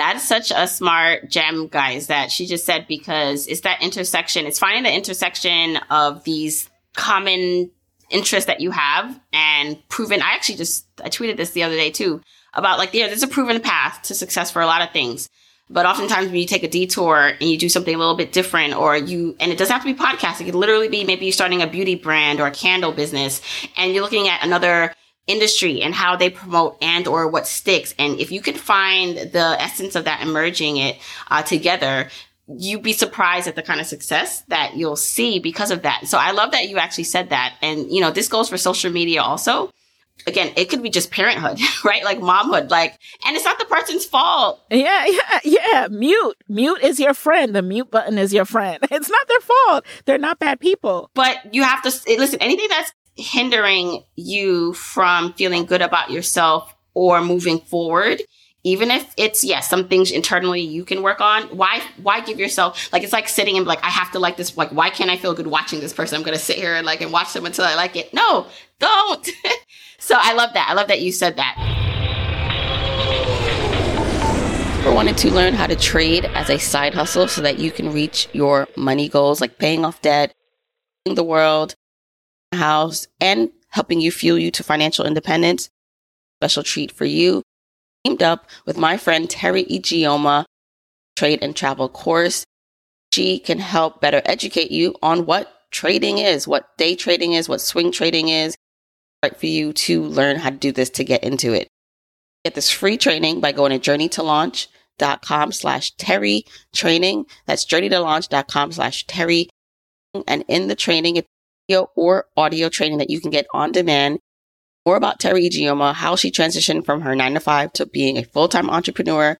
That's 0.00 0.26
such 0.26 0.50
a 0.50 0.66
smart 0.66 1.28
gem, 1.28 1.68
guys, 1.68 2.06
that 2.06 2.32
she 2.32 2.46
just 2.46 2.64
said 2.64 2.86
because 2.88 3.46
it's 3.46 3.60
that 3.60 3.82
intersection. 3.82 4.46
It's 4.46 4.58
finding 4.58 4.84
the 4.84 4.94
intersection 4.94 5.76
of 5.90 6.24
these 6.24 6.70
common 6.96 7.70
interests 8.08 8.46
that 8.46 8.62
you 8.62 8.70
have 8.70 9.20
and 9.34 9.76
proven. 9.90 10.22
I 10.22 10.30
actually 10.32 10.54
just, 10.54 10.86
I 11.04 11.10
tweeted 11.10 11.36
this 11.36 11.50
the 11.50 11.64
other 11.64 11.74
day 11.74 11.90
too 11.90 12.22
about 12.54 12.78
like, 12.78 12.94
yeah, 12.94 13.08
there's 13.08 13.22
a 13.22 13.28
proven 13.28 13.60
path 13.60 14.00
to 14.04 14.14
success 14.14 14.50
for 14.50 14.62
a 14.62 14.66
lot 14.66 14.80
of 14.80 14.90
things. 14.90 15.28
But 15.68 15.84
oftentimes 15.84 16.28
when 16.28 16.36
you 16.36 16.46
take 16.46 16.62
a 16.62 16.68
detour 16.68 17.32
and 17.38 17.42
you 17.42 17.58
do 17.58 17.68
something 17.68 17.94
a 17.94 17.98
little 17.98 18.16
bit 18.16 18.32
different 18.32 18.72
or 18.72 18.96
you, 18.96 19.36
and 19.38 19.52
it 19.52 19.58
doesn't 19.58 19.70
have 19.70 19.84
to 19.84 19.92
be 19.92 20.00
podcasting. 20.02 20.40
It 20.40 20.44
could 20.46 20.54
literally 20.54 20.88
be 20.88 21.04
maybe 21.04 21.26
you're 21.26 21.32
starting 21.34 21.60
a 21.60 21.66
beauty 21.66 21.94
brand 21.94 22.40
or 22.40 22.46
a 22.46 22.50
candle 22.50 22.92
business 22.92 23.42
and 23.76 23.92
you're 23.92 24.02
looking 24.02 24.28
at 24.28 24.42
another 24.42 24.94
industry 25.26 25.82
and 25.82 25.94
how 25.94 26.16
they 26.16 26.30
promote 26.30 26.76
and 26.82 27.06
or 27.06 27.28
what 27.28 27.46
sticks. 27.46 27.94
And 27.98 28.18
if 28.18 28.32
you 28.32 28.40
can 28.40 28.54
find 28.54 29.16
the 29.16 29.56
essence 29.58 29.94
of 29.94 30.04
that 30.04 30.22
emerging 30.22 30.78
it 30.78 30.98
uh, 31.30 31.42
together, 31.42 32.08
you'd 32.48 32.82
be 32.82 32.92
surprised 32.92 33.46
at 33.46 33.54
the 33.54 33.62
kind 33.62 33.80
of 33.80 33.86
success 33.86 34.42
that 34.48 34.76
you'll 34.76 34.96
see 34.96 35.38
because 35.38 35.70
of 35.70 35.82
that. 35.82 36.06
So 36.06 36.18
I 36.18 36.32
love 36.32 36.50
that 36.52 36.68
you 36.68 36.78
actually 36.78 37.04
said 37.04 37.30
that. 37.30 37.54
And, 37.62 37.90
you 37.90 38.00
know, 38.00 38.10
this 38.10 38.28
goes 38.28 38.48
for 38.48 38.58
social 38.58 38.90
media 38.90 39.22
also 39.22 39.70
again, 40.26 40.52
it 40.56 40.66
could 40.66 40.82
be 40.82 40.90
just 40.90 41.10
parenthood, 41.10 41.58
right? 41.84 42.04
Like 42.04 42.18
momhood, 42.18 42.70
like, 42.70 42.98
and 43.26 43.36
it's 43.36 43.44
not 43.44 43.58
the 43.58 43.64
person's 43.66 44.04
fault. 44.04 44.60
Yeah, 44.70 45.06
yeah, 45.06 45.40
yeah. 45.44 45.88
Mute, 45.90 46.36
mute 46.48 46.82
is 46.82 47.00
your 47.00 47.14
friend. 47.14 47.54
The 47.54 47.62
mute 47.62 47.90
button 47.90 48.18
is 48.18 48.32
your 48.32 48.44
friend. 48.44 48.78
It's 49.00 49.08
not 49.08 49.28
their 49.28 49.40
fault. 49.40 49.86
They're 50.04 50.18
not 50.18 50.40
bad 50.40 50.60
people. 50.60 51.10
But 51.14 51.54
you 51.54 51.62
have 51.62 51.80
to 51.82 52.18
listen. 52.18 52.38
Anything 52.40 52.66
that's 52.68 52.92
hindering 53.16 54.04
you 54.16 54.72
from 54.74 55.32
feeling 55.34 55.64
good 55.64 55.82
about 55.82 56.10
yourself 56.10 56.74
or 56.94 57.22
moving 57.22 57.60
forward, 57.60 58.22
even 58.62 58.90
if 58.90 59.12
it's 59.16 59.42
yes, 59.42 59.68
some 59.68 59.88
things 59.88 60.10
internally 60.10 60.60
you 60.60 60.84
can 60.84 61.02
work 61.02 61.20
on. 61.20 61.44
Why 61.56 61.82
why 62.02 62.20
give 62.20 62.38
yourself 62.38 62.92
like 62.92 63.02
it's 63.02 63.12
like 63.12 63.28
sitting 63.28 63.56
and 63.56 63.66
like 63.66 63.82
I 63.82 63.88
have 63.88 64.10
to 64.12 64.18
like 64.18 64.36
this. 64.36 64.56
Like 64.56 64.70
why 64.70 64.90
can't 64.90 65.10
I 65.10 65.16
feel 65.16 65.34
good 65.34 65.46
watching 65.46 65.80
this 65.80 65.92
person? 65.92 66.16
I'm 66.16 66.24
gonna 66.24 66.38
sit 66.38 66.56
here 66.56 66.74
and 66.74 66.84
like 66.84 67.00
and 67.00 67.12
watch 67.12 67.32
them 67.32 67.46
until 67.46 67.64
I 67.64 67.74
like 67.74 67.96
it. 67.96 68.12
No, 68.12 68.46
don't. 68.78 69.28
so 69.98 70.16
I 70.18 70.34
love 70.34 70.52
that. 70.54 70.68
I 70.68 70.74
love 70.74 70.88
that 70.88 71.00
you 71.00 71.12
said 71.12 71.36
that. 71.36 71.56
For 74.82 74.94
wanting 74.94 75.14
to 75.16 75.30
learn 75.30 75.54
how 75.54 75.66
to 75.66 75.76
trade 75.76 76.24
as 76.24 76.48
a 76.48 76.58
side 76.58 76.94
hustle 76.94 77.28
so 77.28 77.42
that 77.42 77.58
you 77.58 77.70
can 77.70 77.92
reach 77.92 78.28
your 78.32 78.66
money 78.76 79.10
goals, 79.10 79.40
like 79.40 79.58
paying 79.58 79.84
off 79.84 80.00
debt, 80.00 80.34
the 81.04 81.22
world, 81.22 81.74
house, 82.52 83.06
and 83.20 83.50
helping 83.68 84.00
you 84.00 84.10
fuel 84.10 84.38
you 84.38 84.50
to 84.50 84.62
financial 84.62 85.06
independence. 85.06 85.70
Special 86.40 86.62
treat 86.62 86.92
for 86.92 87.04
you. 87.04 87.42
Teamed 88.04 88.22
up 88.22 88.46
with 88.66 88.78
my 88.78 88.96
friend 88.96 89.28
Teri 89.28 89.66
Ijeoma, 89.68 90.44
trade 91.16 91.40
and 91.42 91.54
travel 91.54 91.88
course. 91.88 92.44
She 93.12 93.38
can 93.38 93.58
help 93.58 94.00
better 94.00 94.22
educate 94.24 94.70
you 94.70 94.94
on 95.02 95.26
what 95.26 95.52
trading 95.70 96.18
is, 96.18 96.48
what 96.48 96.76
day 96.78 96.94
trading 96.94 97.32
is, 97.32 97.48
what 97.48 97.60
swing 97.60 97.92
trading 97.92 98.28
is, 98.28 98.56
right 99.22 99.36
for 99.36 99.46
you 99.46 99.72
to 99.72 100.02
learn 100.02 100.36
how 100.36 100.50
to 100.50 100.56
do 100.56 100.72
this 100.72 100.90
to 100.90 101.04
get 101.04 101.22
into 101.22 101.52
it. 101.52 101.68
Get 102.44 102.54
this 102.54 102.70
free 102.70 102.96
training 102.96 103.40
by 103.40 103.52
going 103.52 103.78
to 103.78 103.90
journeytolaunch.com 103.90 105.52
slash 105.52 105.94
Teri 105.96 106.44
training. 106.74 107.26
That's 107.46 107.66
journeytolaunch.com 107.66 108.72
slash 108.72 109.06
Teri. 109.06 109.48
And 110.26 110.44
in 110.48 110.68
the 110.68 110.74
training, 110.74 111.16
video 111.70 111.88
or 111.94 112.26
audio 112.36 112.68
training 112.68 112.98
that 112.98 113.10
you 113.10 113.20
can 113.20 113.30
get 113.30 113.46
on 113.54 113.70
demand. 113.70 114.18
More 114.84 114.96
about 114.96 115.20
Teri 115.20 115.48
Ijeoma, 115.48 115.94
how 115.94 116.16
she 116.16 116.32
transitioned 116.32 116.84
from 116.84 117.02
her 117.02 117.14
nine 117.14 117.34
to 117.34 117.40
five 117.40 117.72
to 117.74 117.86
being 117.86 118.16
a 118.16 118.24
full-time 118.24 118.68
entrepreneur 118.68 119.36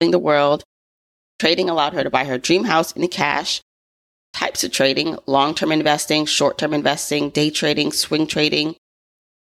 in 0.00 0.12
the 0.12 0.18
world. 0.18 0.62
Trading 1.40 1.68
allowed 1.68 1.92
her 1.94 2.04
to 2.04 2.10
buy 2.10 2.24
her 2.24 2.38
dream 2.38 2.64
house 2.64 2.92
in 2.92 3.08
cash. 3.08 3.60
Types 4.32 4.62
of 4.62 4.70
trading, 4.70 5.18
long-term 5.26 5.72
investing, 5.72 6.24
short-term 6.24 6.72
investing, 6.72 7.30
day 7.30 7.50
trading, 7.50 7.90
swing 7.90 8.28
trading, 8.28 8.76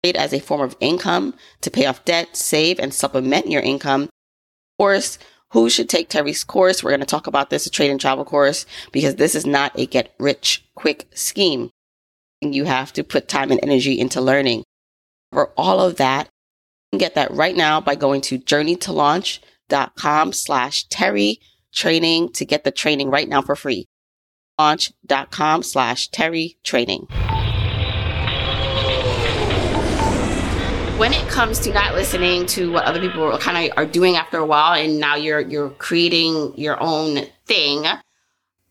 Trade 0.03 0.15
as 0.15 0.33
a 0.33 0.39
form 0.39 0.61
of 0.61 0.77
income 0.79 1.33
to 1.59 1.69
pay 1.69 1.85
off 1.85 2.05
debt, 2.05 2.35
save, 2.35 2.79
and 2.79 2.93
supplement 2.93 3.51
your 3.51 3.61
income. 3.61 4.07
Course, 4.79 5.19
who 5.51 5.69
should 5.69 5.89
take 5.89 6.09
Teri's 6.09 6.45
course? 6.45 6.81
We're 6.81 6.91
going 6.91 7.01
to 7.01 7.05
talk 7.05 7.27
about 7.27 7.49
this, 7.49 7.65
a 7.65 7.69
trade 7.69 7.91
and 7.91 7.99
travel 7.99 8.23
course, 8.23 8.65
because 8.93 9.15
this 9.15 9.35
is 9.35 9.45
not 9.45 9.77
a 9.77 9.85
get 9.85 10.15
rich 10.17 10.63
quick 10.73 11.07
scheme. 11.13 11.69
You 12.41 12.63
have 12.63 12.93
to 12.93 13.03
put 13.03 13.27
time 13.27 13.51
and 13.51 13.59
energy 13.61 13.99
into 13.99 14.21
learning. 14.21 14.63
For 15.33 15.51
all 15.57 15.81
of 15.81 15.97
that, 15.97 16.29
you 16.91 16.97
can 16.97 16.99
get 16.99 17.15
that 17.15 17.31
right 17.31 17.55
now 17.55 17.81
by 17.81 17.95
going 17.95 18.21
to 18.21 18.39
journeytolaunch.com 18.39 20.33
slash 20.33 20.87
Teri 20.87 21.39
training 21.73 22.31
to 22.33 22.45
get 22.45 22.63
the 22.63 22.71
training 22.71 23.09
right 23.09 23.27
now 23.27 23.41
for 23.41 23.55
free. 23.55 23.87
Launch.com 24.57 25.63
slash 25.63 26.09
Teri 26.09 26.55
training. 26.63 27.07
when 30.97 31.13
it 31.13 31.29
comes 31.29 31.59
to 31.59 31.71
not 31.71 31.93
listening 31.93 32.45
to 32.45 32.73
what 32.73 32.83
other 32.83 32.99
people 32.99 33.37
kind 33.37 33.71
of 33.71 33.77
are 33.77 33.85
doing 33.85 34.17
after 34.17 34.37
a 34.37 34.45
while 34.45 34.73
and 34.73 34.99
now 34.99 35.15
you're 35.15 35.39
you're 35.39 35.69
creating 35.69 36.51
your 36.57 36.77
own 36.83 37.25
thing 37.45 37.85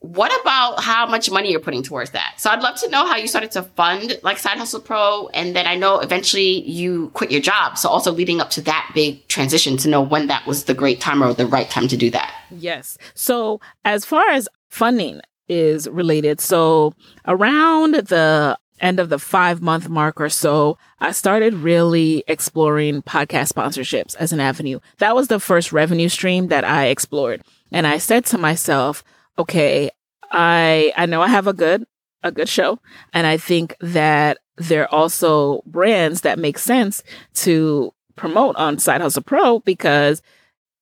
what 0.01 0.33
about 0.41 0.81
how 0.81 1.07
much 1.07 1.31
money 1.31 1.51
you're 1.51 1.61
putting 1.61 1.83
towards 1.83 2.11
that 2.13 2.35
so 2.39 2.51
i'd 2.51 2.63
love 2.63 2.79
to 2.79 2.89
know 2.91 3.07
how 3.07 3.17
you 3.17 3.27
started 3.27 3.51
to 3.51 3.63
fund 3.63 4.19
like 4.23 4.39
side 4.39 4.57
hustle 4.57 4.81
pro 4.81 5.29
and 5.35 5.57
then 5.57 5.67
i 5.67 5.75
know 5.75 5.99
eventually 5.99 6.63
you 6.69 7.11
quit 7.11 7.31
your 7.31 7.41
job 7.41 7.77
so 7.77 7.89
also 7.89 8.13
leading 8.13 8.41
up 8.41 8.51
to 8.51 8.61
that 8.61 8.91
big 8.95 9.27
transition 9.29 9.77
to 9.77 9.89
know 9.89 10.01
when 10.01 10.29
that 10.29 10.47
was 10.47 10.65
the 10.65 10.75
great 10.75 11.01
time 11.01 11.23
or 11.23 11.35
the 11.35 11.47
right 11.47 11.69
time 11.69 11.89
to 11.89 11.97
do 11.97 12.11
that 12.11 12.33
yes 12.51 12.97
so 13.15 13.61
as 13.85 14.05
far 14.05 14.29
as 14.31 14.49
funding 14.69 15.21
is 15.49 15.89
related 15.89 16.41
so 16.41 16.95
around 17.27 17.95
the 17.95 18.57
end 18.81 19.01
of 19.01 19.09
the 19.09 19.19
five 19.19 19.61
month 19.61 19.89
mark 19.89 20.21
or 20.21 20.29
so, 20.29 20.79
I 21.01 21.13
started 21.13 21.55
really 21.55 22.25
exploring 22.27 23.03
podcast 23.03 23.53
sponsorships 23.53 24.15
as 24.17 24.33
an 24.33 24.39
avenue. 24.39 24.81
That 24.99 25.17
was 25.17 25.29
the 25.29 25.41
first 25.41 25.73
revenue 25.73 26.09
stream 26.09 26.49
that 26.49 26.65
I 26.65 26.87
explored. 26.87 27.43
And 27.73 27.87
I 27.87 27.99
said 27.99 28.25
to 28.27 28.39
myself, 28.39 29.03
okay, 29.38 29.90
I, 30.31 30.92
I 30.96 31.07
know 31.07 31.22
I 31.22 31.29
have 31.29 31.46
a 31.46 31.53
good, 31.53 31.87
a 32.22 32.33
good 32.33 32.48
show. 32.48 32.79
And 33.12 33.27
I 33.27 33.37
think 33.37 33.77
that 33.81 34.38
there 34.57 34.83
are 34.83 34.94
also 34.94 35.62
brands 35.66 36.22
that 36.22 36.38
make 36.38 36.59
sense 36.59 37.03
to 37.35 37.92
promote 38.16 38.57
on 38.57 38.79
Side 38.79 39.01
Hustle 39.01 39.22
Pro 39.22 39.61
because 39.61 40.20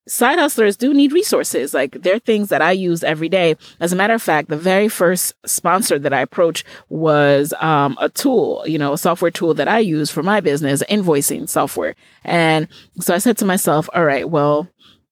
side 0.08 0.38
hustlers 0.38 0.76
do 0.76 0.94
need 0.94 1.12
resources. 1.12 1.74
Like 1.74 2.02
they're 2.02 2.18
things 2.18 2.48
that 2.48 2.62
I 2.62 2.72
use 2.72 3.02
every 3.02 3.28
day. 3.28 3.56
As 3.80 3.92
a 3.92 3.96
matter 3.96 4.14
of 4.14 4.22
fact, 4.22 4.48
the 4.48 4.56
very 4.56 4.88
first 4.88 5.34
sponsor 5.44 5.98
that 5.98 6.12
I 6.12 6.20
approached 6.20 6.64
was 6.88 7.52
um, 7.60 7.96
a 8.00 8.08
tool, 8.08 8.62
you 8.66 8.78
know, 8.78 8.92
a 8.92 8.98
software 8.98 9.30
tool 9.30 9.54
that 9.54 9.68
I 9.68 9.80
use 9.80 10.10
for 10.10 10.22
my 10.22 10.40
business, 10.40 10.82
invoicing 10.88 11.48
software. 11.48 11.94
And 12.24 12.68
so 13.00 13.14
I 13.14 13.18
said 13.18 13.36
to 13.38 13.44
myself, 13.44 13.88
all 13.94 14.04
right, 14.04 14.28
well, 14.28 14.68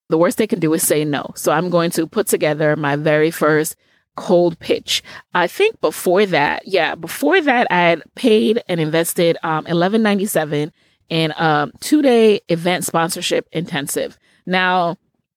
the 0.08 0.18
worst 0.18 0.38
they 0.38 0.46
can 0.46 0.60
do 0.60 0.72
is 0.74 0.86
say 0.86 1.04
no. 1.04 1.32
So 1.36 1.52
I'm 1.52 1.70
going 1.70 1.90
to 1.92 2.06
put 2.06 2.26
together 2.26 2.76
my 2.76 2.96
very 2.96 3.30
first 3.30 3.76
cold 4.16 4.58
pitch. 4.58 5.02
I 5.34 5.46
think 5.46 5.80
before 5.80 6.26
that, 6.26 6.66
yeah, 6.66 6.94
before 6.94 7.40
that, 7.40 7.66
I 7.70 7.80
had 7.80 8.02
paid 8.14 8.62
and 8.68 8.80
invested 8.80 9.36
um, 9.42 9.64
11.97 9.64 10.70
in 11.08 11.32
a 11.32 11.44
um, 11.44 11.72
two 11.80 12.02
day 12.02 12.40
event 12.48 12.84
sponsorship 12.84 13.48
intensive. 13.52 14.18
Now, 14.46 14.96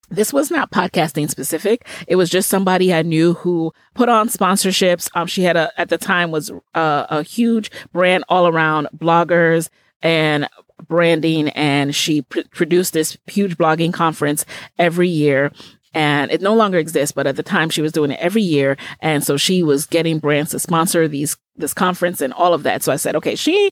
this 0.10 0.32
was 0.32 0.50
not 0.50 0.72
podcasting 0.72 1.30
specific. 1.30 1.86
It 2.08 2.16
was 2.16 2.30
just 2.30 2.50
somebody 2.50 2.94
I 2.94 3.02
knew 3.02 3.34
who 3.34 3.74
put 3.94 4.08
on 4.08 4.30
sponsorships. 4.30 5.10
Um, 5.16 5.28
she 5.28 5.44
had 5.44 5.58
a, 5.58 5.72
at 5.80 5.90
the 5.90 5.98
time 5.98 6.32
was 6.32 6.50
a, 6.74 7.06
a 7.10 7.24
huge 7.24 7.72
brand 7.92 8.24
all 8.30 8.48
around 8.48 8.88
bloggers 8.96 9.70
and 10.02 10.48
branding. 10.88 11.50
And 11.50 11.96
she 11.96 12.22
pr- 12.24 12.42
produced 12.52 12.94
this 12.94 13.18
huge 13.28 13.58
blogging 13.58 13.94
conference 13.94 14.46
every 14.78 15.10
year 15.10 15.52
and 15.94 16.32
it 16.32 16.42
no 16.42 16.54
longer 16.54 16.78
exists 16.78 17.12
but 17.12 17.26
at 17.26 17.36
the 17.36 17.44
time 17.44 17.70
she 17.70 17.82
was 17.82 17.92
doing 17.92 18.12
it 18.12 18.20
every 18.20 18.42
year 18.42 18.78
and 19.00 19.24
so 19.24 19.38
she 19.38 19.64
was 19.64 19.86
getting 19.86 20.20
brands 20.20 20.52
to 20.52 20.60
sponsor 20.60 21.08
these 21.08 21.38
this 21.56 21.74
conference 21.74 22.22
and 22.22 22.34
all 22.34 22.54
of 22.54 22.64
that. 22.64 22.84
So 22.84 22.92
i 22.92 22.96
said 22.96 23.16
okay 23.16 23.36
she 23.36 23.72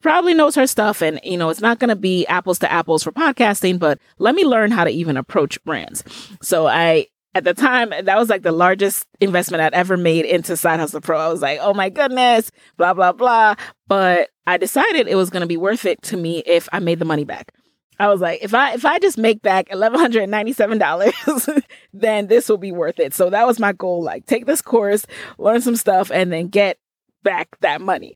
probably 0.00 0.34
knows 0.34 0.54
her 0.54 0.66
stuff 0.66 1.02
and 1.02 1.18
you 1.24 1.36
know 1.36 1.48
it's 1.48 1.60
not 1.60 1.78
going 1.78 1.88
to 1.88 1.96
be 1.96 2.26
apples 2.26 2.58
to 2.60 2.70
apples 2.70 3.02
for 3.02 3.10
podcasting 3.10 3.78
but 3.78 3.98
let 4.18 4.34
me 4.34 4.44
learn 4.44 4.70
how 4.70 4.84
to 4.84 4.90
even 4.90 5.16
approach 5.16 5.62
brands. 5.64 6.04
So 6.40 6.66
i 6.66 7.06
at 7.34 7.44
the 7.44 7.54
time 7.54 7.90
that 7.90 8.16
was 8.16 8.30
like 8.30 8.42
the 8.42 8.52
largest 8.52 9.06
investment 9.20 9.62
i'd 9.62 9.74
ever 9.74 9.96
made 9.96 10.24
into 10.24 10.56
side 10.56 10.78
hustle 10.78 11.00
pro. 11.00 11.18
I 11.18 11.28
was 11.28 11.42
like 11.42 11.58
oh 11.60 11.74
my 11.74 11.88
goodness 11.88 12.50
blah 12.76 12.94
blah 12.94 13.12
blah. 13.12 13.56
But 13.88 14.28
i 14.46 14.56
decided 14.56 15.08
it 15.08 15.16
was 15.16 15.30
going 15.30 15.40
to 15.42 15.46
be 15.46 15.56
worth 15.56 15.84
it 15.84 16.00
to 16.02 16.16
me 16.16 16.42
if 16.46 16.68
i 16.72 16.78
made 16.78 16.98
the 16.98 17.04
money 17.04 17.24
back 17.24 17.52
I 17.98 18.08
was 18.08 18.20
like, 18.20 18.40
if 18.42 18.52
I 18.52 18.74
if 18.74 18.84
I 18.84 18.98
just 18.98 19.16
make 19.16 19.40
back 19.40 19.68
eleven 19.70 19.98
hundred 19.98 20.22
and 20.24 20.30
ninety 20.30 20.52
seven 20.52 20.76
dollars, 20.76 21.14
then 21.94 22.26
this 22.26 22.46
will 22.46 22.58
be 22.58 22.72
worth 22.72 23.00
it. 23.00 23.14
So 23.14 23.30
that 23.30 23.46
was 23.46 23.58
my 23.58 23.72
goal. 23.72 24.02
Like, 24.02 24.26
take 24.26 24.44
this 24.44 24.60
course, 24.60 25.06
learn 25.38 25.62
some 25.62 25.76
stuff, 25.76 26.10
and 26.10 26.30
then 26.30 26.48
get 26.48 26.78
back 27.22 27.56
that 27.60 27.80
money. 27.80 28.14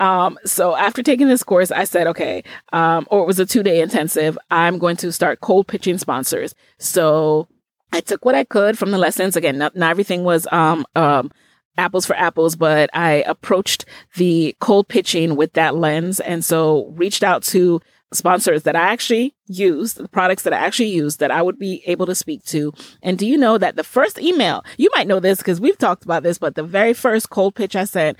Um, 0.00 0.38
so 0.44 0.74
after 0.74 1.02
taking 1.02 1.28
this 1.28 1.44
course, 1.44 1.70
I 1.70 1.84
said, 1.84 2.08
okay, 2.08 2.42
um, 2.72 3.06
or 3.10 3.22
it 3.22 3.26
was 3.26 3.38
a 3.38 3.46
two 3.46 3.62
day 3.62 3.80
intensive. 3.80 4.36
I'm 4.50 4.78
going 4.78 4.96
to 4.96 5.12
start 5.12 5.40
cold 5.40 5.68
pitching 5.68 5.98
sponsors. 5.98 6.54
So 6.78 7.46
I 7.92 8.00
took 8.00 8.24
what 8.24 8.34
I 8.34 8.44
could 8.44 8.76
from 8.76 8.90
the 8.90 8.98
lessons. 8.98 9.36
Again, 9.36 9.58
not, 9.58 9.76
not 9.76 9.90
everything 9.90 10.24
was, 10.24 10.48
um, 10.50 10.84
um, 10.96 11.30
apples 11.78 12.06
for 12.06 12.14
apples, 12.16 12.56
but 12.56 12.90
I 12.92 13.24
approached 13.26 13.84
the 14.16 14.56
cold 14.60 14.88
pitching 14.88 15.36
with 15.36 15.52
that 15.54 15.76
lens. 15.76 16.20
And 16.20 16.44
so 16.44 16.86
reached 16.96 17.22
out 17.22 17.42
to 17.44 17.80
sponsors 18.12 18.64
that 18.64 18.76
I 18.76 18.92
actually 18.92 19.34
use, 19.46 19.94
the 19.94 20.08
products 20.08 20.42
that 20.42 20.52
I 20.52 20.58
actually 20.58 20.90
use 20.90 21.16
that 21.16 21.30
I 21.30 21.42
would 21.42 21.58
be 21.58 21.82
able 21.86 22.06
to 22.06 22.14
speak 22.14 22.44
to. 22.46 22.72
And 23.02 23.18
do 23.18 23.26
you 23.26 23.36
know 23.38 23.58
that 23.58 23.76
the 23.76 23.84
first 23.84 24.20
email, 24.20 24.64
you 24.76 24.90
might 24.94 25.06
know 25.06 25.20
this 25.20 25.38
because 25.38 25.60
we've 25.60 25.78
talked 25.78 26.04
about 26.04 26.22
this, 26.22 26.38
but 26.38 26.54
the 26.54 26.62
very 26.62 26.92
first 26.92 27.30
cold 27.30 27.54
pitch 27.54 27.74
I 27.74 27.84
sent, 27.84 28.18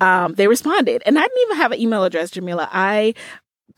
um, 0.00 0.34
they 0.34 0.48
responded. 0.48 1.02
And 1.06 1.18
I 1.18 1.22
didn't 1.22 1.42
even 1.42 1.56
have 1.56 1.72
an 1.72 1.80
email 1.80 2.04
address, 2.04 2.30
Jamila. 2.30 2.68
I 2.72 3.14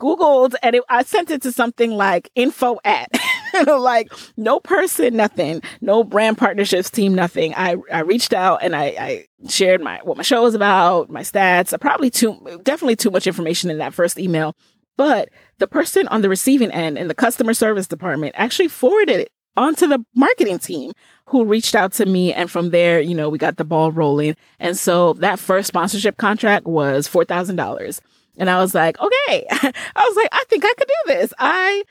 Googled 0.00 0.54
and 0.62 0.76
it, 0.76 0.82
I 0.88 1.02
sent 1.04 1.30
it 1.30 1.42
to 1.42 1.52
something 1.52 1.92
like 1.92 2.30
info 2.34 2.78
at, 2.84 3.10
like 3.66 4.12
no 4.36 4.60
person, 4.60 5.16
nothing, 5.16 5.62
no 5.80 6.04
brand 6.04 6.38
partnerships 6.38 6.90
team, 6.90 7.14
nothing. 7.14 7.54
I, 7.54 7.76
I 7.92 8.00
reached 8.00 8.32
out 8.32 8.62
and 8.62 8.74
I, 8.74 8.84
I 8.98 9.26
shared 9.48 9.80
my, 9.80 10.00
what 10.02 10.16
my 10.16 10.22
show 10.22 10.42
was 10.42 10.54
about, 10.54 11.10
my 11.10 11.22
stats, 11.22 11.72
uh, 11.72 11.78
probably 11.78 12.10
too, 12.10 12.60
definitely 12.62 12.96
too 12.96 13.10
much 13.10 13.26
information 13.26 13.70
in 13.70 13.78
that 13.78 13.94
first 13.94 14.18
email. 14.18 14.54
But 14.96 15.30
the 15.58 15.66
person 15.66 16.06
on 16.08 16.22
the 16.22 16.28
receiving 16.28 16.70
end 16.70 16.98
in 16.98 17.08
the 17.08 17.14
customer 17.14 17.54
service 17.54 17.86
department 17.86 18.34
actually 18.38 18.68
forwarded 18.68 19.20
it 19.20 19.32
onto 19.56 19.86
the 19.86 20.04
marketing 20.14 20.58
team 20.58 20.92
who 21.26 21.44
reached 21.44 21.74
out 21.74 21.92
to 21.94 22.06
me. 22.06 22.32
And 22.32 22.50
from 22.50 22.70
there, 22.70 23.00
you 23.00 23.14
know, 23.14 23.28
we 23.28 23.38
got 23.38 23.56
the 23.56 23.64
ball 23.64 23.92
rolling. 23.92 24.36
And 24.58 24.76
so 24.76 25.14
that 25.14 25.38
first 25.38 25.68
sponsorship 25.68 26.16
contract 26.16 26.66
was 26.66 27.08
$4,000. 27.08 28.00
And 28.36 28.50
I 28.50 28.58
was 28.58 28.74
like, 28.74 28.98
okay. 29.00 29.46
I 29.50 29.72
was 30.08 30.16
like, 30.16 30.28
I 30.32 30.44
think 30.48 30.64
I 30.64 30.72
could 30.76 30.88
do 30.88 31.14
this. 31.14 31.32
I, 31.38 31.84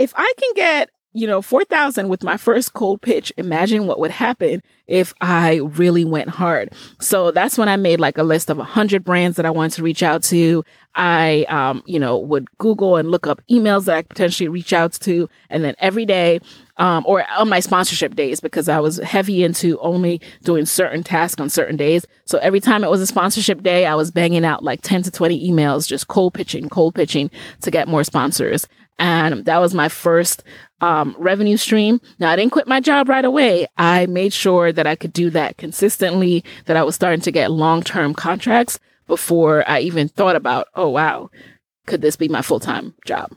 if 0.00 0.12
I 0.16 0.32
can 0.38 0.54
get 0.54 0.90
you 1.12 1.26
know, 1.26 1.42
4,000 1.42 2.08
with 2.08 2.22
my 2.22 2.36
first 2.36 2.72
cold 2.72 3.02
pitch. 3.02 3.32
Imagine 3.36 3.86
what 3.86 3.98
would 3.98 4.12
happen 4.12 4.62
if 4.86 5.12
I 5.20 5.56
really 5.56 6.04
went 6.04 6.28
hard. 6.28 6.72
So 7.00 7.32
that's 7.32 7.58
when 7.58 7.68
I 7.68 7.76
made 7.76 7.98
like 7.98 8.16
a 8.16 8.22
list 8.22 8.48
of 8.48 8.58
100 8.58 9.02
brands 9.02 9.36
that 9.36 9.46
I 9.46 9.50
wanted 9.50 9.72
to 9.76 9.82
reach 9.82 10.04
out 10.04 10.22
to. 10.24 10.64
I, 10.94 11.46
um, 11.48 11.82
you 11.84 11.98
know, 11.98 12.16
would 12.18 12.48
Google 12.58 12.96
and 12.96 13.10
look 13.10 13.26
up 13.26 13.40
emails 13.50 13.86
that 13.86 13.96
I 13.96 14.02
potentially 14.02 14.48
reach 14.48 14.72
out 14.72 14.92
to. 14.92 15.28
And 15.48 15.64
then 15.64 15.74
every 15.78 16.06
day, 16.06 16.40
um, 16.76 17.04
or 17.06 17.24
on 17.30 17.48
my 17.48 17.60
sponsorship 17.60 18.14
days, 18.14 18.40
because 18.40 18.68
I 18.68 18.78
was 18.78 18.98
heavy 18.98 19.42
into 19.42 19.78
only 19.80 20.20
doing 20.44 20.64
certain 20.64 21.02
tasks 21.02 21.40
on 21.40 21.50
certain 21.50 21.76
days. 21.76 22.06
So 22.24 22.38
every 22.38 22.60
time 22.60 22.84
it 22.84 22.90
was 22.90 23.00
a 23.00 23.06
sponsorship 23.06 23.62
day, 23.62 23.84
I 23.84 23.94
was 23.96 24.10
banging 24.10 24.44
out 24.44 24.62
like 24.62 24.80
10 24.82 25.02
to 25.02 25.10
20 25.10 25.50
emails, 25.50 25.88
just 25.88 26.08
cold 26.08 26.34
pitching, 26.34 26.68
cold 26.68 26.94
pitching 26.94 27.30
to 27.62 27.70
get 27.70 27.88
more 27.88 28.04
sponsors. 28.04 28.66
And 29.00 29.46
that 29.46 29.58
was 29.58 29.74
my 29.74 29.88
first 29.88 30.44
um, 30.82 31.16
revenue 31.18 31.56
stream. 31.56 32.00
Now, 32.18 32.30
I 32.30 32.36
didn't 32.36 32.52
quit 32.52 32.68
my 32.68 32.80
job 32.80 33.08
right 33.08 33.24
away. 33.24 33.66
I 33.78 34.06
made 34.06 34.32
sure 34.32 34.72
that 34.72 34.86
I 34.86 34.94
could 34.94 35.12
do 35.12 35.30
that 35.30 35.56
consistently, 35.56 36.44
that 36.66 36.76
I 36.76 36.82
was 36.82 36.94
starting 36.94 37.22
to 37.22 37.32
get 37.32 37.50
long 37.50 37.82
term 37.82 38.14
contracts 38.14 38.78
before 39.06 39.68
I 39.68 39.80
even 39.80 40.08
thought 40.08 40.36
about, 40.36 40.68
oh, 40.74 40.90
wow, 40.90 41.30
could 41.86 42.02
this 42.02 42.14
be 42.14 42.28
my 42.28 42.42
full 42.42 42.60
time 42.60 42.94
job? 43.06 43.32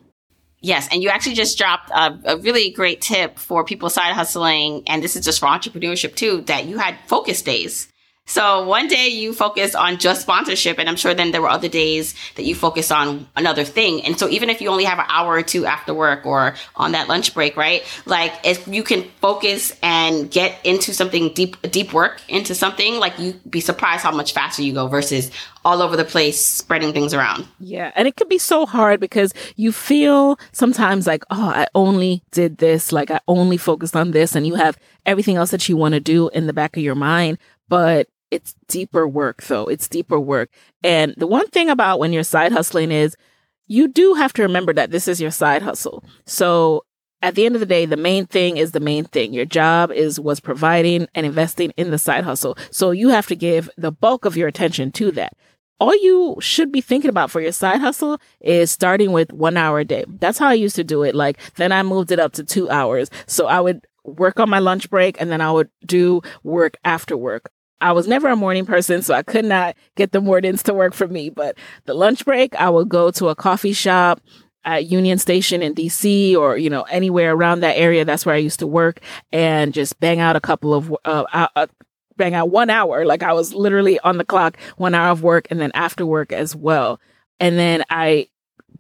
Yes, 0.60 0.88
and 0.92 1.02
you 1.02 1.10
actually 1.10 1.36
just 1.36 1.58
dropped 1.58 1.90
a, 1.90 2.18
a, 2.26 2.38
really 2.38 2.72
great 2.72 3.02
tip 3.02 3.38
for 3.38 3.66
people 3.66 3.90
side 3.90 4.14
hustling, 4.14 4.84
and 4.88 5.04
this 5.04 5.18
is 5.18 5.26
just 5.26 5.42
for 5.42 5.48
entrepreneurship 5.48 6.16
too, 6.16 6.42
that 6.48 6.66
you 6.66 6.78
had 6.78 6.96
focus 7.08 7.42
days. 7.42 7.90
So 8.26 8.66
one 8.66 8.88
day 8.88 9.10
you 9.10 9.34
focus 9.34 9.76
on 9.76 9.98
just 9.98 10.22
sponsorship, 10.22 10.80
and 10.80 10.88
I'm 10.88 10.96
sure 10.96 11.14
then 11.14 11.32
there 11.32 11.42
were 11.42 11.50
other 11.50 11.68
days 11.68 12.16
that 12.36 12.44
you 12.44 12.56
focus 12.56 12.90
on 12.90 13.28
another 13.36 13.66
thing. 13.66 14.02
And 14.04 14.18
so 14.18 14.30
even 14.30 14.50
if 14.50 14.62
you 14.62 14.70
only 14.70 14.86
have 14.86 14.98
an 14.98 15.06
hour 15.10 15.34
or 15.34 15.44
two 15.44 15.66
after 15.66 15.94
work 15.94 16.26
or 16.26 16.56
on 16.78 16.94
that 16.94 17.10
lunch 17.10 17.34
break, 17.34 17.58
right? 17.58 17.84
Like 18.06 18.34
if 18.46 18.66
you 18.68 18.82
can 18.82 19.04
focus 19.20 19.78
and 19.84 20.32
get 20.32 20.58
into 20.64 20.94
something 20.94 21.34
deep, 21.34 21.62
deep 21.70 21.92
work 21.92 22.22
into 22.30 22.56
something, 22.56 22.98
like 22.98 23.20
you'd 23.20 23.40
be 23.52 23.60
surprised 23.60 24.04
how 24.04 24.12
much 24.12 24.34
faster 24.34 24.62
you 24.62 24.74
go 24.74 24.88
versus 24.88 25.30
all 25.66 25.82
over 25.82 25.96
the 25.96 26.06
place 26.06 26.44
spreading 26.46 26.94
things 26.94 27.14
around. 27.14 27.48
Yeah. 27.60 27.92
And 27.96 28.08
it 28.08 28.16
could 28.16 28.30
be 28.30 28.38
so 28.38 28.66
hard 28.66 29.00
because 29.00 29.34
you 29.56 29.72
feel 29.72 30.40
sometimes 30.52 31.08
like, 31.08 31.24
oh, 31.30 31.50
I 31.50 31.68
only 31.76 32.24
did 32.32 32.58
this, 32.58 32.92
like 32.92 33.12
I 33.12 33.20
only 33.28 33.58
focused 33.58 33.96
on 33.96 34.12
this, 34.12 34.36
and 34.36 34.46
you 34.46 34.56
have 34.56 34.78
everything 35.06 35.36
else 35.36 35.52
that 35.52 35.68
you 35.68 35.78
want 35.78 35.94
to 35.94 36.00
do 36.00 36.30
in 36.30 36.48
the 36.48 36.54
back 36.54 36.76
of 36.78 36.84
your 36.84 36.96
mind. 36.96 37.38
But 37.68 38.08
it's 38.32 38.56
deeper 38.68 39.08
work 39.08 39.44
though. 39.44 39.66
It's 39.66 39.88
deeper 39.88 40.20
work. 40.20 40.50
And 40.84 41.14
the 41.18 41.28
one 41.28 41.48
thing 41.50 41.70
about 41.70 42.00
when 42.00 42.14
you're 42.14 42.24
side 42.24 42.52
hustling 42.52 42.92
is 42.92 43.16
you 43.68 43.88
do 43.88 44.16
have 44.16 44.34
to 44.34 44.42
remember 44.42 44.74
that 44.74 44.92
this 44.92 45.08
is 45.08 45.22
your 45.22 45.32
side 45.32 45.62
hustle. 45.62 46.04
So 46.26 46.84
at 47.22 47.36
the 47.36 47.46
end 47.46 47.56
of 47.56 47.62
the 47.62 47.66
day, 47.66 47.86
the 47.86 47.96
main 47.96 48.26
thing 48.26 48.58
is 48.58 48.72
the 48.72 48.80
main 48.80 49.06
thing. 49.06 49.34
Your 49.34 49.46
job 49.46 49.92
is 49.92 50.20
was 50.20 50.40
providing 50.40 51.08
and 51.16 51.26
investing 51.26 51.72
in 51.78 51.92
the 51.92 51.98
side 51.98 52.24
hustle. 52.24 52.58
So 52.72 52.92
you 52.92 53.10
have 53.10 53.28
to 53.28 53.36
give 53.36 53.70
the 53.78 53.92
bulk 53.92 54.26
of 54.26 54.36
your 54.36 54.48
attention 54.48 54.92
to 54.94 55.12
that. 55.12 55.34
All 55.80 55.96
you 55.96 56.38
should 56.40 56.72
be 56.72 56.82
thinking 56.82 57.10
about 57.10 57.32
for 57.32 57.42
your 57.42 57.52
side 57.52 57.82
hustle 57.82 58.20
is 58.42 58.72
starting 58.72 59.12
with 59.12 59.32
one 59.32 59.58
hour 59.58 59.80
a 59.80 59.86
day. 59.86 60.06
That's 60.08 60.38
how 60.38 60.48
I 60.48 60.54
used 60.54 60.76
to 60.78 60.84
do 60.84 61.04
it. 61.04 61.16
Like 61.16 61.40
then 61.56 61.72
I 61.72 61.84
moved 61.84 62.12
it 62.12 62.20
up 62.20 62.34
to 62.34 62.44
two 62.44 62.70
hours. 62.70 63.10
So 63.26 63.48
I 63.48 63.60
would 63.60 63.86
work 64.04 64.40
on 64.40 64.50
my 64.50 64.60
lunch 64.60 64.90
break 64.90 65.20
and 65.20 65.32
then 65.32 65.42
I 65.42 65.52
would 65.52 65.70
do 65.86 66.22
work 66.44 66.78
after 66.84 67.18
work. 67.18 67.52
I 67.82 67.92
was 67.92 68.08
never 68.08 68.30
a 68.30 68.36
morning 68.36 68.66
person, 68.66 69.02
so 69.02 69.14
I 69.14 69.24
could 69.24 69.44
not 69.44 69.76
get 69.98 70.14
the 70.14 70.22
mornings 70.22 70.64
to 70.64 70.74
work 70.74 70.94
for 70.94 71.06
me. 71.08 71.30
But 71.30 71.58
the 71.84 71.94
lunch 71.94 72.24
break, 72.24 72.56
I 72.56 72.70
would 72.70 72.88
go 72.88 73.12
to 73.12 73.28
a 73.28 73.36
coffee 73.36 73.74
shop 73.74 74.22
at 74.64 74.90
Union 74.90 75.18
Station 75.18 75.62
in 75.62 75.76
DC 75.76 76.36
or, 76.36 76.58
you 76.58 76.70
know, 76.70 76.84
anywhere 76.84 77.34
around 77.34 77.60
that 77.60 77.78
area. 77.78 78.06
That's 78.06 78.26
where 78.26 78.36
I 78.36 78.40
used 78.40 78.60
to 78.60 78.68
work 78.68 79.02
and 79.34 79.74
just 79.74 80.00
bang 80.00 80.22
out 80.22 80.38
a 80.38 80.42
couple 80.42 80.74
of, 80.74 80.96
uh, 81.04 81.26
uh, 81.34 81.48
uh, 81.58 81.68
bang 82.16 82.34
out 82.34 82.50
one 82.50 82.70
hour. 82.70 83.06
Like 83.06 83.22
I 83.22 83.34
was 83.34 83.54
literally 83.54 84.00
on 84.00 84.18
the 84.18 84.24
clock, 84.24 84.58
one 84.78 84.96
hour 84.96 85.12
of 85.12 85.22
work 85.22 85.48
and 85.50 85.60
then 85.60 85.72
after 85.74 86.06
work 86.06 86.32
as 86.32 86.56
well. 86.56 87.02
And 87.42 87.60
then 87.60 87.84
I 87.90 88.30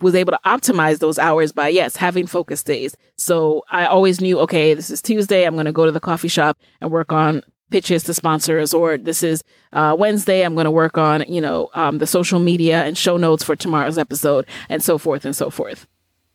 was 0.01 0.15
able 0.15 0.31
to 0.31 0.39
optimize 0.45 0.99
those 0.99 1.19
hours 1.19 1.51
by 1.51 1.67
yes 1.67 1.95
having 1.95 2.25
focus 2.27 2.63
days 2.63 2.95
so 3.17 3.63
i 3.69 3.85
always 3.85 4.19
knew 4.21 4.39
okay 4.39 4.73
this 4.73 4.89
is 4.89 5.01
tuesday 5.01 5.45
i'm 5.45 5.53
going 5.53 5.65
to 5.65 5.71
go 5.71 5.85
to 5.85 5.91
the 5.91 5.99
coffee 5.99 6.27
shop 6.27 6.57
and 6.81 6.91
work 6.91 7.11
on 7.11 7.41
pitches 7.73 8.03
to 8.03 8.13
sponsors, 8.13 8.71
or 8.71 8.97
this 8.99 9.23
is 9.23 9.43
uh, 9.73 9.95
Wednesday. 9.97 10.43
I'm 10.43 10.53
going 10.53 10.65
to 10.65 10.71
work 10.71 10.97
on, 10.97 11.25
you 11.27 11.41
know, 11.41 11.71
um, 11.73 11.97
the 11.97 12.05
social 12.05 12.39
media 12.39 12.83
and 12.83 12.95
show 12.95 13.17
notes 13.17 13.43
for 13.43 13.55
tomorrow's 13.55 13.97
episode, 13.97 14.45
and 14.69 14.81
so 14.81 14.97
forth 14.99 15.25
and 15.25 15.35
so 15.35 15.49
forth. 15.49 15.87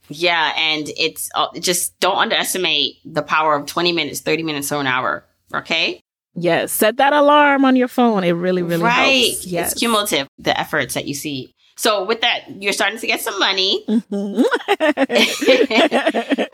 Yeah, 0.08 0.52
and 0.56 0.90
it's 0.98 1.30
uh, 1.34 1.46
just 1.60 1.98
don't 2.00 2.16
underestimate 2.16 2.96
the 3.04 3.22
power 3.22 3.54
of 3.54 3.66
20 3.66 3.92
minutes, 3.92 4.20
30 4.20 4.42
minutes, 4.42 4.72
or 4.72 4.80
an 4.80 4.88
hour. 4.88 5.24
Okay. 5.54 6.00
Yes, 6.34 6.72
set 6.72 6.96
that 6.96 7.12
alarm 7.12 7.64
on 7.64 7.76
your 7.76 7.88
phone. 7.88 8.24
It 8.24 8.32
really, 8.32 8.62
really 8.62 8.82
right. 8.82 9.28
helps. 9.28 9.46
Yes. 9.46 9.72
It's 9.72 9.80
cumulative, 9.80 10.28
the 10.38 10.58
efforts 10.58 10.94
that 10.94 11.06
you 11.06 11.14
see. 11.14 11.54
So 11.78 12.04
with 12.04 12.22
that, 12.22 12.60
you're 12.60 12.72
starting 12.72 12.98
to 12.98 13.06
get 13.06 13.20
some 13.20 13.38
money. 13.38 13.84
Mm-hmm. 13.88 14.42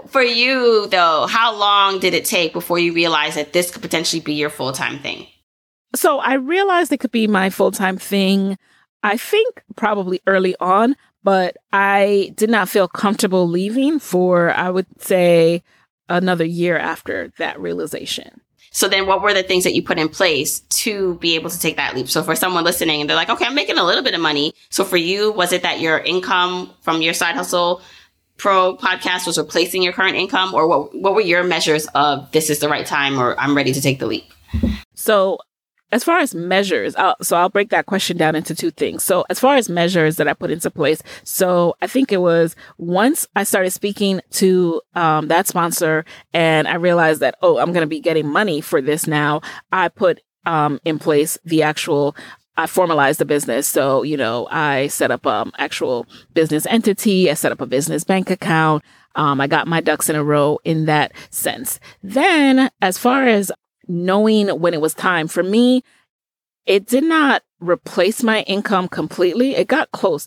For 0.09 0.21
you 0.21 0.87
though, 0.89 1.27
how 1.27 1.57
long 1.57 1.99
did 1.99 2.13
it 2.13 2.27
take 2.27 2.53
before 2.53 2.79
you 2.79 2.93
realized 2.93 3.39
that 3.39 3.55
this 3.55 3.71
could 3.71 3.81
potentially 3.81 4.21
be 4.21 4.35
your 4.35 4.51
full-time 4.51 4.99
thing? 4.99 5.27
So 5.95 6.19
I 6.19 6.35
realized 6.35 6.93
it 6.93 7.01
could 7.01 7.11
be 7.11 7.27
my 7.27 7.49
full-time 7.49 7.97
thing. 7.97 8.59
I 9.03 9.17
think 9.17 9.63
probably 9.77 10.21
early 10.27 10.57
on, 10.61 10.95
but 11.23 11.57
I 11.73 12.35
did 12.35 12.51
not 12.51 12.69
feel 12.69 12.87
comfortable 12.87 13.49
leaving 13.49 14.01
for 14.01 14.51
I 14.51 14.69
would 14.69 15.01
say 15.01 15.63
another 16.07 16.45
year 16.45 16.77
after 16.77 17.33
that 17.39 17.59
realization. 17.59 18.43
So 18.75 18.89
then 18.89 19.07
what 19.07 19.23
were 19.23 19.33
the 19.33 19.45
things 19.45 19.63
that 19.63 19.75
you 19.75 19.85
put 19.85 20.01
in 20.01 20.09
place 20.09 20.59
to 20.59 21.15
be 21.19 21.37
able 21.37 21.49
to 21.49 21.59
take 21.61 21.77
that 21.77 21.95
leap? 21.95 22.11
So 22.11 22.25
for 22.25 22.35
someone 22.35 22.65
listening 22.65 23.01
and 23.01 23.09
they're 23.09 23.17
like, 23.17 23.31
okay, 23.31 23.47
I'm 23.47 23.55
making 23.55 23.79
a 23.79 23.85
little 23.85 24.03
bit 24.03 24.15
of 24.15 24.21
money. 24.21 24.53
So 24.69 24.83
for 24.85 24.97
you, 24.97 25.31
was 25.31 25.53
it 25.53 25.63
that 25.63 25.79
your 25.79 25.99
income 25.99 26.73
from 26.81 27.01
your 27.01 27.15
side 27.15 27.37
hustle 27.37 27.83
pro 28.37 28.77
podcast 28.77 29.29
was 29.29 29.39
replacing 29.39 29.81
your 29.81 29.93
current 29.93 30.17
income 30.17 30.53
or 30.53 30.67
what, 30.67 30.93
what 30.93 31.15
were 31.15 31.21
your 31.21 31.45
measures 31.45 31.87
of 31.95 32.31
this 32.33 32.51
is 32.51 32.59
the 32.59 32.69
right 32.69 32.85
time 32.85 33.17
or 33.17 33.39
I'm 33.39 33.57
ready 33.57 33.73
to 33.73 33.81
take 33.81 34.01
the 34.01 34.07
leap? 34.07 34.25
So 34.95 35.39
as 35.95 36.03
far 36.03 36.19
as 36.19 36.35
measures, 36.35 36.97
I'll, 36.97 37.15
so 37.23 37.37
I'll 37.37 37.49
break 37.49 37.71
that 37.71 37.87
question 37.87 38.17
down 38.17 38.35
into 38.35 38.53
two 38.53 38.73
things. 38.73 39.05
So 39.05 39.25
as 39.31 39.39
far 39.39 39.55
as 39.55 39.69
measures 39.69 40.17
that 40.17 40.27
I 40.27 40.35
put 40.35 40.51
into 40.51 40.69
place, 40.69 41.01
so 41.23 41.77
I 41.81 41.87
think 41.87 42.11
it 42.11 42.21
was 42.21 42.57
once 42.79 43.29
I 43.37 43.45
started 43.45 43.71
speaking 43.71 44.21
to 44.33 44.83
um, 44.97 45.29
that 45.29 45.47
sponsor 45.47 46.05
and 46.33 46.67
I 46.67 46.75
realized 46.75 47.21
that, 47.21 47.37
oh, 47.43 47.59
I'm 47.59 47.73
going 47.73 47.83
to 47.85 47.87
be 47.87 48.01
getting 48.01 48.29
money 48.29 48.61
for 48.61 48.83
this 48.83 49.07
now. 49.07 49.41
I 49.71 49.87
put 49.87 50.21
um, 50.47 50.81
in 50.85 50.99
place 50.99 51.39
the 51.45 51.63
actual 51.63 52.17
I 52.57 52.67
formalized 52.67 53.21
the 53.21 53.25
business. 53.25 53.67
So, 53.69 54.03
you 54.03 54.17
know, 54.17 54.49
I 54.51 54.89
set 54.89 55.11
up 55.11 55.27
um 55.27 55.53
actual 55.59 56.07
business 56.35 56.67
entity. 56.67 57.31
I 57.31 57.35
set 57.35 57.53
up 57.53 57.61
a 57.61 57.67
business 57.67 58.05
bank 58.05 58.31
account. 58.31 58.83
Um, 59.17 59.41
I 59.41 59.47
got 59.47 59.69
my 59.69 59.81
ducks 59.81 60.09
in 60.09 60.17
a 60.17 60.25
row 60.25 60.59
in 60.65 60.87
that 60.87 61.13
sense. 61.31 61.79
Then, 62.03 62.71
as 62.81 62.99
far 62.99 63.27
as 63.27 63.53
knowing 63.89 64.49
when 64.49 64.75
it 64.75 64.81
was 64.81 64.95
time 64.95 65.29
for 65.29 65.43
me, 65.43 65.83
it 66.67 66.87
did 66.87 67.05
not 67.05 67.43
replace 67.61 68.23
my 68.23 68.43
income 68.43 68.89
completely. 68.89 69.55
It 69.55 69.69
got 69.69 69.93
close. 69.93 70.27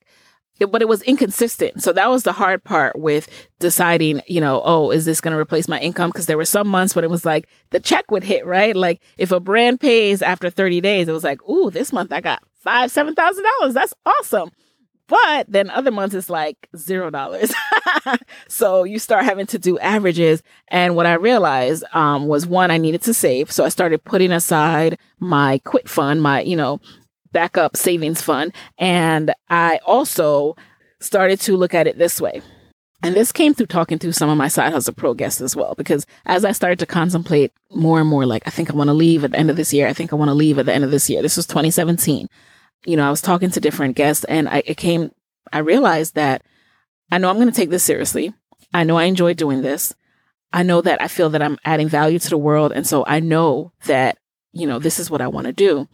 But 0.60 0.82
it 0.82 0.88
was 0.88 1.04
inconsistent. 1.04 1.84
So 1.84 1.94
that 1.94 2.10
was 2.10 2.24
the 2.24 2.32
hard 2.32 2.64
part 2.64 2.98
with 2.98 3.30
deciding, 3.60 4.22
you 4.28 4.42
know, 4.42 4.64
oh, 4.66 4.90
is 4.90 5.06
this 5.06 5.22
going 5.22 5.34
to 5.34 5.40
replace 5.40 5.68
my 5.68 5.80
income? 5.80 6.10
Because 6.10 6.26
there 6.26 6.38
were 6.38 6.46
some 6.46 6.68
months 6.68 6.96
when 6.96 7.06
it 7.06 7.12
was 7.12 7.26
like 7.26 7.48
the 7.70 7.80
check 7.80 8.10
would 8.10 8.24
hit, 8.24 8.44
right? 8.44 8.76
Like 8.76 9.02
if 9.20 9.32
a 9.32 9.40
brand 9.40 9.80
pays 9.80 10.24
after 10.24 10.50
30 10.50 10.82
days, 10.82 11.08
it 11.08 11.12
was 11.12 11.24
like, 11.24 11.48
ooh, 11.48 11.70
this 11.70 11.94
month 11.94 12.12
I 12.12 12.22
got 12.22 12.42
five, 12.56 12.90
seven 12.92 13.14
thousand 13.14 13.46
dollars. 13.60 13.76
That's 13.76 13.94
awesome. 14.06 14.50
But 15.08 15.50
then 15.50 15.70
other 15.70 15.92
months 15.92 16.14
it's 16.14 16.30
like 16.30 16.68
zero 16.76 17.10
dollars. 17.10 17.54
so 18.48 18.84
you 18.84 19.00
start 19.00 19.26
having 19.26 19.46
to 19.48 19.60
do 19.60 19.80
averages. 19.80 20.44
And 20.68 20.96
what 20.96 21.06
I 21.06 21.14
realized 21.14 21.84
um, 21.94 22.28
was 22.28 22.46
one, 22.46 22.72
I 22.72 22.78
needed 22.78 23.02
to 23.04 23.14
save. 23.14 23.52
So 23.52 23.64
I 23.64 23.70
started 23.70 24.04
putting 24.04 24.32
aside 24.32 24.98
my 25.20 25.60
quit 25.60 25.90
fund, 25.90 26.22
my, 26.22 26.42
you 26.42 26.56
know, 26.56 26.82
backup 27.32 27.78
savings 27.78 28.22
fund. 28.22 28.54
And 28.78 29.34
I 29.50 29.80
also 29.86 30.56
started 31.00 31.40
to 31.42 31.56
look 31.56 31.74
at 31.74 31.88
it 31.88 31.98
this 31.98 32.20
way. 32.20 32.42
And 33.04 33.16
this 33.16 33.32
came 33.32 33.54
through 33.54 33.68
talking 33.68 34.00
to 34.00 34.12
some 34.12 34.30
of 34.30 34.38
my 34.38 34.48
side 34.48 34.74
hustle 34.74 34.94
pro 34.94 35.14
guests 35.14 35.40
as 35.40 35.56
well, 35.56 35.76
because 35.76 36.06
as 36.26 36.44
I 36.44 36.52
started 36.52 36.80
to 36.80 36.88
contemplate 36.88 37.54
more 37.70 38.00
and 38.00 38.10
more, 38.10 38.26
like, 38.26 38.42
I 38.48 38.50
think 38.50 38.72
I 38.72 38.76
want 38.76 38.88
to 38.88 38.94
leave 38.96 39.24
at 39.24 39.32
the 39.32 39.38
end 39.38 39.52
of 39.52 39.56
this 39.56 39.72
year. 39.72 39.88
I 39.88 39.94
think 39.94 40.12
I 40.12 40.16
want 40.16 40.30
to 40.30 40.34
leave 40.34 40.58
at 40.58 40.66
the 40.66 40.74
end 40.74 40.84
of 40.84 40.90
this 40.90 41.08
year. 41.08 41.22
This 41.22 41.38
was 41.38 41.46
2017 41.46 42.28
you 42.86 42.96
know, 42.96 43.08
I 43.08 43.10
was 43.10 43.22
talking 43.22 43.50
to 43.52 43.60
different 43.60 43.96
guests 43.96 44.24
and 44.26 44.48
I, 44.48 44.64
it 44.66 44.78
came, 44.78 45.12
I 45.52 45.60
realized 45.60 46.16
that 46.16 46.44
I 47.12 47.18
know 47.18 47.30
I'm 47.30 47.38
going 47.38 47.50
to 47.50 47.56
take 47.56 47.70
this 47.70 47.84
seriously. 47.84 48.34
I 48.74 48.84
know 48.84 48.98
I 48.98 49.06
enjoy 49.06 49.34
doing 49.34 49.62
this. 49.62 49.94
I 50.54 50.64
know 50.64 50.82
that 50.82 51.02
I 51.02 51.08
feel 51.08 51.30
that 51.30 51.42
I'm 51.42 51.58
adding 51.66 51.90
value 51.90 52.20
to 52.20 52.30
the 52.30 52.38
world. 52.38 52.72
And 52.72 52.88
so 52.88 53.06
I 53.06 53.20
know 53.20 53.72
that, 53.86 54.18
you 54.54 54.68
know, 54.68 54.80
this 54.80 55.00
is 55.00 55.10
what 55.10 55.22
I 55.22 55.28
want 55.28 55.48
to 55.48 55.54
do. 55.54 55.88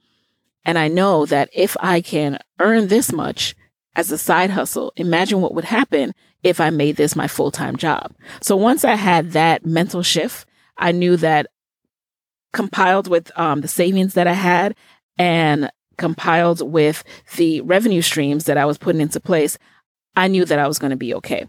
And 0.65 0.77
I 0.77 0.87
know 0.87 1.25
that 1.25 1.49
if 1.53 1.75
I 1.79 2.01
can 2.01 2.39
earn 2.59 2.87
this 2.87 3.11
much 3.11 3.55
as 3.95 4.11
a 4.11 4.17
side 4.17 4.51
hustle, 4.51 4.93
imagine 4.95 5.41
what 5.41 5.53
would 5.53 5.65
happen 5.65 6.13
if 6.41 6.59
I 6.59 6.69
made 6.69 6.95
this 6.95 7.15
my 7.15 7.27
full 7.27 7.51
time 7.51 7.75
job. 7.75 8.13
So 8.41 8.55
once 8.55 8.85
I 8.85 8.95
had 8.95 9.31
that 9.31 9.65
mental 9.65 10.03
shift, 10.03 10.47
I 10.77 10.91
knew 10.91 11.17
that 11.17 11.47
compiled 12.51 13.07
with 13.07 13.31
um, 13.37 13.61
the 13.61 13.67
savings 13.67 14.13
that 14.13 14.27
I 14.27 14.33
had 14.33 14.75
and 15.17 15.71
compiled 16.03 16.61
with 16.69 17.01
the 17.37 17.61
revenue 17.61 18.01
streams 18.01 18.43
that 18.43 18.57
I 18.57 18.65
was 18.65 18.77
putting 18.77 18.99
into 18.99 19.21
place, 19.21 19.57
I 20.17 20.27
knew 20.27 20.43
that 20.43 20.59
I 20.59 20.67
was 20.67 20.77
going 20.77 20.91
to 20.91 20.97
be 20.97 21.13
okay. 21.13 21.47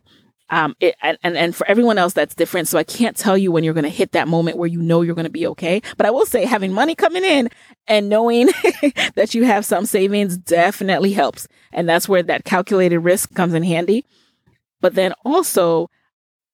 Um, 0.49 0.77
it, 0.79 0.95
and, 1.03 1.19
and 1.25 1.57
for 1.57 1.67
everyone 1.67 1.99
else, 1.99 2.13
that's 2.13 2.37
different. 2.37 2.69
So 2.69 2.79
I 2.79 2.85
can't 2.85 3.17
tell 3.17 3.37
you 3.37 3.51
when 3.51 3.65
you're 3.65 3.75
going 3.75 3.83
to 3.83 3.91
hit 3.91 4.13
that 4.13 4.29
moment 4.29 4.57
where 4.57 4.69
you 4.69 4.81
know 4.81 5.03
you're 5.03 5.17
going 5.17 5.25
to 5.25 5.31
be 5.31 5.49
okay. 5.49 5.83
But 5.97 6.07
I 6.07 6.13
will 6.13 6.25
say 6.25 6.45
having 6.45 6.73
money 6.73 6.95
coming 6.95 7.25
in 7.25 7.49
and 7.89 8.09
knowing 8.09 8.47
that 9.17 9.35
you 9.35 9.43
have 9.43 9.67
some 9.67 9.87
savings 9.87 10.37
definitely 10.37 11.13
helps. 11.13 11.49
And 11.73 11.89
that's 11.89 12.09
where 12.09 12.23
that 12.23 12.45
calculated 12.45 13.01
risk 13.01 13.35
comes 13.35 13.55
in 13.55 13.65
handy. 13.65 14.05
But 14.81 14.95
then 14.95 15.15
also, 15.25 15.91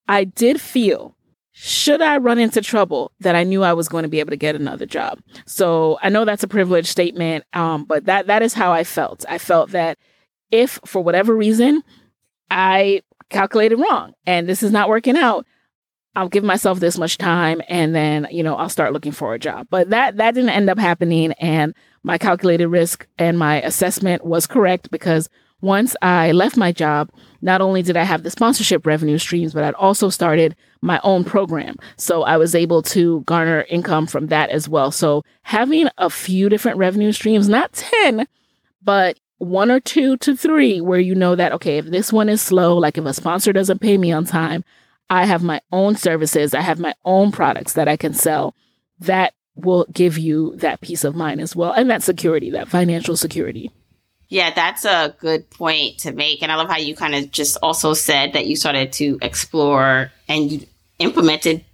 I 0.08 0.24
did 0.24 0.58
feel 0.58 1.14
should 1.62 2.00
I 2.00 2.16
run 2.16 2.38
into 2.38 2.62
trouble 2.62 3.12
that 3.20 3.36
I 3.36 3.44
knew 3.44 3.62
I 3.62 3.74
was 3.74 3.86
going 3.86 4.04
to 4.04 4.08
be 4.08 4.18
able 4.18 4.30
to 4.30 4.36
get 4.36 4.56
another 4.56 4.86
job. 4.86 5.20
So 5.44 5.98
I 6.02 6.08
know 6.08 6.24
that's 6.24 6.42
a 6.42 6.48
privileged 6.48 6.88
statement, 6.88 7.44
um, 7.52 7.84
but 7.84 8.06
that 8.06 8.28
that 8.28 8.42
is 8.42 8.54
how 8.54 8.72
I 8.72 8.82
felt. 8.82 9.26
I 9.28 9.36
felt 9.36 9.72
that 9.72 9.98
if 10.50 10.80
for 10.86 11.02
whatever 11.02 11.36
reason 11.36 11.82
I 12.50 13.02
calculated 13.28 13.76
wrong 13.76 14.14
and 14.24 14.48
this 14.48 14.62
is 14.62 14.72
not 14.72 14.88
working 14.88 15.18
out, 15.18 15.44
I'll 16.16 16.30
give 16.30 16.44
myself 16.44 16.80
this 16.80 16.96
much 16.96 17.18
time 17.18 17.60
and 17.68 17.94
then, 17.94 18.26
you 18.30 18.42
know, 18.42 18.56
I'll 18.56 18.70
start 18.70 18.94
looking 18.94 19.12
for 19.12 19.34
a 19.34 19.38
job. 19.38 19.66
But 19.68 19.90
that 19.90 20.16
that 20.16 20.32
didn't 20.32 20.50
end 20.50 20.70
up 20.70 20.78
happening 20.78 21.32
and 21.32 21.74
my 22.02 22.16
calculated 22.16 22.68
risk 22.68 23.06
and 23.18 23.38
my 23.38 23.60
assessment 23.60 24.24
was 24.24 24.46
correct 24.46 24.90
because 24.90 25.28
once 25.60 25.94
I 26.02 26.32
left 26.32 26.56
my 26.56 26.72
job, 26.72 27.10
not 27.42 27.60
only 27.60 27.82
did 27.82 27.96
I 27.96 28.04
have 28.04 28.22
the 28.22 28.30
sponsorship 28.30 28.86
revenue 28.86 29.18
streams, 29.18 29.52
but 29.52 29.64
I'd 29.64 29.74
also 29.74 30.08
started 30.08 30.56
my 30.82 31.00
own 31.02 31.24
program. 31.24 31.76
So 31.96 32.22
I 32.22 32.36
was 32.36 32.54
able 32.54 32.82
to 32.82 33.20
garner 33.22 33.66
income 33.68 34.06
from 34.06 34.28
that 34.28 34.50
as 34.50 34.68
well. 34.68 34.90
So 34.90 35.22
having 35.42 35.88
a 35.98 36.10
few 36.10 36.48
different 36.48 36.78
revenue 36.78 37.12
streams, 37.12 37.48
not 37.48 37.72
10, 37.72 38.26
but 38.82 39.18
one 39.38 39.70
or 39.70 39.80
two 39.80 40.16
to 40.18 40.36
three, 40.36 40.80
where 40.80 41.00
you 41.00 41.14
know 41.14 41.34
that, 41.34 41.52
okay, 41.52 41.78
if 41.78 41.86
this 41.86 42.12
one 42.12 42.28
is 42.28 42.42
slow, 42.42 42.76
like 42.76 42.98
if 42.98 43.04
a 43.04 43.14
sponsor 43.14 43.52
doesn't 43.52 43.80
pay 43.80 43.96
me 43.96 44.12
on 44.12 44.24
time, 44.26 44.64
I 45.08 45.24
have 45.24 45.42
my 45.42 45.60
own 45.72 45.96
services, 45.96 46.54
I 46.54 46.60
have 46.60 46.78
my 46.78 46.94
own 47.04 47.32
products 47.32 47.72
that 47.72 47.88
I 47.88 47.96
can 47.96 48.14
sell. 48.14 48.54
That 48.98 49.34
will 49.54 49.86
give 49.92 50.18
you 50.18 50.54
that 50.56 50.80
peace 50.80 51.04
of 51.04 51.16
mind 51.16 51.40
as 51.40 51.56
well 51.56 51.72
and 51.72 51.90
that 51.90 52.02
security, 52.02 52.50
that 52.50 52.68
financial 52.68 53.16
security. 53.16 53.70
Yeah, 54.30 54.54
that's 54.54 54.84
a 54.84 55.14
good 55.18 55.50
point 55.50 55.98
to 55.98 56.12
make. 56.12 56.42
And 56.42 56.50
I 56.52 56.54
love 56.54 56.68
how 56.68 56.78
you 56.78 56.94
kind 56.94 57.16
of 57.16 57.30
just 57.32 57.58
also 57.62 57.94
said 57.94 58.32
that 58.32 58.46
you 58.46 58.54
started 58.54 58.92
to 58.94 59.18
explore 59.20 60.12
and 60.28 60.50
you 60.50 60.66
implemented 61.00 61.64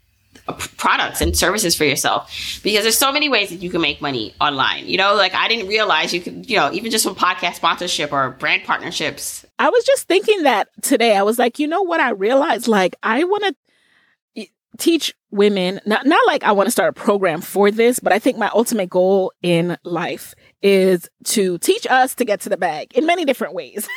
products 0.77 1.21
and 1.21 1.37
services 1.37 1.77
for 1.77 1.85
yourself 1.85 2.61
because 2.63 2.83
there's 2.83 2.97
so 2.97 3.13
many 3.13 3.29
ways 3.29 3.51
that 3.51 3.57
you 3.57 3.69
can 3.69 3.81
make 3.81 4.01
money 4.01 4.35
online. 4.41 4.87
You 4.87 4.97
know, 4.97 5.15
like 5.15 5.35
I 5.35 5.49
didn't 5.49 5.69
realize 5.69 6.15
you 6.15 6.21
could, 6.21 6.49
you 6.49 6.57
know, 6.57 6.73
even 6.73 6.91
just 6.91 7.05
from 7.05 7.15
podcast 7.15 7.55
sponsorship 7.57 8.13
or 8.13 8.31
brand 8.31 8.65
partnerships. 8.65 9.45
I 9.59 9.69
was 9.69 9.85
just 9.85 10.09
thinking 10.09 10.45
that 10.45 10.69
today. 10.83 11.17
I 11.17 11.23
was 11.23 11.39
like, 11.39 11.59
you 11.59 11.67
know 11.67 11.83
what? 11.83 12.01
I 12.01 12.11
realized 12.11 12.69
like 12.69 12.97
I 13.03 13.25
want 13.25 13.45
to 13.45 14.47
teach 14.79 15.15
women, 15.31 15.81
not, 15.87 16.07
not 16.07 16.21
like 16.27 16.45
I 16.45 16.53
want 16.53 16.67
to 16.67 16.71
start 16.71 16.91
a 16.91 17.01
program 17.01 17.41
for 17.41 17.71
this, 17.71 17.99
but 17.99 18.13
I 18.13 18.19
think 18.19 18.39
my 18.39 18.51
ultimate 18.55 18.91
goal 18.91 19.33
in 19.43 19.77
life 19.85 20.35
is 20.63 21.09
to 21.25 21.59
teach 21.59 21.87
us 21.89 22.15
to 22.17 22.25
get 22.25 22.41
to 22.41 22.49
the 22.49 22.57
bag 22.57 22.93
in 22.95 23.07
many 23.07 23.25
different 23.25 23.55
ways. 23.55 23.89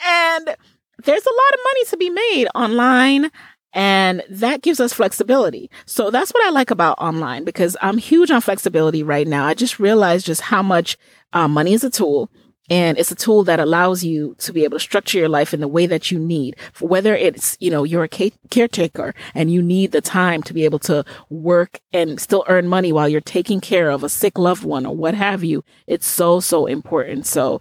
and 0.07 0.57
there's 1.05 1.27
a 1.27 1.35
lot 1.35 1.55
of 1.55 1.61
money 1.65 1.85
to 1.87 1.97
be 1.97 2.11
made 2.11 2.49
online. 2.55 3.31
And 3.77 4.23
that 4.31 4.63
gives 4.63 4.79
us 4.79 4.93
flexibility. 4.93 5.69
So 5.85 6.11
that's 6.11 6.31
what 6.31 6.45
I 6.45 6.51
like 6.51 6.71
about 6.71 6.97
online 7.01 7.43
because 7.43 7.77
I'm 7.83 7.99
huge 7.99 8.31
on 8.31 8.41
flexibility 8.41 9.03
right 9.03 9.27
now. 9.27 9.47
I 9.47 9.55
just 9.55 9.81
realized 9.81 10.27
just 10.27 10.43
how 10.43 10.63
much 10.63 10.97
uh, 11.33 11.49
money 11.49 11.73
is 11.73 11.83
a 11.83 11.91
tool 11.91 12.31
and 12.71 12.97
it's 12.99 13.11
a 13.11 13.17
tool 13.17 13.45
that 13.45 13.61
allows 13.61 14.03
you 14.05 14.35
to 14.39 14.53
be 14.53 14.65
able 14.65 14.79
to 14.79 14.83
structure 14.83 15.19
your 15.19 15.29
life 15.29 15.53
in 15.53 15.61
the 15.61 15.69
way 15.69 15.87
that 15.87 16.11
you 16.11 16.19
need. 16.19 16.57
Whether 16.81 17.15
it's, 17.15 17.59
you 17.61 17.71
know, 17.71 17.85
you're 17.85 18.05
a 18.05 18.31
caretaker 18.51 19.15
and 19.35 19.51
you 19.51 19.61
need 19.61 19.93
the 19.93 20.01
time 20.01 20.43
to 20.45 20.55
be 20.55 20.65
able 20.65 20.79
to 20.81 21.05
work 21.29 21.81
and 21.93 22.19
still 22.19 22.45
earn 22.49 22.69
money 22.69 22.91
while 22.91 23.09
you're 23.09 23.21
taking 23.21 23.61
care 23.61 23.91
of 23.91 24.03
a 24.03 24.09
sick 24.09 24.39
loved 24.39 24.65
one 24.65 24.87
or 24.87 24.97
what 24.97 25.15
have 25.15 25.45
you. 25.45 25.63
It's 25.87 26.07
so, 26.07 26.41
so 26.41 26.65
important. 26.65 27.27
So 27.27 27.61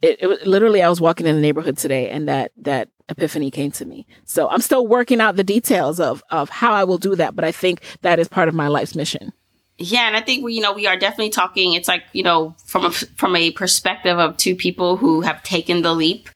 it, 0.00 0.22
it 0.22 0.46
literally, 0.46 0.82
I 0.82 0.88
was 0.88 1.00
walking 1.00 1.26
in 1.26 1.34
the 1.34 1.42
neighborhood 1.42 1.76
today 1.76 2.08
and 2.10 2.28
that, 2.28 2.52
that 2.58 2.90
epiphany 3.08 3.50
came 3.50 3.72
to 3.72 3.84
me. 3.84 4.06
So 4.24 4.48
I'm 4.48 4.60
still 4.60 4.86
working 4.86 5.20
out 5.20 5.34
the 5.34 5.44
details 5.44 5.98
of, 5.98 6.22
of 6.30 6.48
how 6.48 6.72
I 6.72 6.84
will 6.84 6.98
do 6.98 7.16
that. 7.16 7.34
But 7.34 7.44
I 7.44 7.50
think 7.50 7.80
that 8.02 8.20
is 8.20 8.28
part 8.28 8.48
of 8.48 8.54
my 8.54 8.68
life's 8.68 8.94
mission. 8.94 9.32
Yeah, 9.76 10.06
and 10.06 10.16
I 10.16 10.20
think 10.20 10.44
we, 10.44 10.54
you 10.54 10.60
know, 10.60 10.72
we 10.72 10.86
are 10.86 10.96
definitely 10.96 11.30
talking. 11.30 11.74
It's 11.74 11.88
like 11.88 12.04
you 12.12 12.22
know, 12.22 12.54
from 12.64 12.84
a 12.84 12.90
from 12.92 13.34
a 13.34 13.50
perspective 13.50 14.18
of 14.18 14.36
two 14.36 14.54
people 14.54 14.96
who 14.96 15.22
have 15.22 15.42
taken 15.42 15.82
the 15.82 15.94
leap 15.94 16.28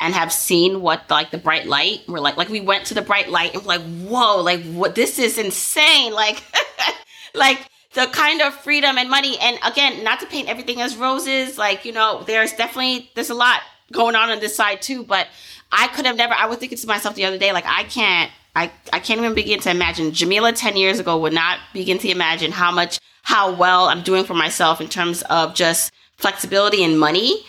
and 0.00 0.14
have 0.14 0.32
seen 0.32 0.80
what 0.82 1.08
like 1.08 1.30
the 1.30 1.38
bright 1.38 1.66
light. 1.66 2.00
We're 2.06 2.20
like, 2.20 2.36
like 2.36 2.48
we 2.48 2.60
went 2.60 2.86
to 2.86 2.94
the 2.94 3.02
bright 3.02 3.30
light 3.30 3.54
and 3.54 3.62
we're 3.62 3.78
like, 3.78 3.82
whoa, 3.82 4.42
like 4.42 4.62
what? 4.64 4.94
This 4.94 5.18
is 5.18 5.38
insane. 5.38 6.12
Like, 6.12 6.42
like 7.34 7.66
the 7.94 8.06
kind 8.06 8.42
of 8.42 8.54
freedom 8.54 8.98
and 8.98 9.08
money. 9.08 9.38
And 9.40 9.58
again, 9.64 10.04
not 10.04 10.20
to 10.20 10.26
paint 10.26 10.48
everything 10.48 10.80
as 10.80 10.96
roses. 10.96 11.56
Like 11.56 11.86
you 11.86 11.92
know, 11.92 12.24
there's 12.26 12.52
definitely 12.52 13.10
there's 13.14 13.30
a 13.30 13.34
lot 13.34 13.60
going 13.90 14.16
on 14.16 14.30
on 14.30 14.40
this 14.40 14.54
side 14.54 14.82
too. 14.82 15.02
But 15.02 15.28
I 15.70 15.88
could 15.88 16.04
have 16.04 16.16
never. 16.16 16.34
I 16.34 16.46
was 16.46 16.58
thinking 16.58 16.78
to 16.78 16.86
myself 16.86 17.14
the 17.14 17.24
other 17.24 17.38
day, 17.38 17.52
like 17.52 17.66
I 17.66 17.84
can't 17.84 18.30
I, 18.54 18.70
I 18.92 18.98
can't 18.98 19.18
even 19.18 19.34
begin 19.34 19.60
to 19.60 19.70
imagine. 19.70 20.12
Jamila 20.12 20.52
10 20.52 20.76
years 20.76 20.98
ago 20.98 21.18
would 21.18 21.32
not 21.32 21.58
begin 21.72 21.98
to 21.98 22.10
imagine 22.10 22.52
how 22.52 22.70
much, 22.70 22.98
how 23.22 23.54
well 23.54 23.86
I'm 23.86 24.02
doing 24.02 24.24
for 24.24 24.34
myself 24.34 24.80
in 24.80 24.88
terms 24.88 25.22
of 25.22 25.54
just 25.54 25.92
flexibility 26.16 26.84
and 26.84 26.98
money 26.98 27.44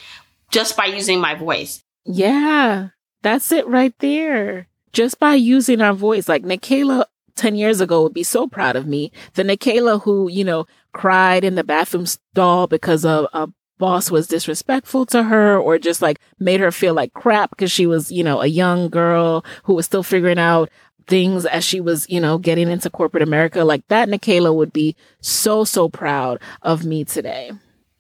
just 0.52 0.78
by 0.78 0.86
using 0.86 1.20
my 1.20 1.36
voice. 1.36 1.84
Yeah, 2.06 2.90
that's 3.22 3.52
it 3.52 3.68
right 3.68 3.94
there. 4.00 4.68
Just 4.94 5.20
by 5.20 5.36
using 5.36 5.82
our 5.82 5.94
voice. 5.94 6.30
Like 6.30 6.44
Nicaila 6.44 7.06
10 7.36 7.56
years 7.56 7.82
ago 7.82 8.04
would 8.04 8.14
be 8.14 8.24
so 8.24 8.48
proud 8.48 8.76
of 8.76 8.88
me. 8.88 9.12
The 9.34 9.44
Nicaila 9.44 10.04
who, 10.04 10.30
you 10.30 10.44
know, 10.44 10.68
cried 10.94 11.44
in 11.44 11.56
the 11.56 11.64
bathroom 11.64 12.06
stall 12.06 12.68
because 12.68 13.04
of 13.04 13.28
a 13.34 13.50
boss 13.80 14.12
was 14.12 14.28
disrespectful 14.28 15.06
to 15.08 15.24
her 15.24 15.58
or 15.58 15.78
just 15.78 16.02
like 16.02 16.20
made 16.40 16.60
her 16.60 16.72
feel 16.72 16.94
like 16.94 17.14
crap 17.14 17.50
because 17.50 17.72
she 17.72 17.86
was, 17.86 18.12
you 18.12 18.24
know, 18.24 18.42
a 18.42 18.46
young 18.46 18.90
girl 18.90 19.44
who 19.64 19.74
was 19.74 19.86
still 19.86 20.04
figuring 20.04 20.40
out 20.40 20.70
things 21.08 21.46
as 21.46 21.64
she 21.64 21.82
was, 21.82 22.10
you 22.10 22.20
know, 22.20 22.38
getting 22.38 22.70
into 22.70 22.90
corporate 22.90 23.24
America. 23.24 23.64
Like 23.64 23.88
that, 23.88 24.10
Nicaila 24.10 24.54
would 24.56 24.74
be 24.74 24.96
so, 25.22 25.64
so 25.64 25.90
proud 25.90 26.40
of 26.62 26.86
me 26.86 27.04
today. 27.04 27.52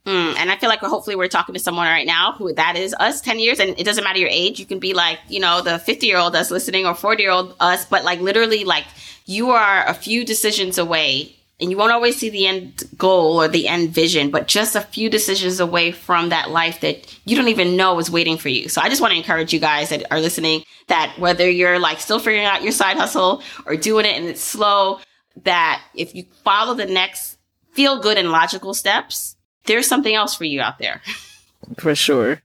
Mm, 0.05 0.35
and 0.37 0.51
I 0.51 0.57
feel 0.57 0.69
like 0.69 0.79
hopefully 0.79 1.15
we're 1.15 1.29
talking 1.29 1.53
to 1.53 1.59
someone 1.59 1.87
right 1.87 2.05
now 2.05 2.33
who 2.33 2.53
that 2.53 2.75
is 2.75 2.93
us 2.99 3.21
10 3.21 3.39
years. 3.39 3.59
And 3.59 3.79
it 3.79 3.85
doesn't 3.85 4.03
matter 4.03 4.19
your 4.19 4.29
age. 4.29 4.59
You 4.59 4.65
can 4.65 4.79
be 4.79 4.93
like, 4.93 5.19
you 5.29 5.39
know, 5.39 5.61
the 5.61 5.79
50 5.79 6.05
year 6.05 6.17
old 6.17 6.35
us 6.35 6.51
listening 6.51 6.85
or 6.85 6.93
40 6.93 7.23
year 7.23 7.31
old 7.31 7.55
us, 7.59 7.85
but 7.85 8.03
like 8.03 8.19
literally 8.19 8.65
like 8.65 8.85
you 9.25 9.51
are 9.51 9.85
a 9.87 9.93
few 9.93 10.25
decisions 10.25 10.77
away 10.77 11.37
and 11.59 11.69
you 11.69 11.77
won't 11.77 11.91
always 11.91 12.17
see 12.17 12.29
the 12.29 12.47
end 12.47 12.83
goal 12.97 13.41
or 13.41 13.47
the 13.47 13.67
end 13.67 13.91
vision, 13.91 14.31
but 14.31 14.47
just 14.47 14.75
a 14.75 14.81
few 14.81 15.09
decisions 15.09 15.59
away 15.59 15.91
from 15.91 16.29
that 16.29 16.49
life 16.49 16.81
that 16.81 17.19
you 17.25 17.35
don't 17.35 17.47
even 17.47 17.77
know 17.77 17.97
is 17.99 18.09
waiting 18.09 18.37
for 18.37 18.49
you. 18.49 18.69
So 18.69 18.81
I 18.81 18.89
just 18.89 19.01
want 19.01 19.11
to 19.11 19.17
encourage 19.17 19.53
you 19.53 19.59
guys 19.59 19.89
that 19.89 20.05
are 20.11 20.19
listening 20.19 20.63
that 20.87 21.15
whether 21.17 21.49
you're 21.49 21.79
like 21.79 21.99
still 21.99 22.19
figuring 22.19 22.45
out 22.45 22.63
your 22.63 22.71
side 22.71 22.97
hustle 22.97 23.41
or 23.65 23.75
doing 23.75 24.05
it 24.05 24.17
and 24.17 24.25
it's 24.25 24.41
slow, 24.41 24.99
that 25.43 25.81
if 25.95 26.15
you 26.15 26.25
follow 26.43 26.73
the 26.73 26.85
next 26.85 27.37
feel 27.71 27.99
good 27.99 28.17
and 28.17 28.31
logical 28.31 28.73
steps, 28.73 29.35
there's 29.65 29.87
something 29.87 30.13
else 30.13 30.35
for 30.35 30.45
you 30.45 30.61
out 30.61 30.79
there. 30.79 31.01
For 31.77 31.95
sure. 31.95 32.41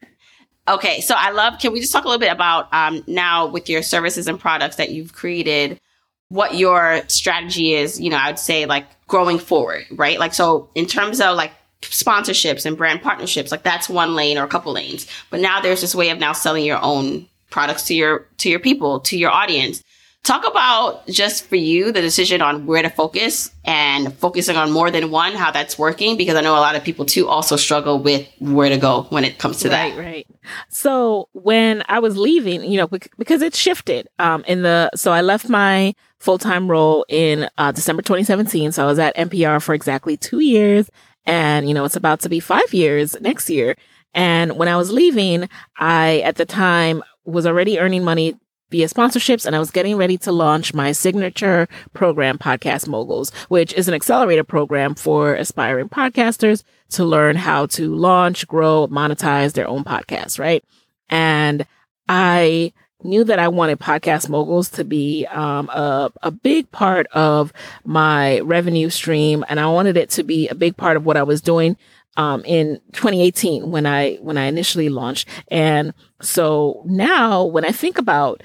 Okay, 0.69 1.01
so 1.01 1.15
I 1.19 1.31
love. 1.31 1.59
Can 1.59 1.73
we 1.73 1.81
just 1.81 1.93
talk 1.93 2.05
a 2.05 2.09
little 2.09 2.21
bit 2.21 2.31
about 2.31 2.73
um, 2.73 3.03
now 3.09 3.47
with 3.47 3.69
your 3.69 3.83
services 3.83 4.29
and 4.29 4.39
products 4.39 4.77
that 4.77 4.91
you've 4.91 5.13
created? 5.13 5.81
What 6.29 6.57
your 6.57 7.03
strategy 7.09 7.75
is? 7.75 8.01
You 8.01 8.11
know, 8.11 8.17
I 8.17 8.29
would 8.29 8.39
say 8.39 8.67
like 8.67 8.87
growing 9.07 9.39
forward, 9.39 9.87
right? 9.91 10.19
Like, 10.19 10.35
so 10.35 10.69
in 10.75 10.87
terms 10.87 11.21
of 11.21 11.37
like 11.37 11.53
sponsorships 11.83 12.67
and 12.67 12.77
brand 12.77 13.03
partnerships, 13.03 13.51
like 13.51 13.63
that's 13.63 13.89
one 13.89 14.15
lane 14.15 14.39
or 14.39 14.45
a 14.45 14.49
couple 14.49 14.73
lanes. 14.73 15.07
But 15.31 15.41
now 15.41 15.61
there's 15.61 15.81
this 15.81 15.95
way 15.95 16.11
of 16.11 16.19
now 16.19 16.33
selling 16.33 16.65
your 16.65 16.83
own 16.83 17.27
products 17.51 17.85
to 17.85 17.95
your 17.95 18.27
to 18.39 18.51
your 18.51 18.61
people, 18.61 19.01
to 19.01 19.17
your 19.17 19.31
audience. 19.31 19.83
Talk 20.29 20.47
about 20.47 21.07
just 21.07 21.47
for 21.47 21.57
you 21.57 21.91
the 21.91 22.03
decision 22.03 22.43
on 22.43 22.67
where 22.67 22.83
to 22.83 22.91
focus 22.91 23.51
and 23.65 24.13
focusing 24.13 24.59
on 24.59 24.71
more 24.71 24.91
than 24.91 25.11
one, 25.11 25.33
how 25.33 25.51
that's 25.51 25.79
working, 25.79 26.19
because 26.19 26.37
I 26.37 26.43
know 26.43 26.53
a 26.53 26.61
lot 26.61 26.77
of 26.77 26.85
people 26.85 27.07
too 27.07 27.27
also 27.27 27.57
struggle 27.57 27.99
with 27.99 28.29
where 28.39 28.69
to 28.69 28.77
go 28.77 29.07
when 29.09 29.25
it 29.25 29.39
comes 29.39 29.61
to 29.61 29.71
that. 29.71 29.97
right, 29.97 29.97
that. 29.97 30.03
Right, 30.03 30.27
So 30.69 31.31
when 31.33 31.83
I 31.89 32.01
was 32.01 32.19
leaving, 32.19 32.63
you 32.63 32.77
know, 32.77 32.89
because 33.17 33.41
it 33.41 33.55
shifted, 33.55 34.07
um, 34.19 34.45
in 34.47 34.61
the, 34.61 34.91
so 34.95 35.13
I 35.13 35.23
left 35.23 35.49
my 35.49 35.95
full-time 36.19 36.71
role 36.71 37.07
in, 37.09 37.49
uh, 37.57 37.73
December 37.73 38.03
2017. 38.03 38.73
So 38.73 38.83
I 38.83 38.87
was 38.87 38.99
at 38.99 39.17
NPR 39.17 39.63
for 39.63 39.73
exactly 39.73 40.19
two 40.19 40.41
years 40.41 40.91
and, 41.25 41.67
you 41.67 41.73
know, 41.73 41.87
it's 41.87 41.97
about 41.97 42.21
to 42.21 42.29
be 42.29 42.39
five 42.39 42.75
years 42.75 43.19
next 43.23 43.49
year. 43.49 43.77
And 44.13 44.59
when 44.59 44.69
I 44.69 44.77
was 44.77 44.93
leaving, 44.93 45.49
I, 45.79 46.19
at 46.19 46.37
the 46.37 46.45
time, 46.45 47.03
was 47.25 47.47
already 47.47 47.79
earning 47.79 48.05
money 48.05 48.37
via 48.71 48.87
sponsorships 48.87 49.47
and 49.47 49.57
I 49.57 49.59
was 49.59 49.71
getting 49.71 49.97
ready 49.97 50.19
to 50.19 50.33
launch 50.33 50.75
my 50.75 50.93
signature 50.93 51.69
program, 51.93 52.39
Podcast 52.39 52.87
Moguls, 52.87 53.33
which 53.49 53.73
is 53.73 53.89
an 53.89 53.95
accelerator 53.95 54.45
program 54.45 54.95
for 54.95 55.35
aspiring 55.35 55.89
podcasters 55.89 56.65
to 56.91 57.05
learn 57.05 57.37
how 57.37 57.67
to 57.67 57.95
launch, 57.95 58.47
grow, 58.47 58.87
monetize 58.89 59.53
their 59.53 59.69
own 59.69 59.85
podcasts, 59.85 60.39
right? 60.39 60.65
And 61.09 61.67
I 62.09 62.73
knew 63.03 63.25
that 63.25 63.39
I 63.39 63.49
wanted 63.49 63.79
Podcast 63.79 64.29
Moguls 64.29 64.71
to 64.73 64.85
be 64.85 65.25
um, 65.27 65.69
a, 65.69 66.11
a 66.23 66.31
big 66.31 66.71
part 66.71 67.07
of 67.09 67.53
my 67.85 68.41
revenue 68.41 68.91
stream 68.91 69.45
and 69.49 69.61
I 69.61 69.67
wanted 69.69 69.97
it 69.97 70.11
to 70.11 70.25
be 70.25 70.49
a 70.49 70.55
big 70.55 70.77
part 70.77 70.97
of 70.97 71.07
what 71.07 71.17
I 71.17 71.23
was 71.23 71.41
doing 71.41 71.77
um, 72.19 72.45
in 72.45 72.81
2018 72.93 73.71
when 73.71 73.87
I 73.87 74.17
when 74.17 74.37
I 74.37 74.45
initially 74.45 74.91
launched. 74.91 75.27
And 75.51 75.95
so 76.21 76.83
now 76.85 77.45
when 77.45 77.65
I 77.65 77.71
think 77.71 77.97
about 77.97 78.43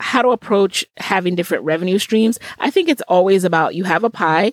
how 0.00 0.22
to 0.22 0.30
approach 0.30 0.84
having 0.96 1.36
different 1.36 1.64
revenue 1.64 1.98
streams, 1.98 2.40
I 2.58 2.70
think 2.70 2.88
it's 2.88 3.02
always 3.02 3.44
about 3.44 3.76
you 3.76 3.84
have 3.84 4.02
a 4.02 4.10
pie 4.10 4.52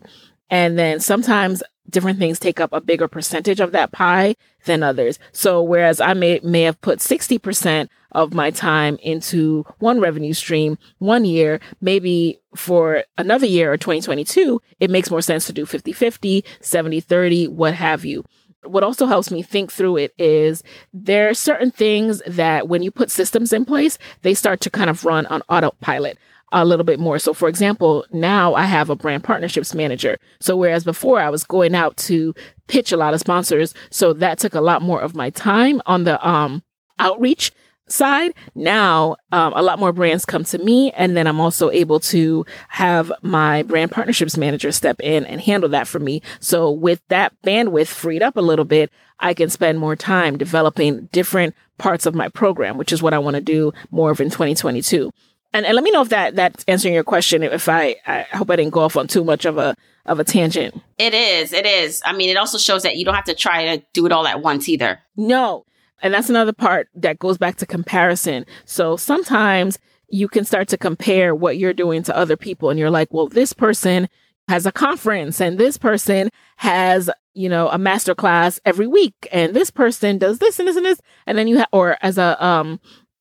and 0.50 0.78
then 0.78 1.00
sometimes 1.00 1.64
different 1.90 2.20
things 2.20 2.40
take 2.40 2.60
up 2.60 2.72
a 2.74 2.82
bigger 2.82 3.08
percentage 3.08 3.60
of 3.60 3.72
that 3.72 3.92
pie 3.92 4.36
than 4.66 4.84
others. 4.84 5.18
So 5.32 5.64
whereas 5.64 6.00
I 6.00 6.14
may, 6.14 6.40
may 6.44 6.62
have 6.62 6.80
put 6.82 7.00
60% 7.00 7.90
of 8.12 8.34
my 8.34 8.52
time 8.52 8.98
into 9.02 9.66
one 9.80 10.00
revenue 10.00 10.34
stream 10.34 10.78
one 11.00 11.26
year, 11.26 11.60
maybe 11.80 12.40
for 12.56 13.04
another 13.18 13.46
year 13.46 13.72
or 13.72 13.78
2022, 13.78 14.62
it 14.80 14.92
makes 14.92 15.10
more 15.10 15.22
sense 15.22 15.46
to 15.48 15.54
do 15.54 15.66
50 15.66 15.94
50, 15.94 16.46
70 16.60 17.00
30, 17.00 17.48
what 17.48 17.74
have 17.74 18.06
you 18.06 18.24
what 18.64 18.84
also 18.84 19.06
helps 19.06 19.32
me 19.32 19.42
think 19.42 19.72
through 19.72 19.98
it 19.98 20.14
is 20.18 20.64
there 20.94 21.30
are 21.30 21.34
certain 21.34 21.72
things 21.72 22.22
that 22.28 22.68
when 22.68 22.84
you 22.84 22.92
put 22.92 23.12
systems 23.12 23.54
in 23.54 23.66
place, 23.66 23.98
they 24.22 24.34
start 24.34 24.62
to 24.62 24.70
kind 24.70 24.90
of 24.90 25.04
run 25.04 25.26
on 25.28 25.42
autopilot 25.50 26.18
a 26.52 26.66
little 26.66 26.84
bit 26.84 27.00
more. 27.00 27.18
So 27.18 27.34
for 27.34 27.48
example, 27.48 28.06
now 28.12 28.54
I 28.56 28.64
have 28.64 28.90
a 28.90 28.96
brand 28.96 29.24
partnerships 29.24 29.74
manager. 29.74 30.18
So 30.40 30.56
whereas 30.56 30.84
before 30.84 31.20
I 31.20 31.30
was 31.30 31.44
going 31.44 31.76
out 31.76 31.96
to 31.98 32.34
pitch 32.68 32.92
a 32.92 32.98
lot 32.98 33.14
of 33.14 33.20
sponsors, 33.20 33.74
so 33.90 34.14
that 34.14 34.38
took 34.38 34.54
a 34.54 34.62
lot 34.62 34.82
more 34.82 35.02
of 35.02 35.16
my 35.16 35.30
time 35.30 35.82
on 35.86 36.04
the 36.04 36.26
um 36.28 36.62
outreach 37.00 37.52
side, 37.92 38.34
now 38.56 39.18
um, 39.32 39.54
a 39.54 39.62
lot 39.62 39.80
more 39.80 39.92
brands 39.92 40.26
come 40.26 40.44
to 40.46 40.58
me. 40.58 40.92
And 40.92 41.16
then 41.16 41.28
I'm 41.28 41.40
also 41.40 41.70
able 41.72 42.00
to 42.02 42.46
have 42.70 43.12
my 43.22 43.64
brand 43.64 43.92
partnerships 43.92 44.38
manager 44.38 44.72
step 44.72 45.00
in 45.02 45.26
and 45.26 45.42
handle 45.42 45.70
that 45.70 45.88
for 45.88 46.00
me. 46.00 46.22
So 46.40 46.72
with 46.72 47.02
that 47.10 47.34
bandwidth 47.44 47.88
freed 47.88 48.22
up 48.22 48.38
a 48.38 48.42
little 48.42 48.66
bit, 48.66 48.92
I 49.20 49.34
can 49.34 49.50
spend 49.50 49.80
more 49.80 49.96
time 49.96 50.38
developing 50.38 51.08
different 51.12 51.56
parts 51.78 52.06
of 52.06 52.16
my 52.16 52.30
program, 52.30 52.78
which 52.78 52.92
is 52.92 53.02
what 53.02 53.14
I 53.14 53.20
want 53.20 53.36
to 53.36 53.42
do 53.42 53.72
more 53.92 54.12
of 54.12 54.20
in 54.20 54.30
2022. 54.30 55.12
And, 55.54 55.66
and 55.66 55.76
let 55.76 55.84
me 55.84 55.92
know 55.92 56.02
if 56.02 56.10
that 56.10 56.36
that's 56.36 56.64
answering 56.68 56.94
your 56.94 57.04
question. 57.04 57.44
If 57.44 57.68
I, 57.68 57.98
I 58.08 58.22
hope 58.34 58.50
I 58.50 58.56
didn't 58.56 58.72
go 58.72 58.82
off 58.82 58.96
on 58.96 59.08
too 59.08 59.24
much 59.24 59.46
of 59.46 59.58
a 59.58 59.76
of 60.06 60.20
a 60.20 60.24
tangent. 60.24 60.82
It 60.98 61.14
is. 61.14 61.54
It 61.54 61.66
is. 61.66 62.02
I 62.06 62.14
mean, 62.14 62.30
it 62.30 62.38
also 62.38 62.58
shows 62.58 62.84
that 62.84 62.98
you 62.98 63.06
don't 63.06 63.16
have 63.16 63.26
to 63.26 63.36
try 63.36 63.76
to 63.76 63.84
do 63.94 64.06
it 64.06 64.12
all 64.12 64.26
at 64.26 64.42
once 64.42 64.68
either. 64.70 65.00
No, 65.16 65.66
and 66.02 66.14
that's 66.14 66.30
another 66.30 66.54
part 66.54 66.90
that 66.96 67.20
goes 67.20 67.38
back 67.38 67.58
to 67.58 67.66
comparison. 67.66 68.46
So 68.66 68.98
sometimes 68.98 69.80
you 70.10 70.28
can 70.28 70.46
start 70.46 70.68
to 70.70 70.78
compare 70.78 71.34
what 71.34 71.58
you're 71.58 71.74
doing 71.74 72.04
to 72.04 72.16
other 72.16 72.36
people 72.36 72.70
and 72.70 72.80
you're 72.80 72.90
like, 72.90 73.14
well, 73.14 73.28
this 73.28 73.54
person 73.54 74.10
has 74.48 74.66
a 74.66 74.72
conference 74.72 75.40
and 75.40 75.58
this 75.58 75.78
person 75.78 76.30
has, 76.58 77.10
you 77.34 77.48
know, 77.48 77.70
a 77.70 77.78
master 77.78 78.14
class 78.14 78.60
every 78.66 78.88
week 78.88 79.28
and 79.32 79.54
this 79.54 79.72
person 79.72 80.18
does 80.18 80.40
this 80.40 80.60
and 80.60 80.68
this 80.68 80.76
and 80.76 80.86
this. 80.86 81.00
And 81.26 81.38
then 81.38 81.48
you 81.48 81.58
have, 81.58 81.70
or 81.72 81.98
as 82.02 82.18
a, 82.18 82.44
um, 82.44 82.80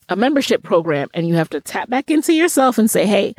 a 0.08 0.16
membership 0.16 0.62
program 0.62 1.08
and 1.14 1.28
you 1.28 1.34
have 1.34 1.50
to 1.50 1.60
tap 1.60 1.88
back 1.88 2.10
into 2.10 2.32
yourself 2.32 2.78
and 2.78 2.90
say, 2.90 3.06
Hey, 3.06 3.34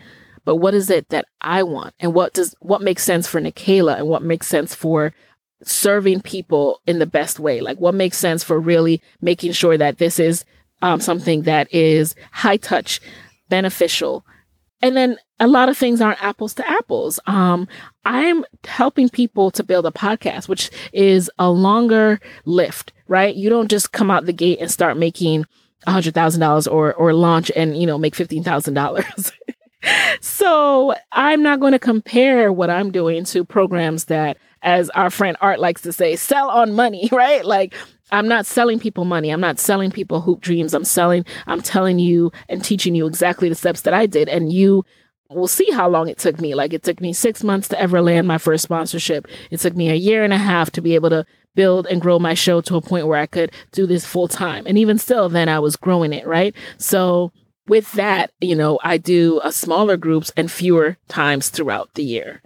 but 0.46 0.56
what 0.56 0.74
is 0.74 0.90
it 0.90 1.10
that 1.10 1.26
I 1.42 1.64
want? 1.64 1.94
And 2.00 2.14
what 2.14 2.34
does, 2.34 2.56
what 2.62 2.82
makes 2.82 3.04
sense 3.04 3.28
for 3.28 3.42
Nicaila 3.42 3.98
and 3.98 4.08
what 4.08 4.24
makes 4.24 4.48
sense 4.48 4.74
for 4.74 5.14
serving 5.64 6.22
people 6.22 6.82
in 6.86 7.00
the 7.00 7.06
best 7.06 7.40
way? 7.40 7.62
Like 7.62 7.80
what 7.80 7.96
makes 7.96 8.18
sense 8.18 8.44
for 8.44 8.60
really 8.60 9.02
making 9.22 9.54
sure 9.54 9.78
that 9.78 9.98
this 9.98 10.20
is 10.20 10.46
um, 10.82 11.00
something 11.00 11.44
that 11.44 11.74
is 11.74 12.16
high 12.32 12.58
touch, 12.58 13.02
beneficial. 13.50 14.26
And 14.82 14.98
then 14.98 15.18
a 15.40 15.48
lot 15.48 15.70
of 15.70 15.78
things 15.78 16.02
aren't 16.02 16.24
apples 16.24 16.54
to 16.56 16.70
apples. 16.70 17.20
Um, 17.28 17.68
I'm 18.04 18.44
helping 18.64 19.10
people 19.10 19.52
to 19.52 19.64
build 19.64 19.86
a 19.86 19.92
podcast, 19.92 20.48
which 20.48 20.72
is 20.92 21.30
a 21.38 21.50
longer 21.50 22.20
lift, 22.46 22.94
right? 23.08 23.36
You 23.36 23.50
don't 23.50 23.70
just 23.70 23.92
come 23.92 24.10
out 24.10 24.26
the 24.26 24.34
gate 24.34 24.60
and 24.60 24.72
start 24.72 24.98
making 24.98 25.46
a 25.86 25.92
hundred 25.92 26.14
thousand 26.14 26.42
dollars 26.42 26.68
or, 26.68 26.94
or 26.94 27.14
launch 27.14 27.52
and, 27.56 27.80
you 27.80 27.86
know, 27.86 27.98
make 27.98 28.16
$15,000. 28.16 29.32
so 30.22 30.96
I'm 31.12 31.44
not 31.44 31.60
going 31.60 31.74
to 31.74 31.80
compare 31.80 32.52
what 32.52 32.70
I'm 32.70 32.92
doing 32.92 33.24
to 33.26 33.44
programs 33.44 34.06
that 34.06 34.38
as 34.62 34.90
our 34.92 35.10
friend 35.10 35.38
Art 35.42 35.60
likes 35.60 35.82
to 35.82 35.94
say, 35.94 36.16
sell 36.16 36.50
on 36.50 36.74
money, 36.74 37.10
right? 37.12 37.46
Like, 37.46 37.74
I'm 38.12 38.28
not 38.28 38.46
selling 38.46 38.80
people 38.80 39.06
money. 39.06 39.30
I'm 39.30 39.42
not 39.42 39.60
selling 39.60 39.92
people 39.92 40.22
hoop 40.22 40.42
dreams. 40.42 40.74
I'm 40.74 40.84
selling, 40.84 41.26
I'm 41.48 41.62
telling 41.62 42.00
you 42.00 42.32
and 42.50 42.64
teaching 42.64 42.94
you 42.94 43.08
exactly 43.08 43.50
the 43.50 43.56
steps 43.56 43.82
that 43.82 43.94
I 43.94 44.06
did. 44.06 44.28
And 44.28 44.52
you 44.52 44.84
will 45.30 45.48
see 45.48 45.70
how 45.72 45.88
long 45.90 46.10
it 46.10 46.18
took 46.18 46.42
me. 46.42 46.54
Like, 46.54 46.74
it 46.74 46.84
took 46.84 47.00
me 47.00 47.14
six 47.14 47.44
months 47.44 47.70
to 47.70 47.80
ever 47.80 48.02
land 48.02 48.28
my 48.28 48.38
first 48.38 48.64
sponsorship. 48.64 49.28
It 49.50 49.62
took 49.62 49.76
me 49.76 49.90
a 49.90 49.96
year 49.96 50.24
and 50.24 50.34
a 50.34 50.38
half 50.38 50.72
to 50.72 50.82
be 50.82 50.96
able 50.96 51.10
to 51.12 51.26
build 51.56 51.88
and 51.88 52.02
grow 52.02 52.20
my 52.20 52.34
show 52.34 52.62
to 52.62 52.76
a 52.76 52.82
point 52.82 53.08
where 53.08 53.20
I 53.20 53.26
could 53.26 53.52
do 53.72 53.86
this 53.86 54.06
full 54.06 54.28
time. 54.28 54.66
And 54.68 54.78
even 54.78 54.98
still, 54.98 55.30
then 55.30 55.50
I 55.50 55.60
was 55.60 55.76
growing 55.76 56.14
it, 56.14 56.28
right? 56.28 56.56
So, 56.78 57.32
with 57.68 57.92
that, 57.94 58.32
you 58.42 58.56
know, 58.56 58.80
I 58.84 58.98
do 58.98 59.40
a 59.44 59.52
smaller 59.52 59.96
groups 59.96 60.32
and 60.36 60.52
fewer 60.52 60.98
times 61.08 61.50
throughout 61.50 61.94
the 61.94 62.04
year. 62.04 62.42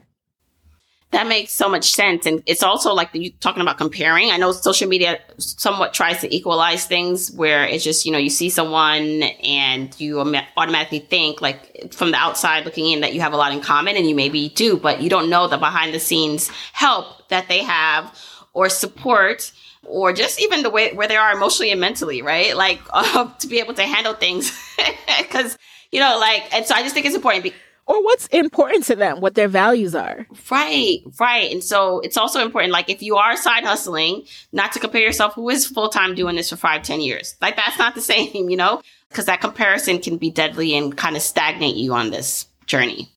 That 1.15 1.27
makes 1.27 1.53
so 1.53 1.69
much 1.69 1.91
sense. 1.91 2.25
And 2.25 2.43
it's 2.45 2.61
also 2.61 2.93
like 2.93 3.09
you 3.13 3.31
talking 3.39 3.61
about 3.61 3.77
comparing. 3.77 4.31
I 4.31 4.35
know 4.35 4.51
social 4.51 4.89
media 4.89 5.17
somewhat 5.37 5.93
tries 5.93 6.19
to 6.19 6.35
equalize 6.35 6.87
things 6.87 7.31
where 7.31 7.63
it's 7.63 7.85
just, 7.85 8.05
you 8.05 8.11
know, 8.11 8.17
you 8.17 8.29
see 8.29 8.49
someone 8.49 9.23
and 9.41 9.97
you 9.97 10.19
automatically 10.19 10.99
think 10.99 11.39
like 11.39 11.93
from 11.93 12.11
the 12.11 12.17
outside 12.17 12.65
looking 12.65 12.91
in 12.91 12.99
that 12.99 13.13
you 13.13 13.21
have 13.21 13.31
a 13.31 13.37
lot 13.37 13.53
in 13.53 13.61
common 13.61 13.95
and 13.95 14.09
you 14.09 14.13
maybe 14.13 14.49
do, 14.49 14.75
but 14.75 15.01
you 15.01 15.09
don't 15.09 15.29
know 15.29 15.47
the 15.47 15.57
behind 15.57 15.93
the 15.93 16.01
scenes 16.01 16.49
help 16.73 17.29
that 17.29 17.47
they 17.47 17.63
have 17.63 18.13
or 18.51 18.67
support 18.67 19.53
or 19.85 20.11
just 20.11 20.41
even 20.41 20.63
the 20.63 20.69
way 20.69 20.93
where 20.95 21.07
they 21.07 21.15
are 21.15 21.31
emotionally 21.31 21.71
and 21.71 21.79
mentally, 21.79 22.23
right? 22.23 22.57
Like 22.57 22.81
uh, 22.89 23.31
to 23.39 23.47
be 23.47 23.59
able 23.61 23.73
to 23.75 23.83
handle 23.83 24.15
things 24.15 24.51
because, 25.19 25.57
you 25.93 26.01
know, 26.01 26.17
like, 26.19 26.53
and 26.53 26.65
so 26.65 26.75
I 26.75 26.81
just 26.83 26.93
think 26.93 27.05
it's 27.05 27.15
important. 27.15 27.53
Or 27.87 28.03
what's 28.03 28.25
important 28.27 28.83
to 28.85 28.95
them, 28.95 29.21
what 29.21 29.35
their 29.35 29.47
values 29.47 29.93
are. 29.93 30.25
Right, 30.49 30.99
right. 31.19 31.51
And 31.51 31.63
so 31.63 31.99
it's 31.99 32.17
also 32.17 32.41
important, 32.41 32.73
like 32.73 32.89
if 32.89 33.03
you 33.03 33.15
are 33.17 33.37
side 33.37 33.63
hustling, 33.63 34.23
not 34.51 34.71
to 34.71 34.79
compare 34.79 35.01
yourself 35.01 35.35
who 35.35 35.49
is 35.49 35.67
full 35.67 35.89
time 35.89 36.15
doing 36.15 36.35
this 36.35 36.49
for 36.49 36.55
five, 36.55 36.81
ten 36.81 36.99
years. 36.99 37.35
Like 37.41 37.55
that's 37.55 37.77
not 37.77 37.93
the 37.93 38.01
same, 38.13 38.49
you 38.49 38.57
know, 38.57 38.81
because 39.09 39.25
that 39.25 39.39
comparison 39.39 39.99
can 39.99 40.17
be 40.17 40.31
deadly 40.31 40.75
and 40.75 40.97
kind 40.97 41.15
of 41.15 41.21
stagnate 41.21 41.75
you 41.75 41.93
on 41.93 42.09
this 42.09 42.47
journey. 42.65 43.09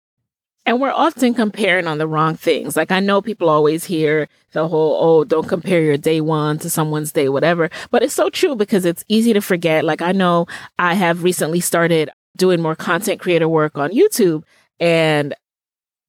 And 0.66 0.83
we're 0.83 0.93
often 0.93 1.33
comparing 1.33 1.87
on 1.87 1.97
the 1.97 2.07
wrong 2.07 2.37
things. 2.37 2.77
Like 2.77 2.93
I 2.93 3.01
know 3.01 3.23
people 3.23 3.49
always 3.49 3.85
hear 3.85 4.29
the 4.53 4.69
whole, 4.69 4.99
oh, 5.01 5.25
don't 5.25 5.49
compare 5.49 5.81
your 5.81 5.97
day 5.97 6.21
one 6.21 6.59
to 6.59 6.69
someone's 6.69 7.11
day, 7.11 7.31
whatever. 7.31 7.71
But 7.91 8.03
it's 8.03 8.12
so 8.12 8.29
true 8.29 8.55
because 8.55 8.85
it's 8.85 9.03
easy 9.09 9.33
to 9.33 9.41
forget. 9.41 9.87
Like 9.87 10.03
I 10.03 10.12
know 10.12 10.47
I 10.79 10.93
have 10.93 11.23
recently 11.23 11.61
started 11.61 12.11
doing 12.37 12.61
more 12.61 12.77
content 12.77 13.19
creator 13.19 13.49
work 13.49 13.79
on 13.79 13.93
YouTube 13.93 14.45
and 14.81 15.35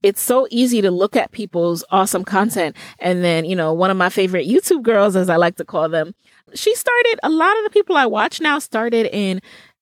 it's 0.01 0.21
so 0.21 0.47
easy 0.49 0.81
to 0.81 0.91
look 0.91 1.15
at 1.15 1.31
people's 1.31 1.83
awesome 1.91 2.23
content. 2.23 2.75
And 2.99 3.23
then, 3.23 3.45
you 3.45 3.55
know, 3.55 3.73
one 3.73 3.91
of 3.91 3.97
my 3.97 4.09
favorite 4.09 4.47
YouTube 4.47 4.81
girls, 4.83 5.15
as 5.15 5.29
I 5.29 5.35
like 5.35 5.57
to 5.57 5.65
call 5.65 5.89
them, 5.89 6.13
she 6.53 6.73
started, 6.75 7.19
a 7.21 7.29
lot 7.29 7.57
of 7.57 7.63
the 7.65 7.69
people 7.69 7.97
I 7.97 8.05
watch 8.05 8.39
now 8.39 8.59
started 8.59 9.07
in, 9.11 9.41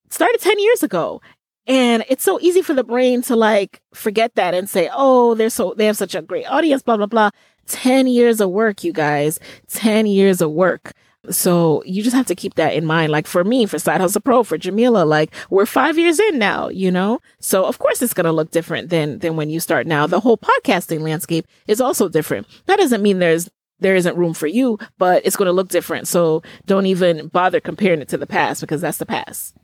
started 0.10 0.42
10 0.42 0.60
years 0.60 0.84
ago. 0.84 1.22
And 1.68 2.04
it's 2.10 2.24
so 2.24 2.40
easy 2.42 2.62
for 2.62 2.74
the 2.74 2.84
brain 2.84 3.22
to 3.24 3.36
like 3.36 3.82
forget 3.94 4.36
that 4.36 4.54
and 4.54 4.70
say, 4.70 4.90
oh, 4.94 5.36
they're 5.36 5.50
so, 5.50 5.74
they 5.78 5.86
have 5.86 5.98
such 5.98 6.16
a 6.16 6.22
great 6.22 6.46
audience, 6.46 6.82
blah, 6.82 6.98
blah, 6.98 7.06
blah. 7.06 7.30
10 7.68 8.08
years 8.08 8.40
of 8.40 8.50
work, 8.50 8.84
you 8.84 8.94
guys, 8.94 9.40
10 9.68 10.08
years 10.08 10.42
of 10.42 10.52
work. 10.52 10.94
So 11.30 11.84
you 11.86 12.04
just 12.04 12.16
have 12.16 12.26
to 12.28 12.36
keep 12.36 12.56
that 12.56 12.74
in 12.74 12.86
mind. 12.86 13.12
Like 13.12 13.28
for 13.28 13.44
me, 13.44 13.66
for 13.66 13.80
Side 13.80 14.02
Hustle 14.02 14.22
Pro, 14.22 14.44
for 14.44 14.58
Jamila, 14.58 15.04
like 15.04 15.34
we're 15.50 15.66
five 15.66 15.98
years 15.98 16.20
in 16.20 16.40
now, 16.40 16.70
you 16.70 16.92
know? 16.92 17.20
So 17.40 17.66
of 17.66 17.80
course 17.80 18.02
it's 18.02 18.14
going 18.14 18.26
to 18.26 18.32
look 18.32 18.52
different 18.52 18.90
than, 18.90 19.20
than 19.20 19.36
when 19.36 19.50
you 19.50 19.60
start 19.60 19.88
now. 19.88 20.08
The 20.08 20.20
whole 20.20 20.38
podcasting 20.38 21.02
landscape 21.02 21.46
is 21.68 21.82
also 21.82 22.10
different. 22.10 22.48
That 22.66 22.78
doesn't 22.78 23.02
mean 23.02 23.20
there's 23.20 23.50
there 23.80 23.96
isn't 23.96 24.18
room 24.18 24.34
for 24.34 24.48
you, 24.48 24.80
but 24.98 25.24
it's 25.24 25.36
going 25.36 25.46
to 25.46 25.52
look 25.52 25.70
different. 25.70 26.08
So 26.08 26.42
don't 26.66 26.88
even 26.88 27.28
bother 27.28 27.60
comparing 27.60 28.02
it 28.02 28.08
to 28.10 28.18
the 28.18 28.26
past 28.26 28.62
because 28.62 28.82
that's 28.82 28.98
the 28.98 29.06
past. 29.06 29.56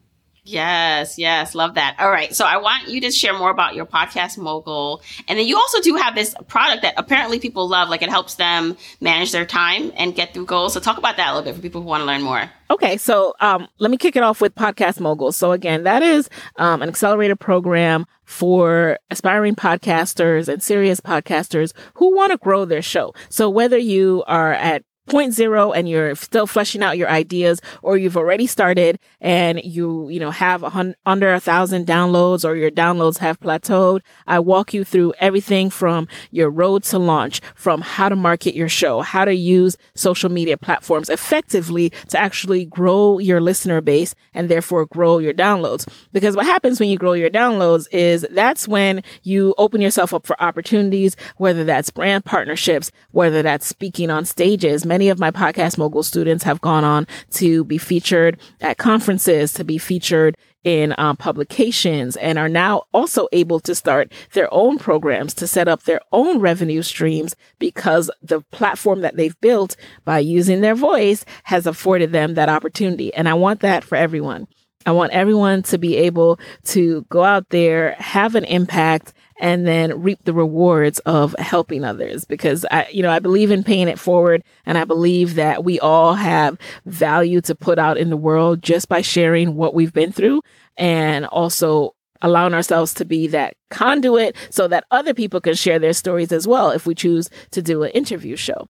Yes, 0.45 1.17
yes, 1.17 1.55
love 1.55 1.75
that. 1.75 1.95
All 1.99 2.09
right, 2.09 2.35
so 2.35 2.43
I 2.43 2.57
want 2.57 2.89
you 2.89 2.99
to 3.01 3.11
share 3.11 3.37
more 3.37 3.49
about 3.49 3.75
your 3.75 3.85
podcast 3.85 4.37
mogul, 4.37 5.01
and 5.29 5.39
then 5.39 5.47
you 5.47 5.55
also 5.55 5.79
do 5.79 5.95
have 5.95 6.15
this 6.15 6.35
product 6.49 6.81
that 6.81 6.95
apparently 6.97 7.39
people 7.39 7.69
love. 7.69 7.87
Like 7.87 8.01
it 8.01 8.09
helps 8.09 8.35
them 8.35 8.75
manage 8.99 9.31
their 9.31 9.45
time 9.45 9.93
and 9.95 10.13
get 10.13 10.33
through 10.33 10.45
goals. 10.45 10.73
So 10.73 10.81
talk 10.81 10.97
about 10.97 11.15
that 11.15 11.29
a 11.29 11.31
little 11.33 11.45
bit 11.45 11.55
for 11.55 11.61
people 11.61 11.81
who 11.81 11.87
want 11.87 12.01
to 12.01 12.05
learn 12.05 12.21
more. 12.23 12.51
Okay, 12.69 12.97
so 12.97 13.33
um, 13.39 13.69
let 13.79 13.89
me 13.89 13.97
kick 13.97 14.17
it 14.17 14.23
off 14.23 14.41
with 14.41 14.53
Podcast 14.53 14.99
Mogul. 14.99 15.31
So 15.31 15.53
again, 15.53 15.83
that 15.83 16.03
is 16.03 16.29
um, 16.57 16.81
an 16.81 16.89
accelerated 16.89 17.39
program 17.39 18.05
for 18.25 18.97
aspiring 19.11 19.55
podcasters 19.55 20.49
and 20.49 20.61
serious 20.61 20.99
podcasters 20.99 21.71
who 21.93 22.13
want 22.13 22.31
to 22.31 22.37
grow 22.37 22.65
their 22.65 22.81
show. 22.81 23.13
So 23.29 23.49
whether 23.49 23.77
you 23.77 24.23
are 24.27 24.51
at 24.53 24.83
point 25.07 25.33
zero 25.33 25.71
and 25.71 25.89
you're 25.89 26.15
still 26.15 26.47
fleshing 26.47 26.81
out 26.81 26.97
your 26.97 27.09
ideas 27.09 27.59
or 27.81 27.97
you've 27.97 28.17
already 28.17 28.47
started 28.47 28.97
and 29.19 29.61
you 29.63 30.07
you 30.09 30.19
know 30.19 30.31
have 30.31 30.63
a 30.63 30.69
hun- 30.69 30.95
under 31.05 31.33
a 31.33 31.39
thousand 31.39 31.85
downloads 31.85 32.47
or 32.47 32.55
your 32.55 32.71
downloads 32.71 33.17
have 33.17 33.39
plateaued 33.39 33.99
i 34.27 34.39
walk 34.39 34.73
you 34.73 34.83
through 34.83 35.13
everything 35.19 35.69
from 35.69 36.07
your 36.31 36.49
road 36.49 36.83
to 36.83 36.97
launch 36.97 37.41
from 37.55 37.81
how 37.81 38.07
to 38.07 38.15
market 38.15 38.55
your 38.55 38.69
show 38.69 39.01
how 39.01 39.25
to 39.25 39.35
use 39.35 39.77
social 39.95 40.29
media 40.29 40.57
platforms 40.57 41.09
effectively 41.09 41.91
to 42.07 42.17
actually 42.17 42.65
grow 42.65 43.19
your 43.19 43.41
listener 43.41 43.81
base 43.81 44.15
and 44.33 44.49
therefore 44.49 44.85
grow 44.85 45.17
your 45.19 45.33
downloads. 45.33 45.87
Because 46.11 46.35
what 46.35 46.45
happens 46.45 46.79
when 46.79 46.89
you 46.89 46.97
grow 46.97 47.13
your 47.13 47.29
downloads 47.29 47.87
is 47.91 48.25
that's 48.31 48.67
when 48.67 49.03
you 49.23 49.53
open 49.57 49.81
yourself 49.81 50.13
up 50.13 50.25
for 50.25 50.41
opportunities 50.41 51.15
whether 51.37 51.63
that's 51.63 51.89
brand 51.89 52.25
partnerships 52.25 52.91
whether 53.11 53.41
that's 53.41 53.65
speaking 53.65 54.09
on 54.09 54.25
stages 54.25 54.85
many 54.93 55.09
of 55.09 55.17
my 55.17 55.31
podcast 55.31 55.75
mogul 55.79 56.03
students 56.03 56.43
have 56.43 56.61
gone 56.61 56.83
on 56.83 57.07
to 57.31 57.63
be 57.63 57.79
featured 57.79 58.39
at 58.61 58.77
conferences, 58.77 59.51
to 59.51 59.63
be 59.63 59.79
featured 59.79 60.37
in 60.63 60.93
um, 60.99 61.17
publications 61.17 62.15
and 62.17 62.37
are 62.37 62.47
now 62.47 62.83
also 62.93 63.27
able 63.31 63.59
to 63.59 63.73
start 63.73 64.11
their 64.33 64.47
own 64.53 64.77
programs 64.77 65.33
to 65.33 65.47
set 65.47 65.67
up 65.67 65.81
their 65.83 65.99
own 66.11 66.37
revenue 66.39 66.83
streams 66.83 67.35
because 67.57 68.11
the 68.21 68.41
platform 68.51 69.01
that 69.01 69.15
they've 69.15 69.41
built 69.41 69.75
by 70.05 70.19
using 70.19 70.61
their 70.61 70.75
voice 70.75 71.25
has 71.45 71.65
afforded 71.65 72.11
them 72.11 72.35
that 72.35 72.47
opportunity. 72.47 73.11
And 73.15 73.27
I 73.27 73.33
want 73.33 73.61
that 73.61 73.83
for 73.83 73.95
everyone. 73.95 74.47
I 74.85 74.91
want 74.91 75.11
everyone 75.11 75.63
to 75.63 75.79
be 75.79 75.97
able 75.97 76.39
to 76.65 77.03
go 77.09 77.23
out 77.23 77.49
there, 77.49 77.93
have 77.93 78.35
an 78.35 78.45
impact, 78.45 79.13
and 79.39 79.65
then 79.67 80.01
reap 80.01 80.23
the 80.23 80.33
rewards 80.33 80.99
of 80.99 81.35
helping 81.39 81.83
others 81.83 82.25
because 82.25 82.65
I, 82.71 82.87
you 82.91 83.01
know, 83.01 83.11
I 83.11 83.19
believe 83.19 83.51
in 83.51 83.63
paying 83.63 83.87
it 83.87 83.99
forward 83.99 84.43
and 84.65 84.77
I 84.77 84.85
believe 84.85 85.35
that 85.35 85.63
we 85.63 85.79
all 85.79 86.13
have 86.13 86.57
value 86.85 87.41
to 87.41 87.55
put 87.55 87.79
out 87.79 87.97
in 87.97 88.09
the 88.09 88.17
world 88.17 88.61
just 88.61 88.89
by 88.89 89.01
sharing 89.01 89.55
what 89.55 89.73
we've 89.73 89.93
been 89.93 90.11
through 90.11 90.41
and 90.77 91.25
also 91.25 91.95
allowing 92.21 92.53
ourselves 92.53 92.93
to 92.95 93.05
be 93.05 93.27
that 93.27 93.53
conduit 93.69 94.35
so 94.49 94.67
that 94.67 94.85
other 94.91 95.13
people 95.13 95.41
can 95.41 95.53
share 95.53 95.77
their 95.77 95.93
stories 95.93 96.31
as 96.31 96.47
well 96.47 96.71
if 96.71 96.85
we 96.85 96.95
choose 96.95 97.29
to 97.51 97.61
do 97.61 97.83
an 97.83 97.91
interview 97.91 98.35
show. 98.35 98.67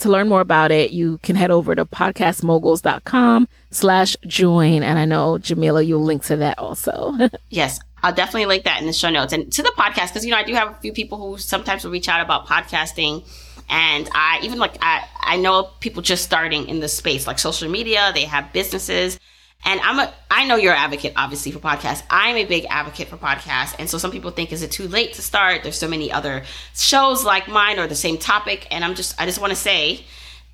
To 0.00 0.10
learn 0.10 0.28
more 0.28 0.40
about 0.40 0.72
it, 0.72 0.90
you 0.90 1.18
can 1.18 1.36
head 1.36 1.50
over 1.50 1.74
to 1.74 1.84
podcastmoguls.com 1.84 3.48
slash 3.70 4.16
join. 4.26 4.82
And 4.82 4.98
I 4.98 5.04
know, 5.04 5.38
Jamila, 5.38 5.82
you'll 5.82 6.02
link 6.02 6.24
to 6.24 6.36
that 6.36 6.58
also. 6.58 7.14
yes. 7.48 7.78
I'll 8.04 8.12
definitely 8.12 8.44
link 8.44 8.64
that 8.64 8.82
in 8.82 8.86
the 8.86 8.92
show 8.92 9.08
notes 9.08 9.32
and 9.32 9.50
to 9.50 9.62
the 9.62 9.72
podcast 9.78 10.08
because 10.08 10.26
you 10.26 10.30
know 10.30 10.36
I 10.36 10.44
do 10.44 10.52
have 10.52 10.72
a 10.72 10.74
few 10.74 10.92
people 10.92 11.16
who 11.16 11.38
sometimes 11.38 11.84
will 11.84 11.90
reach 11.90 12.06
out 12.06 12.20
about 12.20 12.46
podcasting, 12.46 13.24
and 13.70 14.10
I 14.12 14.40
even 14.42 14.58
like 14.58 14.76
I 14.82 15.08
I 15.18 15.38
know 15.38 15.70
people 15.80 16.02
just 16.02 16.22
starting 16.22 16.68
in 16.68 16.80
the 16.80 16.88
space 16.88 17.26
like 17.26 17.38
social 17.38 17.70
media. 17.70 18.12
They 18.12 18.26
have 18.26 18.52
businesses, 18.52 19.18
and 19.64 19.80
I'm 19.80 19.98
a 19.98 20.12
I 20.30 20.46
know 20.46 20.56
you're 20.56 20.74
an 20.74 20.80
advocate 20.80 21.14
obviously 21.16 21.50
for 21.50 21.60
podcasts. 21.60 22.02
I'm 22.10 22.36
a 22.36 22.44
big 22.44 22.66
advocate 22.68 23.08
for 23.08 23.16
podcasts, 23.16 23.74
and 23.78 23.88
so 23.88 23.96
some 23.96 24.10
people 24.10 24.30
think 24.32 24.52
is 24.52 24.62
it 24.62 24.70
too 24.70 24.86
late 24.86 25.14
to 25.14 25.22
start? 25.22 25.62
There's 25.62 25.78
so 25.78 25.88
many 25.88 26.12
other 26.12 26.42
shows 26.74 27.24
like 27.24 27.48
mine 27.48 27.78
or 27.78 27.86
the 27.86 27.94
same 27.94 28.18
topic, 28.18 28.68
and 28.70 28.84
I'm 28.84 28.94
just 28.96 29.18
I 29.18 29.24
just 29.24 29.40
want 29.40 29.52
to 29.52 29.58
say 29.58 30.04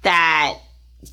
that 0.02 0.56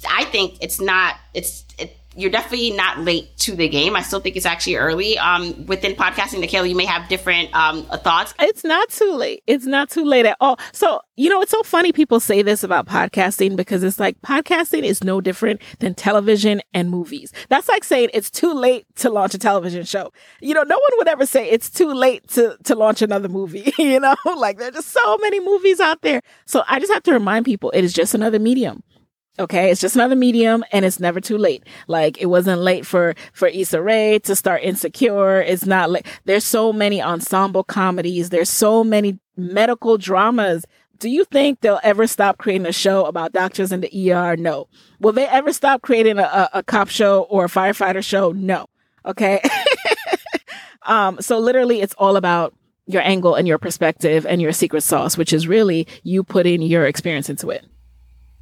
I 0.07 0.25
think 0.25 0.57
it's 0.61 0.79
not 0.79 1.15
it's 1.33 1.65
it, 1.79 1.96
you're 2.17 2.31
definitely 2.31 2.71
not 2.71 2.99
late 2.99 3.37
to 3.37 3.55
the 3.55 3.69
game. 3.69 3.95
I 3.95 4.01
still 4.01 4.19
think 4.19 4.35
it's 4.35 4.45
actually 4.45 4.75
early. 4.75 5.19
Um, 5.19 5.67
within 5.67 5.93
podcasting, 5.93 6.43
Nicaila, 6.43 6.67
you 6.67 6.75
may 6.75 6.85
have 6.85 7.07
different 7.07 7.53
um, 7.53 7.83
thoughts. 7.83 8.33
It's 8.39 8.63
not 8.63 8.89
too 8.89 9.13
late. 9.13 9.43
It's 9.45 9.67
not 9.67 9.91
too 9.91 10.03
late 10.03 10.25
at 10.25 10.35
all. 10.41 10.59
So, 10.71 10.99
you 11.15 11.29
know, 11.29 11.41
it's 11.43 11.51
so 11.51 11.61
funny 11.61 11.91
people 11.91 12.19
say 12.19 12.41
this 12.41 12.63
about 12.63 12.87
podcasting 12.87 13.55
because 13.55 13.83
it's 13.83 13.99
like 13.99 14.19
podcasting 14.21 14.81
is 14.81 15.03
no 15.03 15.21
different 15.21 15.61
than 15.77 15.93
television 15.93 16.59
and 16.73 16.89
movies. 16.89 17.31
That's 17.49 17.69
like 17.69 17.83
saying 17.83 18.09
it's 18.15 18.31
too 18.31 18.51
late 18.51 18.87
to 18.95 19.11
launch 19.11 19.35
a 19.35 19.37
television 19.37 19.85
show. 19.85 20.11
You 20.41 20.55
know, 20.55 20.63
no 20.63 20.75
one 20.75 20.91
would 20.97 21.07
ever 21.07 21.27
say 21.27 21.47
it's 21.47 21.69
too 21.69 21.93
late 21.93 22.27
to, 22.29 22.57
to 22.63 22.73
launch 22.73 23.03
another 23.03 23.29
movie. 23.29 23.71
you 23.77 23.99
know, 23.99 24.15
like 24.37 24.57
there's 24.57 24.73
just 24.73 24.89
so 24.89 25.17
many 25.19 25.39
movies 25.39 25.79
out 25.79 26.01
there. 26.01 26.21
So 26.47 26.63
I 26.67 26.79
just 26.79 26.91
have 26.91 27.03
to 27.03 27.13
remind 27.13 27.45
people 27.45 27.69
it 27.71 27.83
is 27.83 27.93
just 27.93 28.15
another 28.15 28.39
medium. 28.39 28.81
Okay, 29.39 29.69
it's 29.69 29.81
just 29.81 29.95
another 29.95 30.15
medium 30.15 30.63
and 30.71 30.83
it's 30.83 30.99
never 30.99 31.21
too 31.21 31.37
late. 31.37 31.63
Like 31.87 32.17
it 32.19 32.25
wasn't 32.25 32.61
late 32.61 32.85
for 32.85 33.13
for 33.33 33.47
Issa 33.47 33.81
Rae 33.81 34.19
to 34.19 34.35
start 34.35 34.63
Insecure. 34.63 35.41
It's 35.41 35.65
not 35.65 35.91
like 35.91 36.07
There's 36.25 36.43
so 36.43 36.73
many 36.73 37.01
ensemble 37.01 37.63
comedies. 37.63 38.29
There's 38.29 38.49
so 38.49 38.83
many 38.83 39.19
medical 39.35 39.97
dramas. 39.97 40.65
Do 40.97 41.09
you 41.09 41.25
think 41.25 41.61
they'll 41.61 41.79
ever 41.83 42.07
stop 42.07 42.39
creating 42.39 42.65
a 42.65 42.73
show 42.73 43.05
about 43.05 43.31
doctors 43.31 43.71
in 43.71 43.81
the 43.81 44.11
ER? 44.11 44.35
No. 44.35 44.67
Will 44.99 45.13
they 45.13 45.27
ever 45.27 45.53
stop 45.53 45.83
creating 45.83 46.17
a, 46.17 46.23
a, 46.23 46.49
a 46.53 46.63
cop 46.63 46.89
show 46.89 47.21
or 47.29 47.45
a 47.45 47.49
firefighter 47.49 48.03
show? 48.03 48.31
No. 48.31 48.65
Okay. 49.05 49.39
um, 50.81 51.21
so 51.21 51.37
literally 51.37 51.81
it's 51.81 51.93
all 51.99 52.15
about 52.15 52.55
your 52.87 53.03
angle 53.03 53.35
and 53.35 53.47
your 53.47 53.59
perspective 53.59 54.25
and 54.25 54.41
your 54.41 54.51
secret 54.51 54.81
sauce, 54.81 55.15
which 55.15 55.31
is 55.31 55.47
really 55.47 55.85
you 56.01 56.23
putting 56.23 56.63
your 56.63 56.87
experience 56.87 57.29
into 57.29 57.51
it 57.51 57.63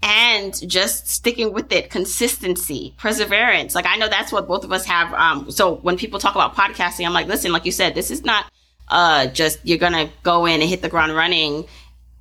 and 0.05 0.69
just 0.69 1.09
sticking 1.09 1.51
with 1.51 1.71
it 1.71 1.89
consistency 1.89 2.93
perseverance. 2.97 3.75
Like 3.75 3.87
i 3.87 3.97
know 3.97 4.07
that's 4.07 4.31
what 4.31 4.47
both 4.47 4.63
of 4.63 4.71
us 4.71 4.85
have 4.85 5.13
um, 5.13 5.51
so 5.51 5.75
when 5.75 5.97
people 5.97 6.19
talk 6.19 6.35
about 6.35 6.55
podcasting 6.55 7.05
i'm 7.05 7.13
like 7.13 7.27
listen 7.27 7.51
like 7.51 7.65
you 7.65 7.71
said 7.71 7.95
this 7.95 8.11
is 8.11 8.23
not 8.23 8.45
uh, 8.87 9.25
just 9.27 9.59
you're 9.63 9.79
gonna 9.79 10.09
go 10.21 10.45
in 10.45 10.61
and 10.61 10.69
hit 10.69 10.81
the 10.83 10.89
ground 10.89 11.15
running 11.15 11.65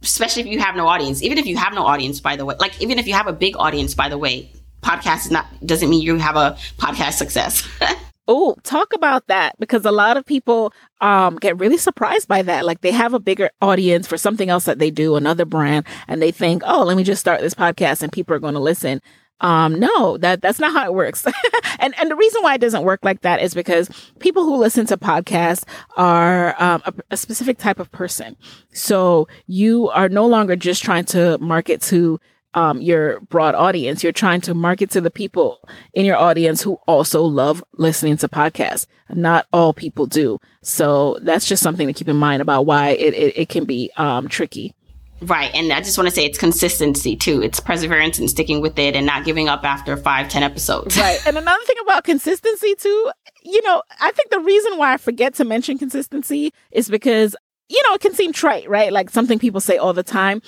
especially 0.04 0.42
if 0.42 0.48
you 0.48 0.58
have 0.60 0.76
no 0.76 0.86
audience. 0.86 1.22
Even 1.22 1.38
if 1.38 1.46
you 1.46 1.56
have 1.56 1.72
no 1.72 1.84
audience 1.84 2.20
by 2.20 2.36
the 2.36 2.44
way 2.44 2.54
like 2.58 2.80
even 2.80 2.98
if 2.98 3.06
you 3.06 3.14
have 3.14 3.26
a 3.26 3.32
big 3.32 3.56
audience 3.56 3.94
by 3.94 4.08
the 4.08 4.18
way 4.18 4.50
podcast 4.82 5.26
is 5.26 5.30
not 5.30 5.46
doesn't 5.64 5.88
mean 5.88 6.02
you 6.02 6.16
have 6.16 6.36
a 6.36 6.56
podcast 6.78 7.14
success 7.14 7.66
Oh, 8.26 8.56
talk 8.62 8.94
about 8.94 9.26
that 9.26 9.54
because 9.58 9.84
a 9.84 9.90
lot 9.92 10.16
of 10.16 10.24
people 10.24 10.72
um, 11.02 11.36
get 11.36 11.58
really 11.58 11.76
surprised 11.76 12.26
by 12.26 12.40
that. 12.42 12.64
Like 12.64 12.80
they 12.80 12.90
have 12.90 13.12
a 13.12 13.20
bigger 13.20 13.50
audience 13.60 14.06
for 14.06 14.16
something 14.16 14.48
else 14.48 14.64
that 14.64 14.78
they 14.78 14.90
do, 14.90 15.16
another 15.16 15.44
brand, 15.44 15.86
and 16.08 16.22
they 16.22 16.30
think, 16.30 16.62
"Oh, 16.64 16.84
let 16.84 16.96
me 16.96 17.04
just 17.04 17.20
start 17.20 17.40
this 17.40 17.54
podcast 17.54 18.02
and 18.02 18.10
people 18.10 18.34
are 18.34 18.40
going 18.40 18.54
to 18.54 18.60
listen." 18.60 19.02
Um, 19.40 19.78
no, 19.78 20.16
that 20.18 20.40
that's 20.40 20.58
not 20.58 20.72
how 20.72 20.86
it 20.86 20.94
works. 20.94 21.26
and 21.78 21.94
and 22.00 22.10
the 22.10 22.16
reason 22.16 22.42
why 22.42 22.54
it 22.54 22.60
doesn't 22.60 22.84
work 22.84 23.00
like 23.02 23.20
that 23.22 23.42
is 23.42 23.52
because 23.52 23.90
people 24.20 24.44
who 24.44 24.56
listen 24.56 24.86
to 24.86 24.96
podcasts 24.96 25.64
are 25.96 26.54
um, 26.62 26.82
a, 26.86 26.94
a 27.10 27.16
specific 27.16 27.58
type 27.58 27.78
of 27.78 27.90
person. 27.92 28.36
So 28.72 29.28
you 29.46 29.90
are 29.90 30.08
no 30.08 30.26
longer 30.26 30.56
just 30.56 30.82
trying 30.82 31.04
to 31.06 31.36
market 31.38 31.82
to 31.82 32.20
um, 32.54 32.80
your 32.80 33.20
broad 33.20 33.54
audience. 33.54 34.02
You're 34.02 34.12
trying 34.12 34.40
to 34.42 34.54
market 34.54 34.90
to 34.90 35.00
the 35.00 35.10
people 35.10 35.60
in 35.92 36.04
your 36.04 36.16
audience 36.16 36.62
who 36.62 36.74
also 36.86 37.22
love 37.22 37.62
listening 37.74 38.16
to 38.18 38.28
podcasts. 38.28 38.86
Not 39.10 39.46
all 39.52 39.72
people 39.72 40.06
do. 40.06 40.40
So 40.62 41.18
that's 41.22 41.46
just 41.46 41.62
something 41.62 41.86
to 41.86 41.92
keep 41.92 42.08
in 42.08 42.16
mind 42.16 42.40
about 42.40 42.66
why 42.66 42.90
it, 42.90 43.14
it, 43.14 43.38
it 43.38 43.48
can 43.48 43.64
be 43.64 43.90
um, 43.96 44.28
tricky. 44.28 44.74
Right. 45.20 45.54
And 45.54 45.72
I 45.72 45.80
just 45.80 45.96
want 45.96 46.08
to 46.08 46.14
say 46.14 46.24
it's 46.24 46.38
consistency 46.38 47.16
too. 47.16 47.42
It's 47.42 47.60
perseverance 47.60 48.18
and 48.18 48.28
sticking 48.28 48.60
with 48.60 48.78
it 48.78 48.96
and 48.96 49.06
not 49.06 49.24
giving 49.24 49.48
up 49.48 49.64
after 49.64 49.96
five, 49.96 50.28
ten 50.28 50.42
episodes. 50.42 50.96
Right. 50.96 51.18
And 51.26 51.38
another 51.38 51.64
thing 51.64 51.76
about 51.82 52.04
consistency 52.04 52.74
too, 52.74 53.10
you 53.42 53.62
know, 53.62 53.82
I 54.00 54.10
think 54.12 54.30
the 54.30 54.40
reason 54.40 54.76
why 54.76 54.92
I 54.92 54.96
forget 54.96 55.34
to 55.34 55.44
mention 55.44 55.78
consistency 55.78 56.52
is 56.72 56.88
because, 56.88 57.36
you 57.68 57.80
know, 57.86 57.94
it 57.94 58.00
can 58.00 58.14
seem 58.14 58.32
trite, 58.32 58.68
right? 58.68 58.92
Like 58.92 59.10
something 59.10 59.38
people 59.38 59.60
say 59.60 59.76
all 59.76 59.92
the 59.92 60.02
time. 60.02 60.42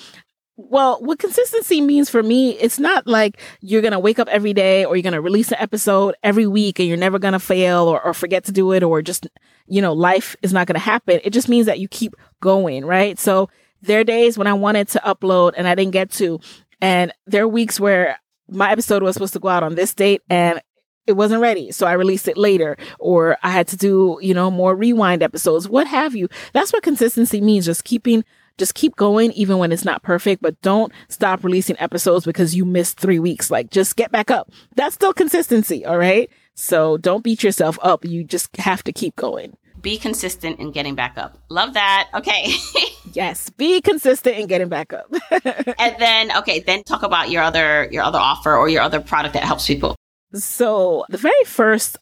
Well, 0.59 0.97
what 1.01 1.19
consistency 1.19 1.81
means 1.81 2.09
for 2.09 2.23
me, 2.23 2.51
it's 2.53 2.79
not 2.79 3.05
like 3.05 3.39
you're 3.61 3.83
going 3.83 3.91
to 3.91 3.99
wake 3.99 4.17
up 4.17 4.27
every 4.27 4.53
day 4.53 4.85
or 4.85 4.95
you're 4.95 5.03
going 5.03 5.13
to 5.13 5.21
release 5.21 5.51
an 5.51 5.59
episode 5.59 6.15
every 6.23 6.47
week 6.47 6.79
and 6.79 6.87
you're 6.87 6.97
never 6.97 7.19
going 7.19 7.33
to 7.33 7.39
fail 7.39 7.83
or, 7.83 8.01
or 8.03 8.11
forget 8.11 8.43
to 8.45 8.51
do 8.51 8.71
it 8.71 8.81
or 8.81 9.03
just, 9.03 9.27
you 9.67 9.83
know, 9.83 9.93
life 9.93 10.35
is 10.41 10.53
not 10.53 10.65
going 10.65 10.73
to 10.73 10.79
happen. 10.79 11.21
It 11.23 11.29
just 11.29 11.47
means 11.47 11.67
that 11.67 11.79
you 11.79 11.87
keep 11.87 12.15
going, 12.41 12.85
right? 12.85 13.19
So 13.19 13.49
there 13.83 13.99
are 13.99 14.03
days 14.03 14.35
when 14.35 14.47
I 14.47 14.53
wanted 14.53 14.87
to 14.89 15.01
upload 15.05 15.53
and 15.55 15.67
I 15.67 15.75
didn't 15.75 15.93
get 15.93 16.09
to. 16.13 16.39
And 16.81 17.13
there 17.27 17.43
are 17.43 17.47
weeks 17.47 17.79
where 17.79 18.19
my 18.49 18.71
episode 18.71 19.03
was 19.03 19.13
supposed 19.13 19.33
to 19.33 19.39
go 19.39 19.49
out 19.49 19.61
on 19.61 19.75
this 19.75 19.93
date 19.93 20.23
and 20.27 20.59
it 21.05 21.13
wasn't 21.13 21.41
ready. 21.41 21.71
So 21.71 21.85
I 21.85 21.93
released 21.93 22.27
it 22.27 22.35
later 22.35 22.77
or 22.97 23.37
I 23.43 23.51
had 23.51 23.67
to 23.67 23.77
do, 23.77 24.17
you 24.23 24.33
know, 24.33 24.49
more 24.49 24.75
rewind 24.75 25.21
episodes, 25.21 25.69
what 25.69 25.85
have 25.85 26.15
you. 26.15 26.29
That's 26.53 26.73
what 26.73 26.81
consistency 26.81 27.41
means. 27.41 27.67
Just 27.67 27.83
keeping 27.83 28.25
just 28.57 28.75
keep 28.75 28.95
going 28.95 29.31
even 29.33 29.57
when 29.57 29.71
it's 29.71 29.85
not 29.85 30.03
perfect, 30.03 30.41
but 30.41 30.59
don't 30.61 30.91
stop 31.09 31.43
releasing 31.43 31.79
episodes 31.79 32.25
because 32.25 32.55
you 32.55 32.65
missed 32.65 32.99
three 32.99 33.19
weeks. 33.19 33.51
Like 33.51 33.69
just 33.69 33.95
get 33.95 34.11
back 34.11 34.31
up. 34.31 34.51
That's 34.75 34.95
still 34.95 35.13
consistency. 35.13 35.85
All 35.85 35.97
right. 35.97 36.29
So 36.55 36.97
don't 36.97 37.23
beat 37.23 37.43
yourself 37.43 37.77
up. 37.81 38.03
You 38.03 38.23
just 38.23 38.55
have 38.57 38.83
to 38.85 38.91
keep 38.91 39.15
going. 39.15 39.55
Be 39.81 39.97
consistent 39.97 40.59
in 40.59 40.71
getting 40.71 40.95
back 40.95 41.17
up. 41.17 41.37
Love 41.49 41.75
that. 41.75 42.09
Okay. 42.15 42.51
yes. 43.13 43.49
Be 43.51 43.79
consistent 43.79 44.37
in 44.37 44.47
getting 44.47 44.69
back 44.69 44.91
up. 44.91 45.05
and 45.79 45.95
then, 45.99 46.35
okay, 46.37 46.59
then 46.59 46.83
talk 46.83 47.03
about 47.03 47.29
your 47.29 47.43
other, 47.43 47.87
your 47.91 48.03
other 48.03 48.17
offer 48.17 48.55
or 48.55 48.67
your 48.69 48.81
other 48.81 48.99
product 48.99 49.35
that 49.35 49.43
helps 49.43 49.67
people. 49.67 49.95
So 50.33 51.05
the 51.09 51.17
very 51.17 51.43
first 51.45 51.97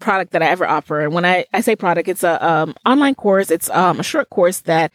product 0.00 0.32
that 0.32 0.42
I 0.42 0.46
ever 0.46 0.68
offer, 0.68 1.00
and 1.00 1.14
when 1.14 1.24
I, 1.24 1.46
I 1.54 1.62
say 1.62 1.74
product, 1.74 2.08
it's 2.08 2.22
a 2.22 2.46
um, 2.46 2.74
online 2.84 3.14
course. 3.14 3.50
It's 3.50 3.70
um, 3.70 4.00
a 4.00 4.02
short 4.02 4.28
course 4.28 4.60
that 4.60 4.92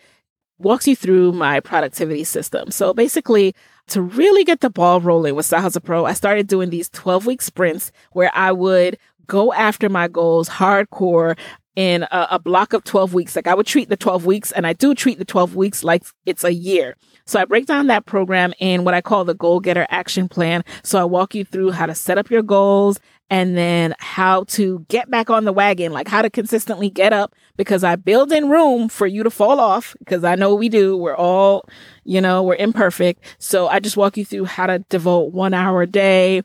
walks 0.60 0.88
you 0.88 0.96
through 0.96 1.32
my 1.32 1.60
productivity 1.60 2.24
system. 2.24 2.72
So 2.72 2.94
basically, 2.94 3.56
to 3.88 4.02
really 4.02 4.44
get 4.44 4.60
the 4.60 4.70
ball 4.70 5.02
rolling 5.02 5.36
with 5.36 5.46
Side 5.46 5.72
Pro, 5.84 6.06
I 6.06 6.14
started 6.14 6.48
doing 6.48 6.70
these 6.70 6.90
12 6.90 7.26
week 7.26 7.42
sprints 7.42 7.92
where 8.12 8.32
I 8.34 8.52
would 8.52 8.98
go 9.26 9.54
after 9.54 9.90
my 9.90 10.08
goals 10.08 10.50
hardcore 10.50 11.38
in 11.76 12.04
a, 12.04 12.28
a, 12.32 12.40
block 12.40 12.74
of 12.74 12.84
12 12.84 13.14
weeks. 13.14 13.36
Like 13.36 13.48
I 13.48 13.54
would 13.54 13.66
treat 13.66 13.88
the 13.88 13.96
12 13.96 14.26
weeks 14.26 14.52
and 14.52 14.68
I 14.68 14.74
do 14.74 14.94
treat 14.94 15.18
the 15.18 15.24
12 15.24 15.56
weeks 15.56 15.84
like 15.84 16.04
it's 16.26 16.44
a 16.44 16.54
year. 16.54 16.98
So 17.26 17.40
I 17.40 17.46
break 17.46 17.68
down 17.68 17.88
that 17.88 18.06
program 18.06 18.54
in 18.60 18.84
what 18.84 18.94
I 18.94 19.02
call 19.02 19.24
the 19.24 19.36
goal 19.36 19.60
getter 19.60 19.88
action 19.90 20.28
plan. 20.28 20.64
So 20.84 21.00
I 21.00 21.06
walk 21.06 21.36
you 21.36 21.46
through 21.46 21.72
how 21.72 21.86
to 21.86 21.96
set 21.96 22.18
up 22.18 22.30
your 22.30 22.42
goals 22.42 23.00
and 23.30 23.56
then 23.56 23.96
how 24.00 24.44
to 24.46 24.86
get 24.90 25.10
back 25.10 25.30
on 25.30 25.46
the 25.46 25.54
wagon, 25.54 25.92
like 25.92 26.08
how 26.08 26.22
to 26.22 26.30
consistently 26.30 26.90
get 26.90 27.14
up 27.14 27.36
because 27.58 27.84
I 27.84 27.96
build 27.96 28.32
in 28.32 28.50
room 28.50 28.90
for 28.90 29.06
you 29.06 29.24
to 29.24 29.30
fall 29.30 29.60
off 29.60 29.96
because 30.00 30.24
I 30.24 30.36
know 30.36 30.56
we 30.56 30.70
do. 30.70 30.98
We're 30.98 31.16
all, 31.16 31.68
you 32.04 32.22
know, 32.22 32.42
we're 32.42 32.56
imperfect. 32.56 33.24
So 33.38 33.68
I 33.68 33.80
just 33.80 33.98
walk 33.98 34.18
you 34.18 34.26
through 34.26 34.46
how 34.46 34.68
to 34.68 34.80
devote 34.90 35.34
one 35.34 35.54
hour 35.54 35.84
a 35.84 35.88
day, 35.88 36.42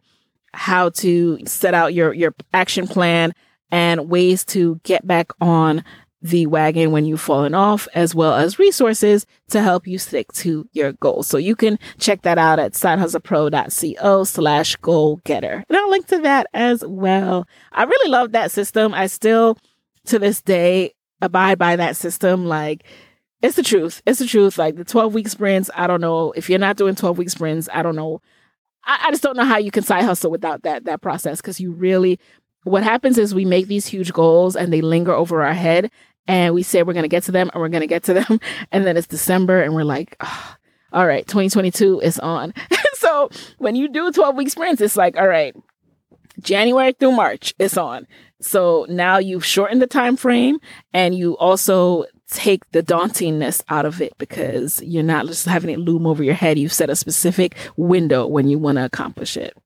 how 0.52 0.90
to 0.90 1.38
set 1.46 1.72
out 1.72 1.94
your, 1.94 2.12
your 2.12 2.34
action 2.52 2.86
plan 2.86 3.32
and 3.70 4.10
ways 4.10 4.44
to 4.44 4.80
get 4.84 5.06
back 5.06 5.32
on 5.40 5.84
the 6.24 6.46
wagon 6.46 6.90
when 6.90 7.04
you've 7.04 7.20
fallen 7.20 7.54
off, 7.54 7.86
as 7.94 8.14
well 8.14 8.32
as 8.34 8.58
resources 8.58 9.26
to 9.50 9.60
help 9.60 9.86
you 9.86 9.98
stick 9.98 10.32
to 10.32 10.66
your 10.72 10.92
goals. 10.94 11.26
So 11.26 11.36
you 11.36 11.54
can 11.54 11.78
check 11.98 12.22
that 12.22 12.38
out 12.38 12.58
at 12.58 12.72
sidehustlepro.co 12.72 14.24
slash 14.24 14.76
goal 14.76 15.20
getter. 15.24 15.62
And 15.68 15.76
I'll 15.76 15.90
link 15.90 16.06
to 16.06 16.18
that 16.20 16.46
as 16.54 16.82
well. 16.86 17.46
I 17.72 17.84
really 17.84 18.10
love 18.10 18.32
that 18.32 18.50
system. 18.50 18.94
I 18.94 19.06
still, 19.06 19.58
to 20.06 20.18
this 20.18 20.40
day, 20.40 20.94
abide 21.20 21.58
by 21.58 21.76
that 21.76 21.94
system. 21.94 22.46
Like, 22.46 22.84
it's 23.42 23.56
the 23.56 23.62
truth. 23.62 24.00
It's 24.06 24.18
the 24.18 24.26
truth. 24.26 24.56
Like 24.56 24.76
the 24.76 24.84
12 24.84 25.12
week 25.12 25.28
sprints, 25.28 25.68
I 25.74 25.86
don't 25.86 26.00
know. 26.00 26.32
If 26.32 26.48
you're 26.48 26.58
not 26.58 26.78
doing 26.78 26.94
12 26.94 27.18
week 27.18 27.28
sprints, 27.28 27.68
I 27.70 27.82
don't 27.82 27.96
know. 27.96 28.22
I, 28.82 29.08
I 29.08 29.10
just 29.10 29.22
don't 29.22 29.36
know 29.36 29.44
how 29.44 29.58
you 29.58 29.70
can 29.70 29.82
side 29.82 30.04
hustle 30.04 30.30
without 30.30 30.62
that 30.62 30.84
that 30.84 31.02
process 31.02 31.42
because 31.42 31.60
you 31.60 31.72
really 31.72 32.18
what 32.64 32.82
happens 32.82 33.18
is 33.18 33.34
we 33.34 33.44
make 33.44 33.66
these 33.66 33.86
huge 33.86 34.12
goals 34.12 34.56
and 34.56 34.72
they 34.72 34.80
linger 34.80 35.12
over 35.12 35.42
our 35.42 35.52
head 35.52 35.90
and 36.26 36.54
we 36.54 36.62
say 36.62 36.82
we're 36.82 36.92
going 36.92 37.04
to 37.04 37.08
get 37.08 37.24
to 37.24 37.32
them 37.32 37.50
and 37.52 37.60
we're 37.60 37.68
going 37.68 37.82
to 37.82 37.86
get 37.86 38.04
to 38.04 38.14
them. 38.14 38.40
And 38.72 38.86
then 38.86 38.96
it's 38.96 39.06
December 39.06 39.62
and 39.62 39.74
we're 39.74 39.84
like, 39.84 40.16
oh, 40.20 40.54
all 40.92 41.06
right, 41.06 41.26
2022 41.26 42.00
is 42.00 42.18
on. 42.18 42.54
so 42.94 43.30
when 43.58 43.76
you 43.76 43.88
do 43.88 44.10
12 44.10 44.36
week 44.36 44.50
sprints, 44.50 44.80
it's 44.80 44.96
like, 44.96 45.16
all 45.16 45.28
right, 45.28 45.54
January 46.40 46.92
through 46.92 47.12
March 47.12 47.54
is 47.58 47.76
on. 47.76 48.06
So 48.40 48.86
now 48.88 49.18
you've 49.18 49.44
shortened 49.44 49.82
the 49.82 49.86
time 49.86 50.16
frame 50.16 50.58
and 50.92 51.14
you 51.14 51.36
also 51.38 52.04
take 52.30 52.68
the 52.72 52.82
dauntingness 52.82 53.62
out 53.68 53.86
of 53.86 54.00
it 54.00 54.16
because 54.18 54.82
you're 54.82 55.02
not 55.02 55.26
just 55.26 55.46
having 55.46 55.70
it 55.70 55.78
loom 55.78 56.06
over 56.06 56.22
your 56.22 56.34
head. 56.34 56.58
You've 56.58 56.72
set 56.72 56.90
a 56.90 56.96
specific 56.96 57.56
window 57.76 58.26
when 58.26 58.48
you 58.48 58.58
want 58.58 58.78
to 58.78 58.84
accomplish 58.84 59.36
it 59.36 59.56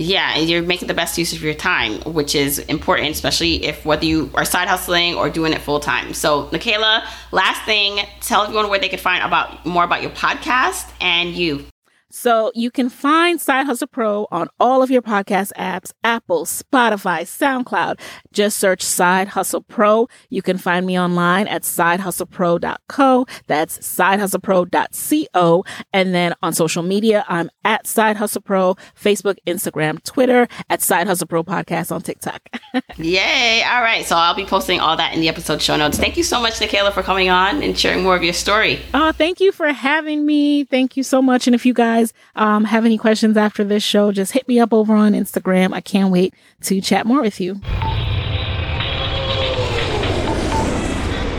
yeah, 0.00 0.38
you're 0.38 0.62
making 0.62 0.88
the 0.88 0.94
best 0.94 1.18
use 1.18 1.34
of 1.34 1.42
your 1.42 1.52
time, 1.52 2.00
which 2.14 2.34
is 2.34 2.58
important, 2.58 3.10
especially 3.10 3.66
if 3.66 3.84
whether 3.84 4.06
you 4.06 4.30
are 4.34 4.46
side 4.46 4.66
hustling 4.66 5.14
or 5.14 5.28
doing 5.28 5.52
it 5.52 5.60
full 5.60 5.78
time. 5.78 6.14
So, 6.14 6.46
Nicaila, 6.46 7.06
last 7.32 7.62
thing, 7.66 7.98
tell 8.22 8.44
everyone 8.44 8.70
where 8.70 8.78
they 8.78 8.88
could 8.88 9.00
find 9.00 9.22
about 9.22 9.66
more 9.66 9.84
about 9.84 10.00
your 10.00 10.10
podcast 10.12 10.90
and 11.02 11.34
you. 11.34 11.66
So 12.10 12.50
you 12.54 12.70
can 12.70 12.88
find 12.88 13.40
Side 13.40 13.66
Hustle 13.66 13.86
Pro 13.86 14.26
on 14.30 14.48
all 14.58 14.82
of 14.82 14.90
your 14.90 15.02
podcast 15.02 15.52
apps, 15.56 15.92
Apple, 16.02 16.44
Spotify, 16.44 17.20
SoundCloud. 17.22 18.00
Just 18.32 18.58
search 18.58 18.82
Side 18.82 19.28
Hustle 19.28 19.62
Pro. 19.62 20.08
You 20.28 20.42
can 20.42 20.58
find 20.58 20.86
me 20.86 20.98
online 20.98 21.46
at 21.46 21.62
sidehustlepro.co. 21.62 23.26
That's 23.46 23.78
sidehustlepro.co. 23.78 25.64
And 25.92 26.14
then 26.14 26.34
on 26.42 26.52
social 26.52 26.82
media, 26.82 27.24
I'm 27.28 27.48
at 27.64 27.86
Side 27.86 28.16
Hustle 28.16 28.42
Pro, 28.42 28.74
Facebook, 29.00 29.36
Instagram, 29.46 30.02
Twitter, 30.02 30.48
at 30.68 30.82
Side 30.82 31.06
Hustle 31.06 31.28
Pro 31.28 31.44
Podcast 31.44 31.92
on 31.92 32.02
TikTok. 32.02 32.40
Yay. 32.96 33.62
All 33.62 33.82
right. 33.82 34.04
So 34.04 34.16
I'll 34.16 34.34
be 34.34 34.44
posting 34.44 34.80
all 34.80 34.96
that 34.96 35.14
in 35.14 35.20
the 35.20 35.28
episode 35.28 35.62
show 35.62 35.76
notes. 35.76 35.98
Thank 35.98 36.16
you 36.16 36.24
so 36.24 36.40
much, 36.40 36.54
Nicaila, 36.54 36.92
for 36.92 37.02
coming 37.02 37.30
on 37.30 37.62
and 37.62 37.78
sharing 37.78 38.02
more 38.02 38.16
of 38.16 38.24
your 38.24 38.32
story. 38.32 38.80
Oh, 38.94 39.12
thank 39.12 39.38
you 39.40 39.52
for 39.52 39.68
having 39.72 40.26
me. 40.26 40.64
Thank 40.64 40.96
you 40.96 41.02
so 41.04 41.22
much. 41.22 41.46
And 41.46 41.54
if 41.54 41.64
you 41.64 41.74
guys 41.74 41.99
guys 42.00 42.12
um, 42.36 42.64
have 42.64 42.84
any 42.84 42.98
questions 42.98 43.36
after 43.36 43.64
this 43.64 43.82
show, 43.82 44.12
just 44.12 44.32
hit 44.32 44.46
me 44.48 44.58
up 44.58 44.72
over 44.72 44.94
on 44.94 45.12
Instagram. 45.12 45.72
I 45.72 45.80
can't 45.80 46.10
wait 46.10 46.34
to 46.62 46.80
chat 46.80 47.06
more 47.06 47.22
with 47.22 47.40
you. 47.40 47.60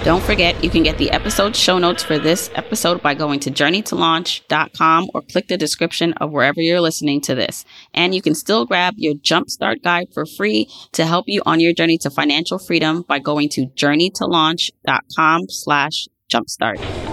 Don't 0.03 0.24
forget, 0.24 0.64
you 0.64 0.72
can 0.72 0.82
get 0.82 0.97
the 0.97 1.12
episode 1.12 1.55
show 1.55 1.78
notes 1.78 2.01
for 2.01 2.18
this 2.18 2.49
episode 2.55 3.03
by 3.03 3.14
going 3.14 3.39
to 3.41 3.51
journeytolaunch.com 3.51 5.12
or 5.14 5.22
click 5.22 5.47
the 5.47 5.57
description 5.57 6.14
of 6.14 6.32
wherever 6.32 6.59
you're 6.59 6.82
listening 6.82 7.22
to 7.22 7.36
this. 7.36 7.66
And 7.93 8.16
you 8.16 8.22
can 8.24 8.34
still 8.34 8.66
grab 8.66 8.95
your 8.97 9.14
jumpstart 9.14 9.84
guide 9.84 10.07
for 10.12 10.26
free 10.26 10.68
to 10.93 11.05
help 11.05 11.26
you 11.28 11.43
on 11.45 11.59
your 11.59 11.74
journey 11.74 11.99
to 11.99 12.09
financial 12.09 12.57
freedom 12.57 13.03
by 13.07 13.20
going 13.20 13.49
to 13.49 13.68
journeytolaunch.com 13.68 15.49
slash 15.49 16.07
jumpstart. 16.34 17.11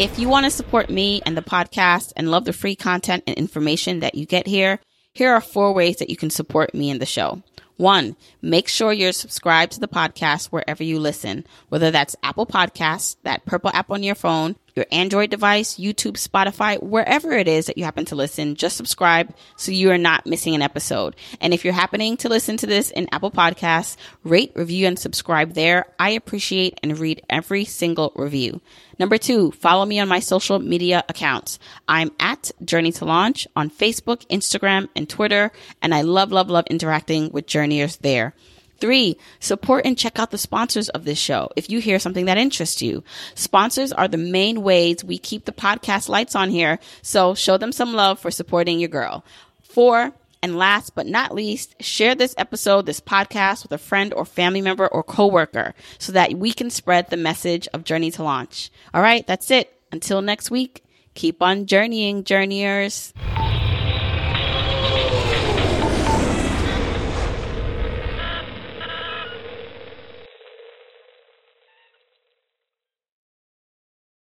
If 0.00 0.18
you 0.18 0.30
want 0.30 0.44
to 0.44 0.50
support 0.50 0.88
me 0.88 1.20
and 1.26 1.36
the 1.36 1.42
podcast 1.42 2.14
and 2.16 2.30
love 2.30 2.46
the 2.46 2.54
free 2.54 2.74
content 2.74 3.22
and 3.26 3.36
information 3.36 4.00
that 4.00 4.14
you 4.14 4.24
get 4.24 4.46
here, 4.46 4.80
here 5.12 5.30
are 5.30 5.42
four 5.42 5.74
ways 5.74 5.96
that 5.96 6.08
you 6.08 6.16
can 6.16 6.30
support 6.30 6.74
me 6.74 6.88
and 6.88 7.02
the 7.02 7.04
show. 7.04 7.42
One, 7.76 8.16
make 8.40 8.66
sure 8.66 8.94
you're 8.94 9.12
subscribed 9.12 9.72
to 9.72 9.80
the 9.80 9.88
podcast 9.88 10.46
wherever 10.46 10.82
you 10.82 10.98
listen, 10.98 11.46
whether 11.68 11.90
that's 11.90 12.16
Apple 12.22 12.46
Podcasts, 12.46 13.16
that 13.24 13.44
purple 13.44 13.70
app 13.74 13.90
on 13.90 14.02
your 14.02 14.14
phone, 14.14 14.56
your 14.74 14.86
Android 14.90 15.30
device, 15.30 15.76
YouTube, 15.76 16.12
Spotify, 16.12 16.82
wherever 16.82 17.32
it 17.32 17.48
is 17.48 17.66
that 17.66 17.76
you 17.76 17.84
happen 17.84 18.04
to 18.06 18.14
listen, 18.14 18.54
just 18.54 18.76
subscribe 18.76 19.34
so 19.56 19.72
you 19.72 19.90
are 19.90 19.98
not 19.98 20.26
missing 20.26 20.54
an 20.54 20.62
episode. 20.62 21.14
And 21.40 21.52
if 21.52 21.64
you're 21.64 21.74
happening 21.74 22.16
to 22.18 22.28
listen 22.28 22.56
to 22.58 22.66
this 22.66 22.90
in 22.90 23.08
Apple 23.12 23.30
Podcasts, 23.30 23.96
rate, 24.24 24.52
review, 24.54 24.86
and 24.86 24.98
subscribe 24.98 25.52
there. 25.52 25.86
I 25.98 26.10
appreciate 26.10 26.78
and 26.82 26.98
read 26.98 27.22
every 27.28 27.64
single 27.64 28.12
review. 28.14 28.60
Number 29.00 29.16
two, 29.16 29.50
follow 29.52 29.86
me 29.86 29.98
on 29.98 30.08
my 30.08 30.20
social 30.20 30.58
media 30.58 31.02
accounts. 31.08 31.58
I'm 31.88 32.10
at 32.20 32.50
Journey 32.62 32.92
to 32.92 33.06
Launch 33.06 33.48
on 33.56 33.70
Facebook, 33.70 34.26
Instagram, 34.26 34.90
and 34.94 35.08
Twitter, 35.08 35.52
and 35.80 35.94
I 35.94 36.02
love, 36.02 36.32
love, 36.32 36.50
love 36.50 36.66
interacting 36.68 37.30
with 37.30 37.46
journeyers 37.46 37.96
there. 37.96 38.34
Three, 38.76 39.16
support 39.38 39.86
and 39.86 39.96
check 39.96 40.18
out 40.18 40.30
the 40.30 40.36
sponsors 40.36 40.90
of 40.90 41.06
this 41.06 41.18
show 41.18 41.48
if 41.56 41.70
you 41.70 41.80
hear 41.80 41.98
something 41.98 42.26
that 42.26 42.36
interests 42.36 42.82
you. 42.82 43.02
Sponsors 43.34 43.90
are 43.90 44.06
the 44.06 44.18
main 44.18 44.60
ways 44.60 45.02
we 45.02 45.16
keep 45.16 45.46
the 45.46 45.52
podcast 45.52 46.10
lights 46.10 46.36
on 46.36 46.50
here, 46.50 46.78
so 47.00 47.34
show 47.34 47.56
them 47.56 47.72
some 47.72 47.94
love 47.94 48.18
for 48.18 48.30
supporting 48.30 48.80
your 48.80 48.90
girl. 48.90 49.24
Four, 49.62 50.12
and 50.42 50.56
last 50.56 50.94
but 50.94 51.06
not 51.06 51.34
least, 51.34 51.74
share 51.82 52.14
this 52.14 52.34
episode, 52.38 52.86
this 52.86 53.00
podcast 53.00 53.62
with 53.62 53.72
a 53.72 53.78
friend 53.78 54.14
or 54.14 54.24
family 54.24 54.60
member 54.60 54.88
or 54.88 55.02
coworker 55.02 55.74
so 55.98 56.12
that 56.12 56.34
we 56.34 56.52
can 56.52 56.70
spread 56.70 57.10
the 57.10 57.16
message 57.16 57.68
of 57.74 57.84
Journey 57.84 58.10
to 58.12 58.22
Launch. 58.22 58.70
All 58.94 59.02
right, 59.02 59.26
that's 59.26 59.50
it. 59.50 59.72
Until 59.92 60.22
next 60.22 60.50
week, 60.50 60.84
keep 61.14 61.42
on 61.42 61.66
journeying, 61.66 62.24
journeyers. 62.24 63.12